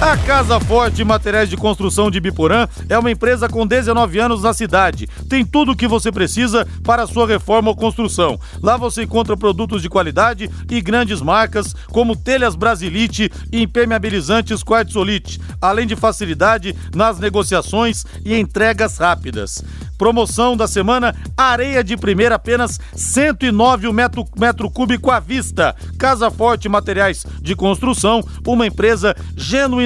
A 0.00 0.16
Casa 0.16 0.60
Forte 0.60 1.02
Materiais 1.02 1.50
de 1.50 1.56
Construção 1.56 2.08
de 2.08 2.20
Biporã 2.20 2.68
é 2.88 2.96
uma 2.96 3.10
empresa 3.10 3.48
com 3.48 3.66
19 3.66 4.20
anos 4.20 4.44
na 4.44 4.54
cidade. 4.54 5.08
Tem 5.28 5.44
tudo 5.44 5.72
o 5.72 5.76
que 5.76 5.88
você 5.88 6.12
precisa 6.12 6.64
para 6.84 7.04
sua 7.04 7.26
reforma 7.26 7.70
ou 7.70 7.76
construção. 7.76 8.38
Lá 8.62 8.76
você 8.76 9.02
encontra 9.02 9.36
produtos 9.36 9.82
de 9.82 9.88
qualidade 9.88 10.48
e 10.70 10.80
grandes 10.80 11.20
marcas 11.20 11.74
como 11.88 12.14
telhas 12.14 12.54
Brasilite 12.54 13.28
e 13.50 13.62
impermeabilizantes 13.62 14.62
Quartzolite, 14.62 15.40
além 15.60 15.84
de 15.84 15.96
facilidade 15.96 16.76
nas 16.94 17.18
negociações 17.18 18.06
e 18.24 18.38
entregas 18.38 18.98
rápidas. 18.98 19.64
Promoção 19.98 20.56
da 20.56 20.68
semana: 20.68 21.14
areia 21.36 21.82
de 21.82 21.96
primeira 21.96 22.36
apenas 22.36 22.78
109 22.94 23.92
metro, 23.92 24.24
metro 24.38 24.70
cúbico 24.70 25.10
à 25.10 25.18
vista. 25.18 25.74
Casa 25.98 26.30
Forte 26.30 26.68
Materiais 26.68 27.26
de 27.42 27.56
Construção, 27.56 28.22
uma 28.46 28.64
empresa 28.64 29.16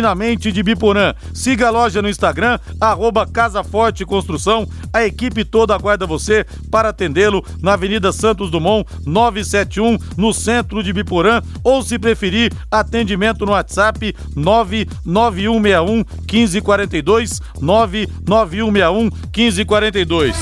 genuinamente 0.02 0.50
de 0.50 0.62
Biporã. 0.62 1.14
Siga 1.32 1.68
a 1.68 1.70
loja 1.70 2.02
no 2.02 2.08
Instagram, 2.08 2.58
arroba 2.80 3.26
Casa 3.26 3.62
Forte 3.62 4.04
Construção. 4.04 4.68
A 4.92 5.04
equipe 5.04 5.44
toda 5.44 5.74
aguarda 5.74 6.06
você 6.06 6.44
para 6.70 6.88
atendê-lo 6.88 7.44
na 7.62 7.74
Avenida 7.74 8.12
Santos 8.12 8.50
Dumont, 8.50 8.84
971, 9.06 9.96
no 10.16 10.34
centro 10.34 10.82
de 10.82 10.92
Biporã. 10.92 11.40
Ou, 11.62 11.82
se 11.82 11.98
preferir, 11.98 12.52
atendimento 12.70 13.46
no 13.46 13.52
WhatsApp 13.52 14.14
99161 14.34 16.04
1542, 16.30 17.40
99161 17.60 19.10
1542. 19.34 20.36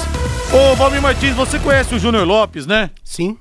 Ô, 0.53 0.75
Valmir 0.75 1.03
Martins, 1.03 1.37
você 1.37 1.59
conhece 1.59 1.95
o 1.95 1.99
Júnior 1.99 2.27
Lopes, 2.27 2.67
né? 2.67 2.91
Sim. 3.05 3.37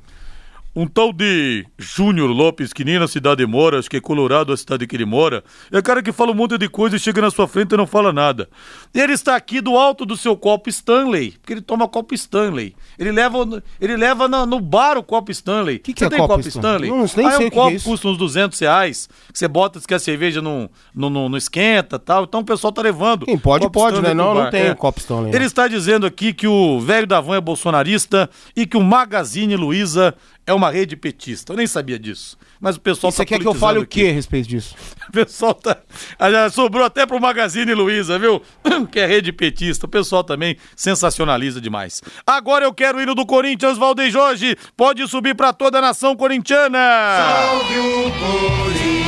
Um 0.79 0.87
tal 0.87 1.11
de 1.11 1.65
Júnior 1.77 2.29
Lopes, 2.29 2.71
que 2.71 2.85
nem 2.85 2.97
na 2.97 3.05
cidade 3.05 3.45
mora, 3.45 3.79
acho 3.79 3.89
que 3.89 3.97
é 3.97 3.99
Colorado 3.99 4.53
a 4.53 4.55
cidade 4.55 4.87
que 4.87 4.95
ele 4.95 5.03
mora. 5.03 5.43
É 5.73 5.81
cara 5.81 6.01
que 6.01 6.13
fala 6.13 6.31
um 6.31 6.33
monte 6.33 6.57
de 6.57 6.69
coisa 6.69 6.95
e 6.95 6.99
chega 6.99 7.21
na 7.21 7.29
sua 7.29 7.49
frente 7.49 7.73
e 7.73 7.77
não 7.77 7.85
fala 7.85 8.13
nada. 8.13 8.47
E 8.93 9.01
ele 9.01 9.11
está 9.11 9.35
aqui 9.35 9.59
do 9.59 9.77
alto 9.77 10.05
do 10.05 10.15
seu 10.15 10.37
copo 10.37 10.69
Stanley, 10.69 11.31
porque 11.31 11.51
ele 11.51 11.61
toma 11.61 11.85
copo 11.85 12.15
Stanley. 12.15 12.77
Ele 12.97 13.11
leva, 13.11 13.61
ele 13.81 13.97
leva 13.97 14.29
na, 14.29 14.45
no 14.45 14.61
bar 14.61 14.97
o 14.97 15.03
copo 15.03 15.29
Stanley. 15.31 15.75
O 15.75 15.79
que, 15.81 15.93
que 15.93 16.05
é 16.05 16.07
tem 16.07 16.17
copo 16.17 16.39
Stanley? 16.39 16.87
Stanley? 16.87 16.89
Não, 16.89 16.97
nem 17.17 17.27
ah, 17.27 17.35
sei 17.35 17.45
é 17.45 17.47
um 17.47 17.51
copo 17.51 17.71
que 17.71 17.75
é 17.75 17.79
custa 17.81 18.07
uns 18.07 18.17
200 18.17 18.57
reais, 18.57 19.09
que 19.33 19.37
você 19.37 19.49
bota, 19.49 19.81
que 19.85 19.93
a 19.93 19.99
cerveja 19.99 20.41
não, 20.41 20.69
não, 20.95 21.09
não, 21.09 21.27
não 21.27 21.37
esquenta 21.37 21.99
tal. 21.99 22.23
Então 22.23 22.39
o 22.39 22.45
pessoal 22.45 22.71
tá 22.71 22.81
levando. 22.81 23.25
Quem 23.25 23.37
pode, 23.37 23.69
pode, 23.69 23.97
Stanley 23.97 24.15
né? 24.15 24.23
Não, 24.23 24.33
não 24.33 24.49
tem 24.49 24.67
é. 24.67 24.75
copo 24.75 24.97
Stanley. 25.01 25.35
Ele 25.35 25.43
está 25.43 25.67
dizendo 25.67 26.05
aqui 26.05 26.33
que 26.33 26.47
o 26.47 26.79
velho 26.79 27.05
da 27.05 27.19
van 27.19 27.35
é 27.35 27.41
bolsonarista 27.41 28.29
e 28.55 28.65
que 28.65 28.77
o 28.77 28.81
Magazine 28.81 29.57
Luiza 29.57 30.15
é 30.49 30.53
uma 30.53 30.71
rede 30.71 30.95
petista. 30.95 31.53
Eu 31.53 31.57
nem 31.57 31.67
sabia 31.67 31.99
disso. 31.99 32.35
Mas 32.59 32.75
o 32.75 32.81
pessoal 32.81 33.11
Você 33.11 33.19
tá 33.19 33.25
quer 33.25 33.39
que 33.39 33.47
eu 33.47 33.53
fale 33.53 33.77
o 33.77 33.85
que 33.85 34.09
a 34.09 34.11
respeito 34.11 34.49
disso? 34.49 34.75
O 35.09 35.11
pessoal 35.11 35.55
tá. 35.55 35.75
Sobrou 36.51 36.85
até 36.85 37.03
pro 37.03 37.19
Magazine 37.19 37.73
Luiza, 37.73 38.19
viu? 38.19 38.41
Que 38.91 38.99
é 38.99 39.07
rede 39.07 39.31
petista. 39.31 39.87
O 39.87 39.89
pessoal 39.89 40.23
também 40.23 40.55
sensacionaliza 40.75 41.59
demais. 41.59 42.01
Agora 42.25 42.65
eu 42.65 42.73
quero 42.73 42.99
o 42.99 43.01
hino 43.01 43.15
do 43.15 43.25
Corinthians, 43.25 43.77
Valdeir 43.77 44.11
Jorge. 44.11 44.55
Pode 44.77 45.07
subir 45.07 45.35
para 45.35 45.51
toda 45.51 45.79
a 45.79 45.81
nação 45.81 46.15
corintiana. 46.15 46.77
Salve 46.77 47.79
o 47.79 48.11
Corinthians. 48.11 48.98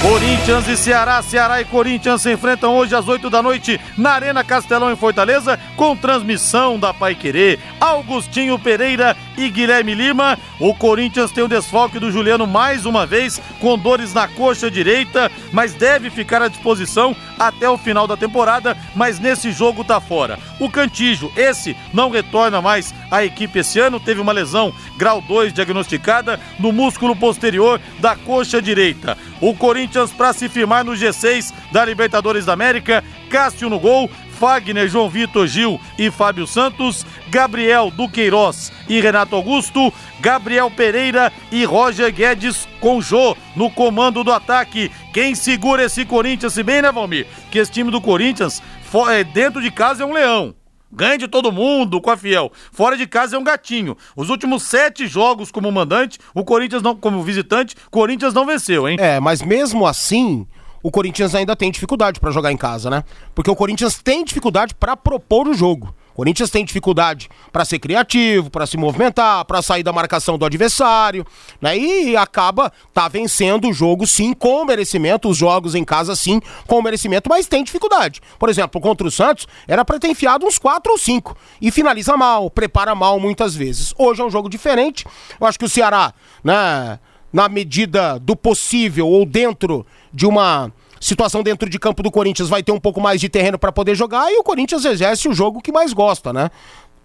Corinthians 0.00 0.68
e 0.68 0.76
Ceará, 0.76 1.20
Ceará 1.22 1.60
e 1.60 1.64
Corinthians 1.64 2.22
se 2.22 2.32
enfrentam 2.32 2.76
hoje 2.76 2.94
às 2.94 3.08
8 3.08 3.28
da 3.28 3.42
noite 3.42 3.80
na 3.96 4.10
Arena 4.12 4.44
Castelão 4.44 4.92
em 4.92 4.96
Fortaleza, 4.96 5.58
com 5.76 5.96
transmissão 5.96 6.78
da 6.78 6.94
Pai 6.94 7.16
Querer. 7.16 7.58
Augustinho 7.80 8.56
Pereira 8.60 9.16
e 9.36 9.50
Guilherme 9.50 9.94
Lima. 9.94 10.38
O 10.60 10.72
Corinthians 10.72 11.32
tem 11.32 11.42
o 11.42 11.48
desfalque 11.48 11.98
do 11.98 12.12
Juliano 12.12 12.46
mais 12.46 12.86
uma 12.86 13.04
vez, 13.04 13.42
com 13.60 13.76
dores 13.76 14.14
na 14.14 14.28
coxa 14.28 14.70
direita, 14.70 15.30
mas 15.52 15.74
deve 15.74 16.10
ficar 16.10 16.42
à 16.42 16.48
disposição 16.48 17.14
até 17.36 17.68
o 17.68 17.78
final 17.78 18.06
da 18.06 18.16
temporada, 18.16 18.76
mas 18.94 19.18
nesse 19.18 19.50
jogo 19.50 19.82
tá 19.84 20.00
fora. 20.00 20.38
O 20.60 20.70
Cantijo, 20.70 21.30
esse 21.36 21.76
não 21.92 22.10
retorna 22.10 22.62
mais 22.62 22.94
à 23.10 23.24
equipe 23.24 23.58
esse 23.58 23.78
ano, 23.78 24.00
teve 24.00 24.20
uma 24.20 24.32
lesão 24.32 24.72
grau 24.96 25.20
2 25.20 25.52
diagnosticada 25.52 26.38
no 26.58 26.72
músculo 26.72 27.14
posterior 27.14 27.80
da 27.98 28.16
coxa 28.16 28.62
direita. 28.62 29.16
O 29.40 29.54
Corinthians 29.54 29.87
para 30.16 30.32
se 30.32 30.48
firmar 30.48 30.84
no 30.84 30.92
G6 30.92 31.52
da 31.72 31.84
Libertadores 31.84 32.44
da 32.44 32.52
América, 32.52 33.02
Cássio 33.30 33.68
no 33.68 33.78
gol, 33.78 34.10
Fagner, 34.38 34.88
João 34.88 35.08
Vitor 35.08 35.46
Gil 35.46 35.80
e 35.98 36.10
Fábio 36.10 36.46
Santos, 36.46 37.04
Gabriel 37.28 37.90
Duqueiroz 37.90 38.72
e 38.88 39.00
Renato 39.00 39.34
Augusto, 39.34 39.92
Gabriel 40.20 40.70
Pereira 40.70 41.32
e 41.50 41.64
Roger 41.64 42.12
Guedes 42.12 42.68
com 42.80 43.00
Jô 43.00 43.36
no 43.56 43.70
comando 43.70 44.22
do 44.22 44.32
ataque. 44.32 44.90
Quem 45.12 45.34
segura 45.34 45.84
esse 45.84 46.04
Corinthians, 46.04 46.52
se 46.52 46.62
bem, 46.62 46.80
né, 46.80 46.92
Valmir? 46.92 47.26
Que 47.50 47.58
esse 47.58 47.72
time 47.72 47.90
do 47.90 48.00
Corinthians, 48.00 48.62
é, 49.10 49.24
dentro 49.24 49.60
de 49.60 49.70
casa, 49.70 50.04
é 50.04 50.06
um 50.06 50.12
leão. 50.12 50.54
Ganha 50.90 51.18
de 51.18 51.28
todo 51.28 51.52
mundo 51.52 52.00
com 52.00 52.10
a 52.10 52.16
Fiel. 52.16 52.50
Fora 52.72 52.96
de 52.96 53.06
casa 53.06 53.36
é 53.36 53.38
um 53.38 53.44
gatinho. 53.44 53.96
Os 54.16 54.30
últimos 54.30 54.62
sete 54.62 55.06
jogos 55.06 55.50
como 55.50 55.70
mandante, 55.70 56.18
o 56.34 56.44
Corinthians 56.44 56.82
não, 56.82 56.96
como 56.96 57.22
visitante, 57.22 57.76
o 57.86 57.90
Corinthians 57.90 58.32
não 58.32 58.46
venceu, 58.46 58.88
hein? 58.88 58.96
É, 58.98 59.20
mas 59.20 59.42
mesmo 59.42 59.86
assim, 59.86 60.46
o 60.82 60.90
Corinthians 60.90 61.34
ainda 61.34 61.54
tem 61.54 61.70
dificuldade 61.70 62.18
para 62.18 62.30
jogar 62.30 62.52
em 62.52 62.56
casa, 62.56 62.88
né? 62.88 63.04
Porque 63.34 63.50
o 63.50 63.56
Corinthians 63.56 64.00
tem 64.02 64.24
dificuldade 64.24 64.74
para 64.74 64.96
propor 64.96 65.46
o 65.46 65.54
jogo. 65.54 65.94
Corinthians 66.18 66.50
tem 66.50 66.64
dificuldade 66.64 67.28
para 67.52 67.64
ser 67.64 67.78
criativo, 67.78 68.50
para 68.50 68.66
se 68.66 68.76
movimentar, 68.76 69.44
para 69.44 69.62
sair 69.62 69.84
da 69.84 69.92
marcação 69.92 70.36
do 70.36 70.44
adversário, 70.44 71.24
né? 71.60 71.78
E 71.78 72.16
acaba 72.16 72.72
tá 72.92 73.06
vencendo 73.06 73.68
o 73.68 73.72
jogo 73.72 74.04
sim 74.04 74.32
com 74.32 74.64
merecimento, 74.64 75.28
os 75.28 75.36
jogos 75.36 75.76
em 75.76 75.84
casa 75.84 76.16
sim 76.16 76.40
com 76.66 76.82
merecimento, 76.82 77.30
mas 77.30 77.46
tem 77.46 77.62
dificuldade. 77.62 78.20
Por 78.36 78.48
exemplo, 78.48 78.80
contra 78.80 79.06
o 79.06 79.12
Santos 79.12 79.46
era 79.68 79.84
para 79.84 80.00
ter 80.00 80.08
enfiado 80.08 80.44
uns 80.44 80.58
4 80.58 80.90
ou 80.90 80.98
5 80.98 81.36
e 81.62 81.70
finaliza 81.70 82.16
mal, 82.16 82.50
prepara 82.50 82.96
mal 82.96 83.20
muitas 83.20 83.54
vezes. 83.54 83.94
Hoje 83.96 84.20
é 84.20 84.24
um 84.24 84.30
jogo 84.30 84.48
diferente. 84.48 85.06
Eu 85.40 85.46
acho 85.46 85.56
que 85.56 85.66
o 85.66 85.68
Ceará, 85.68 86.12
né, 86.42 86.98
na 87.32 87.48
medida 87.48 88.18
do 88.18 88.34
possível 88.34 89.06
ou 89.06 89.24
dentro 89.24 89.86
de 90.12 90.26
uma 90.26 90.72
situação 91.00 91.42
dentro 91.42 91.68
de 91.68 91.78
campo 91.78 92.02
do 92.02 92.10
Corinthians 92.10 92.48
vai 92.48 92.62
ter 92.62 92.72
um 92.72 92.80
pouco 92.80 93.00
mais 93.00 93.20
de 93.20 93.28
terreno 93.28 93.58
para 93.58 93.72
poder 93.72 93.94
jogar 93.94 94.30
e 94.32 94.38
o 94.38 94.42
Corinthians 94.42 94.84
exerce 94.84 95.28
o 95.28 95.34
jogo 95.34 95.60
que 95.60 95.72
mais 95.72 95.92
gosta, 95.92 96.32
né? 96.32 96.50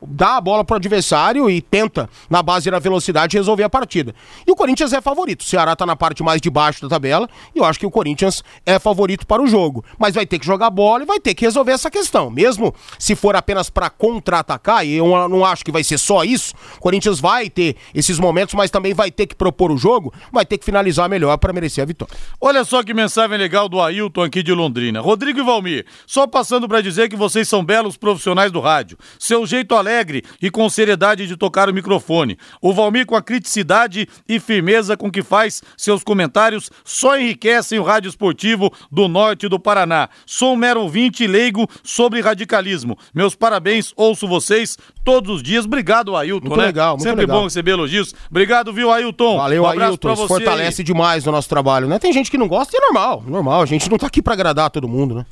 Dá 0.08 0.38
a 0.38 0.42
bola 0.42 0.64
pro 0.64 0.76
adversário 0.76 1.50
e 1.50 1.62
tenta, 1.62 2.10
na 2.30 2.42
base 2.44 2.70
da 2.70 2.80
velocidade, 2.80 3.38
resolver 3.38 3.64
a 3.64 3.70
partida. 3.70 4.14
E 4.46 4.52
o 4.52 4.56
Corinthians 4.56 4.94
é 4.94 5.02
favorito. 5.02 5.42
O 5.42 5.44
Ceará 5.44 5.76
tá 5.76 5.86
na 5.86 5.96
parte 5.96 6.24
mais 6.24 6.42
de 6.42 6.50
baixo 6.50 6.82
da 6.82 6.90
tabela 6.90 7.30
e 7.56 7.60
eu 7.60 7.66
acho 7.66 7.80
que 7.80 7.86
o 7.86 7.92
Corinthians 7.92 8.44
é 8.66 8.78
favorito 8.80 9.26
para 9.26 9.42
o 9.42 9.48
jogo. 9.48 9.84
Mas 9.98 10.14
vai 10.14 10.26
ter 10.26 10.40
que 10.40 10.46
jogar 10.46 10.70
bola 10.70 11.04
e 11.04 11.06
vai 11.06 11.20
ter 11.20 11.34
que 11.34 11.46
resolver 11.46 11.72
essa 11.72 11.90
questão. 11.90 12.30
Mesmo 12.30 12.74
se 13.00 13.16
for 13.16 13.36
apenas 13.36 13.70
para 13.70 13.90
contra-atacar, 13.90 14.86
e 14.86 14.94
eu 14.96 15.08
não 15.30 15.46
acho 15.46 15.64
que 15.64 15.72
vai 15.72 15.84
ser 15.84 15.98
só 15.98 16.24
isso, 16.24 16.54
o 16.78 16.82
Corinthians 16.82 17.20
vai 17.20 17.50
ter 17.50 17.76
esses 17.94 18.20
momentos, 18.20 18.54
mas 18.54 18.70
também 18.70 18.94
vai 18.94 19.12
ter 19.12 19.28
que 19.28 19.36
propor 19.36 19.72
o 19.72 19.78
jogo, 19.78 20.14
vai 20.32 20.46
ter 20.46 20.58
que 20.58 20.66
finalizar 20.66 21.10
melhor 21.10 21.38
para 21.38 21.54
merecer 21.54 21.82
a 21.82 21.86
vitória. 21.86 22.14
Olha 22.42 22.64
só 22.64 22.84
que 22.84 22.94
mensagem 22.94 23.38
legal 23.38 23.70
do 23.70 23.82
Ailton 23.82 24.24
aqui 24.24 24.44
de 24.44 24.54
Londrina. 24.54 25.00
Rodrigo 25.00 25.40
e 25.40 25.44
Valmir, 25.44 25.86
só 26.06 26.28
passando 26.28 26.68
para 26.68 26.82
dizer 26.82 27.10
que 27.10 27.16
vocês 27.16 27.48
são 27.48 27.64
belos 27.64 27.98
profissionais 27.98 28.52
do 28.52 28.60
rádio. 28.60 28.98
Seu 29.18 29.46
jeito 29.46 29.76
alegre 29.76 29.93
e 30.42 30.50
com 30.50 30.70
seriedade 30.70 31.28
de 31.28 31.38
tocar 31.38 31.70
o 31.70 31.74
microfone. 31.74 32.38
O 32.62 32.74
Valmir 32.74 33.06
com 33.06 33.16
a 33.16 33.22
criticidade 33.22 34.08
e 34.28 34.40
firmeza 34.40 34.98
com 34.98 35.12
que 35.12 35.22
faz 35.22 35.62
seus 35.78 36.04
comentários 36.04 36.70
só 36.84 37.18
enriquecem 37.18 37.80
o 37.80 37.84
rádio 37.84 38.10
esportivo 38.10 38.72
do 38.92 39.08
norte 39.08 39.48
do 39.48 39.60
Paraná. 39.60 40.10
Sou 40.26 40.54
um 40.54 40.56
mero 40.56 40.82
ouvinte 40.82 41.28
leigo 41.28 41.68
sobre 41.84 42.22
radicalismo. 42.22 42.98
Meus 43.14 43.36
parabéns, 43.36 43.94
ouço 43.96 44.28
vocês 44.28 44.78
todos 45.04 45.36
os 45.36 45.44
dias. 45.44 45.66
Obrigado, 45.66 46.16
Ailton, 46.16 46.48
muito 46.48 46.60
né? 46.60 46.66
legal, 46.66 46.92
muito 46.96 47.04
Sempre 47.04 47.22
legal. 47.22 47.38
bom 47.38 47.44
receber 47.46 47.72
elogios. 47.72 48.14
Obrigado, 48.30 48.74
viu, 48.74 48.92
Ailton? 48.92 49.38
Valeu, 49.38 49.64
um 49.64 49.68
abraço 49.68 49.92
Ailton. 49.92 50.16
você 50.16 50.28
fortalece 50.28 50.82
aí. 50.82 50.86
demais 50.86 51.28
o 51.28 51.32
nosso 51.32 51.50
trabalho, 51.50 51.88
né? 51.88 52.00
Tem 52.00 52.12
gente 52.12 52.32
que 52.32 52.38
não 52.38 52.48
gosta 52.48 52.76
e 52.76 52.78
é 52.78 52.82
normal, 52.82 53.24
normal. 53.28 53.62
A 53.62 53.66
gente 53.66 53.90
não 53.90 53.98
tá 53.98 54.08
aqui 54.08 54.22
pra 54.22 54.34
agradar 54.34 54.70
todo 54.70 54.88
mundo, 54.88 55.16
né? 55.16 55.26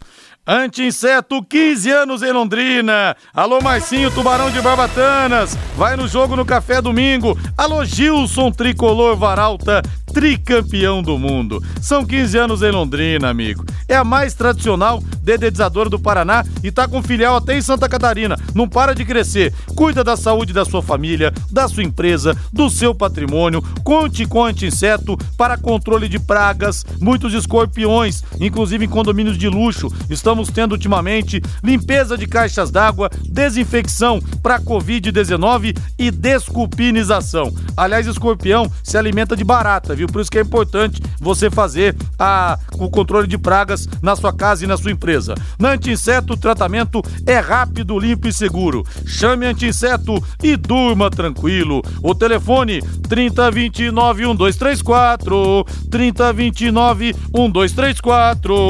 Anti-inseto, 0.46 1.44
15 1.44 1.92
anos 1.92 2.24
em 2.24 2.32
Londrina. 2.32 3.16
Alô, 3.32 3.62
Marcinho, 3.62 4.10
Tubarão 4.10 4.50
de 4.50 4.60
Barbatanas. 4.60 5.56
Vai 5.78 5.96
no 5.96 6.08
jogo 6.08 6.36
no 6.36 6.44
café 6.44 6.82
domingo. 6.82 7.38
Alô, 7.56 7.86
Gilson, 7.86 8.52
tricolor 8.52 9.16
Varalta, 9.16 9.84
tricampeão 10.14 11.02
do 11.02 11.18
mundo. 11.18 11.64
São 11.82 12.06
15 12.06 12.38
anos 12.38 12.62
em 12.62 12.72
Londrina, 12.72 13.30
amigo. 13.30 13.66
É 13.88 13.96
a 13.96 14.04
mais 14.04 14.34
tradicional 14.34 15.02
dedetizadora 15.22 15.90
do 15.90 16.00
Paraná 16.00 16.44
e 16.64 16.72
tá 16.72 16.88
com 16.88 17.02
filial 17.02 17.36
até 17.36 17.58
em 17.58 17.62
Santa 17.62 17.88
Catarina. 17.88 18.38
Não 18.54 18.68
para 18.68 18.94
de 18.94 19.06
crescer. 19.06 19.54
Cuida 19.76 20.04
da 20.04 20.18
saúde 20.18 20.54
da 20.54 20.66
sua 20.66 20.82
família, 20.82 21.34
da 21.50 21.68
sua 21.68 21.84
empresa, 21.84 22.36
do 22.52 22.70
seu 22.70 22.94
patrimônio. 22.94 23.62
Conte 23.84 24.26
com 24.26 24.44
anti-inseto 24.44 25.18
para 25.38 25.58
controle 25.58 26.08
de 26.08 26.20
pragas, 26.20 26.86
muitos 27.00 27.34
escorpiões, 27.34 28.24
inclusive 28.40 28.86
em 28.86 28.90
condomínios 28.90 29.38
de 29.38 29.48
luxo. 29.48 29.92
Estamos 30.10 30.50
tendo 30.50 30.74
ultimamente 30.74 31.42
limpeza 31.64 32.18
de 32.18 32.28
caixas 32.28 32.72
d'água, 32.72 33.10
desinfecção 33.28 34.22
para 34.42 34.60
Covid-19 34.60 35.78
e 35.98 36.12
desculpinização. 36.12 37.54
Aliás, 37.76 38.08
escorpião 38.08 38.72
se 38.84 38.98
alimenta 38.98 39.36
de 39.36 39.44
barata, 39.44 39.96
viu? 39.96 40.01
Por 40.08 40.22
isso 40.22 40.32
que 40.32 40.38
é 40.38 40.42
importante 40.42 41.02
você 41.20 41.50
fazer 41.50 41.96
a, 42.18 42.58
o 42.74 42.90
controle 42.90 43.28
de 43.28 43.38
pragas 43.38 43.88
na 44.02 44.16
sua 44.16 44.34
casa 44.34 44.64
e 44.64 44.68
na 44.68 44.78
sua 44.78 44.92
empresa. 44.92 45.36
Na 45.60 45.72
Anti-Inseto, 45.72 46.34
o 46.34 46.38
tratamento 46.38 47.02
é 47.26 47.40
rápido, 47.40 48.00
limpo 48.00 48.28
e 48.28 48.34
seguro. 48.34 48.86
Chame 49.06 49.46
Anti-Inseto 49.46 50.22
e 50.44 50.56
durma 50.56 51.10
tranquilo. 51.10 51.82
O 52.02 52.16
telefone 52.16 52.82
3029 53.08 54.22
1234 54.22 55.66
3029 55.90 57.16
1234 57.34 58.68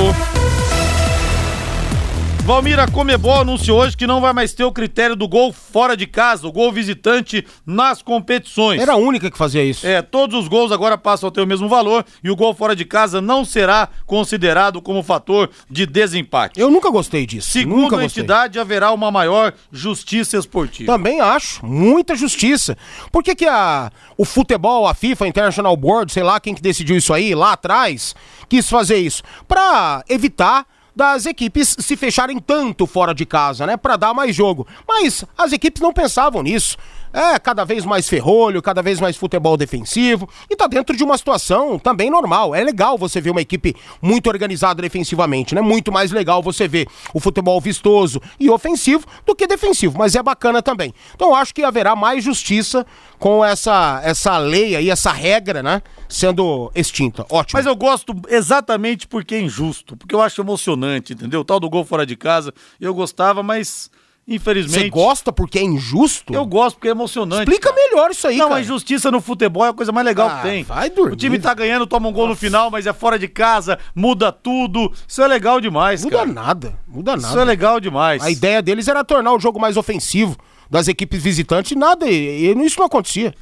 Valmira 2.43 2.87
Comebol 2.87 3.41
anunciou 3.41 3.79
hoje 3.79 3.95
que 3.95 4.07
não 4.07 4.19
vai 4.19 4.33
mais 4.33 4.51
ter 4.51 4.63
o 4.63 4.71
critério 4.71 5.15
do 5.15 5.27
gol 5.27 5.53
fora 5.53 5.95
de 5.95 6.07
casa, 6.07 6.47
o 6.47 6.51
gol 6.51 6.71
visitante 6.71 7.45
nas 7.65 8.01
competições. 8.01 8.81
Era 8.81 8.93
a 8.93 8.97
única 8.97 9.29
que 9.29 9.37
fazia 9.37 9.63
isso. 9.63 9.85
É, 9.85 10.01
todos 10.01 10.37
os 10.37 10.47
gols 10.47 10.71
agora 10.71 10.97
passam 10.97 11.29
a 11.29 11.31
ter 11.31 11.39
o 11.41 11.47
mesmo 11.47 11.69
valor 11.69 12.03
e 12.23 12.31
o 12.31 12.35
gol 12.35 12.53
fora 12.55 12.75
de 12.75 12.83
casa 12.83 13.21
não 13.21 13.45
será 13.45 13.89
considerado 14.07 14.81
como 14.81 15.03
fator 15.03 15.51
de 15.69 15.85
desempate. 15.85 16.59
Eu 16.59 16.71
nunca 16.71 16.89
gostei 16.89 17.27
disso. 17.27 17.51
Segundo 17.51 17.83
nunca 17.83 17.95
a 17.95 18.01
gostei. 18.01 18.23
entidade, 18.23 18.59
haverá 18.59 18.91
uma 18.91 19.11
maior 19.11 19.53
justiça 19.71 20.35
esportiva. 20.35 20.91
Também 20.91 21.21
acho, 21.21 21.63
muita 21.63 22.15
justiça. 22.15 22.75
Por 23.11 23.23
que, 23.23 23.35
que 23.35 23.45
a, 23.45 23.91
o 24.17 24.25
futebol, 24.25 24.87
a 24.87 24.95
FIFA, 24.95 25.25
a 25.25 25.27
International 25.27 25.77
Board, 25.77 26.11
sei 26.11 26.23
lá 26.23 26.39
quem 26.39 26.55
que 26.55 26.61
decidiu 26.61 26.97
isso 26.97 27.13
aí, 27.13 27.35
lá 27.35 27.53
atrás, 27.53 28.15
quis 28.49 28.67
fazer 28.67 28.97
isso? 28.97 29.21
Pra 29.47 30.03
evitar 30.09 30.65
das 31.01 31.25
equipes 31.25 31.75
se 31.79 31.97
fecharem 31.97 32.37
tanto 32.37 32.85
fora 32.85 33.11
de 33.11 33.25
casa, 33.25 33.65
né? 33.65 33.75
Pra 33.75 33.97
dar 33.97 34.13
mais 34.13 34.35
jogo. 34.35 34.67
Mas 34.87 35.25
as 35.35 35.51
equipes 35.51 35.81
não 35.81 35.91
pensavam 35.91 36.43
nisso. 36.43 36.77
É 37.13 37.37
cada 37.39 37.65
vez 37.65 37.85
mais 37.85 38.07
ferrolho, 38.07 38.61
cada 38.61 38.81
vez 38.81 38.99
mais 38.99 39.17
futebol 39.17 39.57
defensivo. 39.57 40.29
E 40.49 40.55
tá 40.55 40.67
dentro 40.67 40.95
de 40.95 41.03
uma 41.03 41.17
situação 41.17 41.77
também 41.77 42.09
normal. 42.09 42.55
É 42.55 42.63
legal 42.63 42.97
você 42.97 43.19
ver 43.19 43.31
uma 43.31 43.41
equipe 43.41 43.75
muito 44.01 44.27
organizada 44.27 44.81
defensivamente, 44.81 45.53
né? 45.53 45.61
Muito 45.61 45.91
mais 45.91 46.11
legal 46.11 46.41
você 46.41 46.67
ver 46.67 46.87
o 47.13 47.19
futebol 47.19 47.59
vistoso 47.59 48.21
e 48.39 48.49
ofensivo 48.49 49.05
do 49.25 49.35
que 49.35 49.45
defensivo. 49.45 49.97
Mas 49.97 50.15
é 50.15 50.23
bacana 50.23 50.61
também. 50.61 50.93
Então 51.13 51.35
acho 51.35 51.53
que 51.53 51.63
haverá 51.63 51.95
mais 51.95 52.23
justiça 52.23 52.85
com 53.19 53.43
essa, 53.43 54.01
essa 54.03 54.37
lei 54.37 54.75
aí, 54.75 54.89
essa 54.89 55.11
regra, 55.11 55.61
né? 55.61 55.81
Sendo 56.07 56.71
extinta. 56.73 57.25
Ótimo. 57.29 57.57
Mas 57.57 57.65
eu 57.65 57.75
gosto 57.75 58.13
exatamente 58.29 59.07
porque 59.07 59.35
é 59.35 59.41
injusto, 59.41 59.97
porque 59.97 60.15
eu 60.15 60.21
acho 60.21 60.41
emocionante, 60.41 61.13
entendeu? 61.13 61.41
O 61.41 61.45
tal 61.45 61.59
do 61.59 61.69
gol 61.69 61.85
fora 61.85 62.05
de 62.05 62.15
casa, 62.15 62.53
eu 62.79 62.93
gostava, 62.93 63.43
mas 63.43 63.89
infelizmente. 64.27 64.83
Você 64.83 64.89
gosta 64.89 65.31
porque 65.31 65.59
é 65.59 65.63
injusto? 65.63 66.33
Eu 66.33 66.45
gosto 66.45 66.75
porque 66.77 66.87
é 66.87 66.91
emocionante. 66.91 67.41
Explica 67.43 67.69
cara. 67.73 67.81
melhor 67.89 68.11
isso 68.11 68.27
aí, 68.27 68.37
Não, 68.37 68.47
cara. 68.49 68.59
a 68.59 68.63
injustiça 68.63 69.11
no 69.11 69.19
futebol 69.21 69.65
é 69.65 69.69
a 69.69 69.73
coisa 69.73 69.91
mais 69.91 70.05
legal 70.05 70.29
Ah, 70.29 70.37
que 70.37 70.41
tem. 70.49 70.63
vai 70.63 70.89
dormir. 70.89 71.13
O 71.13 71.15
time 71.15 71.39
tá 71.39 71.53
ganhando, 71.53 71.85
toma 71.87 72.07
um 72.09 72.11
gol 72.13 72.27
no 72.27 72.35
final, 72.35 72.69
mas 72.71 72.85
é 72.87 72.93
fora 72.93 73.17
de 73.19 73.27
casa, 73.27 73.77
muda 73.95 74.31
tudo. 74.31 74.91
Isso 75.07 75.21
é 75.21 75.27
legal 75.27 75.59
demais, 75.59 76.03
Muda 76.03 76.17
cara. 76.19 76.31
nada, 76.31 76.79
muda 76.87 77.15
nada. 77.15 77.27
Isso 77.27 77.39
é 77.39 77.43
legal 77.43 77.79
demais. 77.79 78.21
A 78.23 78.29
ideia 78.31 78.61
deles 78.61 78.87
era 78.87 79.03
tornar 79.03 79.33
o 79.33 79.39
jogo 79.39 79.59
mais 79.59 79.75
ofensivo 79.77 80.37
das 80.69 80.87
equipes 80.87 81.21
visitantes 81.21 81.73
e 81.73 81.75
nada, 81.75 82.07
e, 82.07 82.53
e 82.53 82.65
isso 82.65 82.79
não 82.79 82.85
acontecia. 82.85 83.33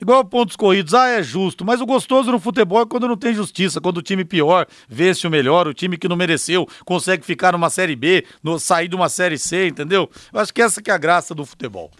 Igual 0.00 0.24
pontos 0.26 0.56
corridos, 0.56 0.92
ah, 0.92 1.08
é 1.08 1.22
justo, 1.22 1.64
mas 1.64 1.80
o 1.80 1.86
gostoso 1.86 2.30
no 2.30 2.38
futebol 2.38 2.82
é 2.82 2.86
quando 2.86 3.08
não 3.08 3.16
tem 3.16 3.32
justiça, 3.32 3.80
quando 3.80 3.98
o 3.98 4.02
time 4.02 4.24
pior 4.24 4.66
vence 4.88 5.26
o 5.26 5.30
melhor, 5.30 5.66
o 5.66 5.72
time 5.72 5.96
que 5.96 6.06
não 6.06 6.16
mereceu 6.16 6.68
consegue 6.84 7.24
ficar 7.24 7.52
numa 7.52 7.70
Série 7.70 7.96
B, 7.96 8.24
no, 8.42 8.58
sair 8.58 8.88
de 8.88 8.94
uma 8.94 9.08
Série 9.08 9.38
C, 9.38 9.68
entendeu? 9.68 10.10
Eu 10.32 10.40
acho 10.40 10.52
que 10.52 10.60
essa 10.60 10.82
que 10.82 10.90
é 10.90 10.94
a 10.94 10.98
graça 10.98 11.34
do 11.34 11.46
futebol. 11.46 11.90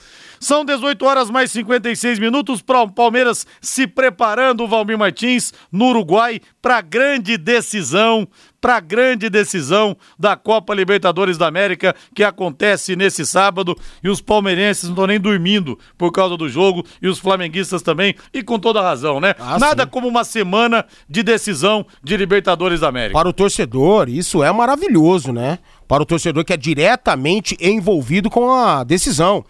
São 0.40 0.64
18 0.64 1.04
horas 1.04 1.30
mais 1.30 1.50
56 1.50 2.18
minutos 2.18 2.62
para 2.62 2.82
o 2.82 2.90
Palmeiras 2.90 3.46
se 3.60 3.86
preparando, 3.86 4.64
o 4.64 4.68
Valmir 4.68 4.98
Martins, 4.98 5.52
no 5.70 5.86
Uruguai, 5.86 6.40
para 6.60 6.80
grande 6.80 7.36
decisão, 7.36 8.26
para 8.60 8.80
grande 8.80 9.30
decisão 9.30 9.96
da 10.18 10.36
Copa 10.36 10.74
Libertadores 10.74 11.38
da 11.38 11.46
América, 11.46 11.94
que 12.14 12.24
acontece 12.24 12.96
nesse 12.96 13.24
sábado, 13.24 13.76
e 14.02 14.08
os 14.08 14.20
palmeirenses 14.20 14.84
não 14.84 14.90
estão 14.90 15.06
nem 15.06 15.20
dormindo 15.20 15.78
por 15.96 16.10
causa 16.10 16.36
do 16.36 16.48
jogo, 16.48 16.84
e 17.00 17.06
os 17.06 17.18
flamenguistas 17.18 17.82
também, 17.82 18.14
e 18.32 18.42
com 18.42 18.58
toda 18.58 18.82
razão, 18.82 19.20
né? 19.20 19.34
Ah, 19.38 19.58
Nada 19.58 19.84
sim. 19.84 19.90
como 19.90 20.08
uma 20.08 20.24
semana 20.24 20.84
de 21.08 21.22
decisão 21.22 21.86
de 22.02 22.16
Libertadores 22.16 22.80
da 22.80 22.88
América. 22.88 23.16
Para 23.16 23.28
o 23.28 23.32
torcedor, 23.32 24.08
isso 24.08 24.42
é 24.42 24.52
maravilhoso, 24.52 25.32
né? 25.32 25.58
Para 25.86 26.02
o 26.02 26.06
torcedor 26.06 26.44
que 26.44 26.52
é 26.52 26.56
diretamente 26.56 27.56
envolvido 27.60 28.28
com 28.28 28.52
a 28.52 28.82
decisão. 28.82 29.44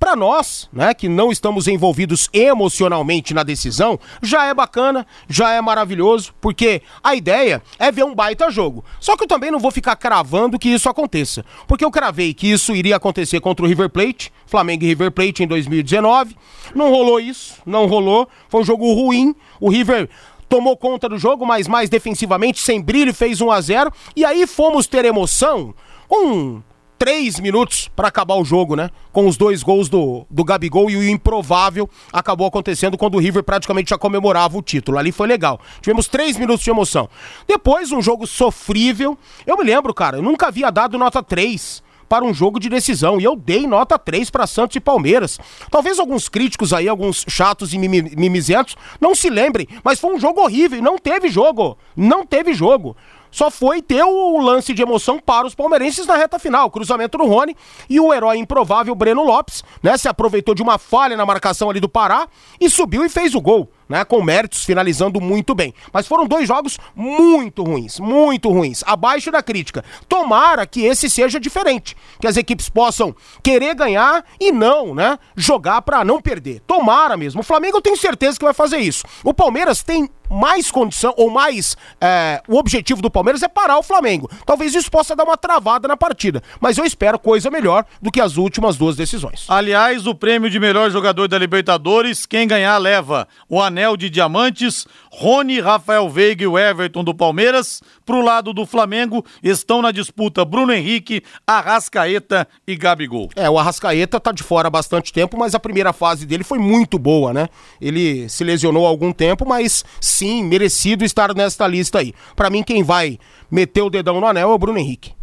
Para 0.00 0.16
nós, 0.16 0.66
né, 0.72 0.94
que 0.94 1.10
não 1.10 1.30
estamos 1.30 1.68
envolvidos 1.68 2.30
emocionalmente 2.32 3.34
na 3.34 3.42
decisão, 3.42 4.00
já 4.22 4.46
é 4.46 4.54
bacana, 4.54 5.06
já 5.28 5.52
é 5.52 5.60
maravilhoso, 5.60 6.32
porque 6.40 6.80
a 7.04 7.14
ideia 7.14 7.62
é 7.78 7.92
ver 7.92 8.04
um 8.04 8.14
baita 8.14 8.50
jogo. 8.50 8.82
Só 8.98 9.14
que 9.14 9.24
eu 9.24 9.28
também 9.28 9.50
não 9.50 9.58
vou 9.58 9.70
ficar 9.70 9.94
cravando 9.96 10.58
que 10.58 10.70
isso 10.70 10.88
aconteça, 10.88 11.44
porque 11.68 11.84
eu 11.84 11.90
cravei 11.90 12.32
que 12.32 12.50
isso 12.50 12.74
iria 12.74 12.96
acontecer 12.96 13.40
contra 13.40 13.62
o 13.62 13.68
River 13.68 13.90
Plate, 13.90 14.32
Flamengo 14.46 14.84
e 14.84 14.86
River 14.86 15.12
Plate 15.12 15.42
em 15.42 15.46
2019. 15.46 16.34
Não 16.74 16.88
rolou 16.88 17.20
isso, 17.20 17.56
não 17.66 17.86
rolou. 17.86 18.26
Foi 18.48 18.62
um 18.62 18.64
jogo 18.64 18.90
ruim. 18.94 19.34
O 19.60 19.68
River 19.68 20.08
tomou 20.48 20.78
conta 20.78 21.10
do 21.10 21.18
jogo, 21.18 21.44
mas 21.44 21.68
mais 21.68 21.90
defensivamente, 21.90 22.62
sem 22.62 22.80
brilho, 22.80 23.12
fez 23.12 23.42
1 23.42 23.50
a 23.50 23.60
0 23.60 23.92
E 24.16 24.24
aí 24.24 24.46
fomos 24.46 24.86
ter 24.86 25.04
emoção 25.04 25.74
com 26.08 26.62
três 27.00 27.40
minutos 27.40 27.88
para 27.96 28.08
acabar 28.08 28.34
o 28.34 28.44
jogo, 28.44 28.76
né? 28.76 28.90
Com 29.10 29.26
os 29.26 29.38
dois 29.38 29.62
gols 29.62 29.88
do, 29.88 30.26
do 30.28 30.44
Gabigol 30.44 30.90
e 30.90 30.96
o 30.96 31.08
improvável 31.08 31.88
acabou 32.12 32.46
acontecendo 32.46 32.98
quando 32.98 33.14
o 33.14 33.18
River 33.18 33.42
praticamente 33.42 33.88
já 33.88 33.96
comemorava 33.96 34.58
o 34.58 34.62
título. 34.62 34.98
Ali 34.98 35.10
foi 35.10 35.26
legal. 35.26 35.58
Tivemos 35.80 36.06
três 36.06 36.36
minutos 36.36 36.62
de 36.62 36.68
emoção. 36.68 37.08
Depois, 37.48 37.90
um 37.90 38.02
jogo 38.02 38.26
sofrível. 38.26 39.16
Eu 39.46 39.56
me 39.56 39.64
lembro, 39.64 39.94
cara, 39.94 40.18
eu 40.18 40.22
nunca 40.22 40.48
havia 40.48 40.70
dado 40.70 40.98
nota 40.98 41.22
3 41.22 41.82
para 42.06 42.22
um 42.22 42.34
jogo 42.34 42.60
de 42.60 42.68
decisão. 42.68 43.18
E 43.18 43.24
eu 43.24 43.34
dei 43.34 43.66
nota 43.66 43.98
3 43.98 44.28
para 44.28 44.46
Santos 44.46 44.76
e 44.76 44.80
Palmeiras. 44.80 45.38
Talvez 45.70 45.98
alguns 45.98 46.28
críticos 46.28 46.74
aí, 46.74 46.86
alguns 46.86 47.24
chatos 47.26 47.72
e 47.72 47.78
mimi- 47.78 48.14
mimizentos, 48.14 48.76
não 49.00 49.14
se 49.14 49.30
lembrem, 49.30 49.66
mas 49.82 49.98
foi 49.98 50.14
um 50.14 50.20
jogo 50.20 50.42
horrível. 50.42 50.82
Não 50.82 50.98
teve 50.98 51.30
jogo. 51.30 51.78
Não 51.96 52.26
teve 52.26 52.52
jogo. 52.52 52.94
Só 53.30 53.50
foi 53.50 53.80
ter 53.80 54.02
o 54.02 54.38
lance 54.38 54.72
de 54.74 54.82
emoção 54.82 55.18
para 55.18 55.46
os 55.46 55.54
palmeirenses 55.54 56.06
na 56.06 56.16
reta 56.16 56.38
final. 56.38 56.70
Cruzamento 56.70 57.18
do 57.18 57.26
Rony 57.26 57.56
e 57.88 58.00
o 58.00 58.12
herói 58.12 58.38
improvável 58.38 58.94
Breno 58.94 59.22
Lopes, 59.22 59.62
né? 59.82 59.96
Se 59.96 60.08
aproveitou 60.08 60.54
de 60.54 60.62
uma 60.62 60.78
falha 60.78 61.16
na 61.16 61.26
marcação 61.26 61.70
ali 61.70 61.80
do 61.80 61.88
Pará 61.88 62.28
e 62.60 62.68
subiu 62.68 63.04
e 63.04 63.08
fez 63.08 63.34
o 63.34 63.40
gol 63.40 63.70
né, 63.90 64.04
com 64.04 64.22
méritos, 64.22 64.64
finalizando 64.64 65.20
muito 65.20 65.52
bem. 65.54 65.74
Mas 65.92 66.06
foram 66.06 66.26
dois 66.26 66.46
jogos 66.46 66.78
muito 66.94 67.64
ruins, 67.64 67.98
muito 67.98 68.48
ruins, 68.48 68.84
abaixo 68.86 69.32
da 69.32 69.42
crítica. 69.42 69.84
Tomara 70.08 70.64
que 70.64 70.82
esse 70.86 71.10
seja 71.10 71.40
diferente, 71.40 71.96
que 72.20 72.28
as 72.28 72.36
equipes 72.36 72.68
possam 72.68 73.14
querer 73.42 73.74
ganhar 73.74 74.24
e 74.38 74.52
não, 74.52 74.94
né, 74.94 75.18
jogar 75.36 75.82
para 75.82 76.04
não 76.04 76.22
perder. 76.22 76.60
Tomara 76.60 77.16
mesmo. 77.16 77.40
O 77.40 77.44
Flamengo 77.44 77.78
eu 77.78 77.82
tenho 77.82 77.96
certeza 77.96 78.38
que 78.38 78.44
vai 78.44 78.54
fazer 78.54 78.78
isso. 78.78 79.04
O 79.24 79.34
Palmeiras 79.34 79.82
tem 79.82 80.08
mais 80.30 80.70
condição, 80.70 81.12
ou 81.16 81.28
mais. 81.28 81.76
É, 82.00 82.40
o 82.46 82.56
objetivo 82.56 83.02
do 83.02 83.10
Palmeiras 83.10 83.42
é 83.42 83.48
parar 83.48 83.78
o 83.78 83.82
Flamengo. 83.82 84.30
Talvez 84.46 84.74
isso 84.74 84.90
possa 84.90 85.16
dar 85.16 85.24
uma 85.24 85.36
travada 85.36 85.88
na 85.88 85.96
partida. 85.96 86.40
Mas 86.60 86.78
eu 86.78 86.84
espero 86.84 87.18
coisa 87.18 87.50
melhor 87.50 87.84
do 88.00 88.12
que 88.12 88.20
as 88.20 88.36
últimas 88.36 88.76
duas 88.76 88.94
decisões. 88.94 89.46
Aliás, 89.48 90.06
o 90.06 90.14
prêmio 90.14 90.48
de 90.48 90.60
melhor 90.60 90.88
jogador 90.90 91.26
da 91.26 91.36
Libertadores, 91.36 92.24
quem 92.24 92.46
ganhar 92.46 92.78
leva 92.78 93.26
o 93.48 93.60
anel 93.60 93.79
de 93.96 94.10
diamantes. 94.10 94.86
Rony, 95.10 95.60
Rafael 95.60 96.08
Veiga 96.08 96.44
e 96.44 96.46
o 96.46 96.58
Everton 96.58 97.02
do 97.02 97.14
Palmeiras. 97.14 97.82
Pro 98.04 98.22
lado 98.22 98.52
do 98.52 98.66
Flamengo 98.66 99.24
estão 99.42 99.82
na 99.82 99.90
disputa 99.90 100.44
Bruno 100.44 100.72
Henrique, 100.72 101.22
Arrascaeta 101.46 102.46
e 102.66 102.76
Gabigol. 102.76 103.28
É, 103.34 103.48
o 103.48 103.58
Arrascaeta 103.58 104.20
tá 104.20 104.32
de 104.32 104.42
fora 104.42 104.68
há 104.68 104.70
bastante 104.70 105.12
tempo, 105.12 105.38
mas 105.38 105.54
a 105.54 105.60
primeira 105.60 105.92
fase 105.92 106.26
dele 106.26 106.44
foi 106.44 106.58
muito 106.58 106.98
boa, 106.98 107.32
né? 107.32 107.48
Ele 107.80 108.28
se 108.28 108.44
lesionou 108.44 108.86
há 108.86 108.88
algum 108.88 109.12
tempo, 109.12 109.46
mas 109.46 109.84
sim, 110.00 110.44
merecido 110.44 111.04
estar 111.04 111.34
nesta 111.34 111.66
lista 111.66 111.98
aí. 111.98 112.14
Para 112.36 112.50
mim, 112.50 112.62
quem 112.62 112.82
vai 112.82 113.18
meter 113.50 113.82
o 113.82 113.90
dedão 113.90 114.20
no 114.20 114.26
anel 114.26 114.50
é 114.50 114.54
o 114.54 114.58
Bruno 114.58 114.78
Henrique. 114.78 115.19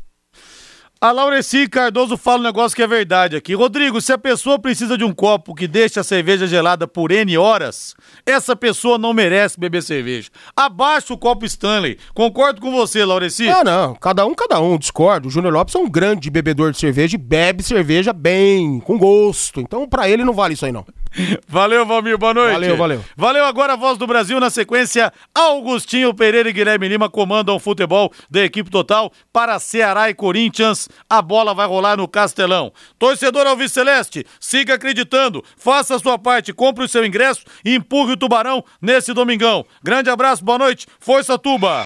A 0.99 1.11
Laureci 1.11 1.67
Cardoso 1.67 2.17
fala 2.17 2.39
um 2.39 2.43
negócio 2.43 2.75
que 2.75 2.81
é 2.81 2.87
verdade 2.87 3.35
aqui. 3.35 3.53
Rodrigo, 3.53 4.01
se 4.01 4.11
a 4.11 4.17
pessoa 4.17 4.57
precisa 4.57 4.97
de 4.97 5.03
um 5.03 5.13
copo 5.13 5.53
que 5.53 5.67
deixe 5.67 5.99
a 5.99 6.03
cerveja 6.03 6.47
gelada 6.47 6.87
por 6.87 7.11
N 7.11 7.37
horas, 7.37 7.93
essa 8.25 8.55
pessoa 8.55 8.97
não 8.97 9.13
merece 9.13 9.59
beber 9.59 9.83
cerveja. 9.83 10.31
Abaixa 10.55 11.13
o 11.13 11.17
copo 11.17 11.45
Stanley. 11.45 11.99
Concordo 12.15 12.59
com 12.59 12.71
você, 12.71 13.05
Laureci. 13.05 13.47
Ah, 13.47 13.63
não. 13.63 13.93
Cada 13.93 14.25
um, 14.25 14.33
cada 14.33 14.59
um. 14.59 14.75
Discordo. 14.75 15.27
O 15.27 15.31
Júnior 15.31 15.53
Lopes 15.53 15.75
é 15.75 15.77
um 15.77 15.87
grande 15.87 16.31
bebedor 16.31 16.71
de 16.71 16.79
cerveja 16.79 17.15
e 17.15 17.19
bebe 17.19 17.61
cerveja 17.61 18.11
bem, 18.11 18.79
com 18.79 18.97
gosto. 18.97 19.59
Então, 19.59 19.87
para 19.87 20.09
ele, 20.09 20.23
não 20.23 20.33
vale 20.33 20.55
isso 20.55 20.65
aí, 20.65 20.71
não. 20.71 20.83
Valeu, 21.47 21.85
Valmir. 21.85 22.17
Boa 22.17 22.33
noite. 22.33 22.53
Valeu, 22.53 22.77
valeu. 22.77 23.05
Valeu 23.15 23.45
agora 23.45 23.73
a 23.73 23.75
voz 23.75 23.97
do 23.97 24.07
Brasil 24.07 24.39
na 24.39 24.49
sequência. 24.49 25.11
Augustinho 25.33 26.13
Pereira 26.13 26.49
e 26.49 26.53
Guilherme 26.53 26.87
Lima 26.87 27.09
comandam 27.09 27.55
o 27.55 27.59
futebol 27.59 28.11
da 28.29 28.43
equipe 28.43 28.69
total 28.69 29.11
para 29.31 29.59
Ceará 29.59 30.09
e 30.09 30.13
Corinthians. 30.13 30.86
A 31.09 31.21
bola 31.21 31.53
vai 31.53 31.67
rolar 31.67 31.97
no 31.97 32.07
Castelão. 32.07 32.71
Torcedor 32.97 33.47
Alves 33.47 33.71
Celeste, 33.71 34.25
siga 34.39 34.75
acreditando, 34.75 35.43
faça 35.57 35.95
a 35.95 35.99
sua 35.99 36.17
parte, 36.17 36.53
compre 36.53 36.83
o 36.83 36.88
seu 36.88 37.05
ingresso 37.05 37.43
e 37.63 37.75
empurre 37.75 38.13
o 38.13 38.17
Tubarão 38.17 38.63
nesse 38.81 39.13
domingão. 39.13 39.65
Grande 39.83 40.09
abraço, 40.09 40.43
boa 40.43 40.57
noite. 40.57 40.88
Força 40.99 41.38
Tuba. 41.38 41.83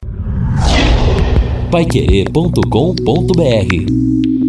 Paiquerê.com.br 1.71 4.40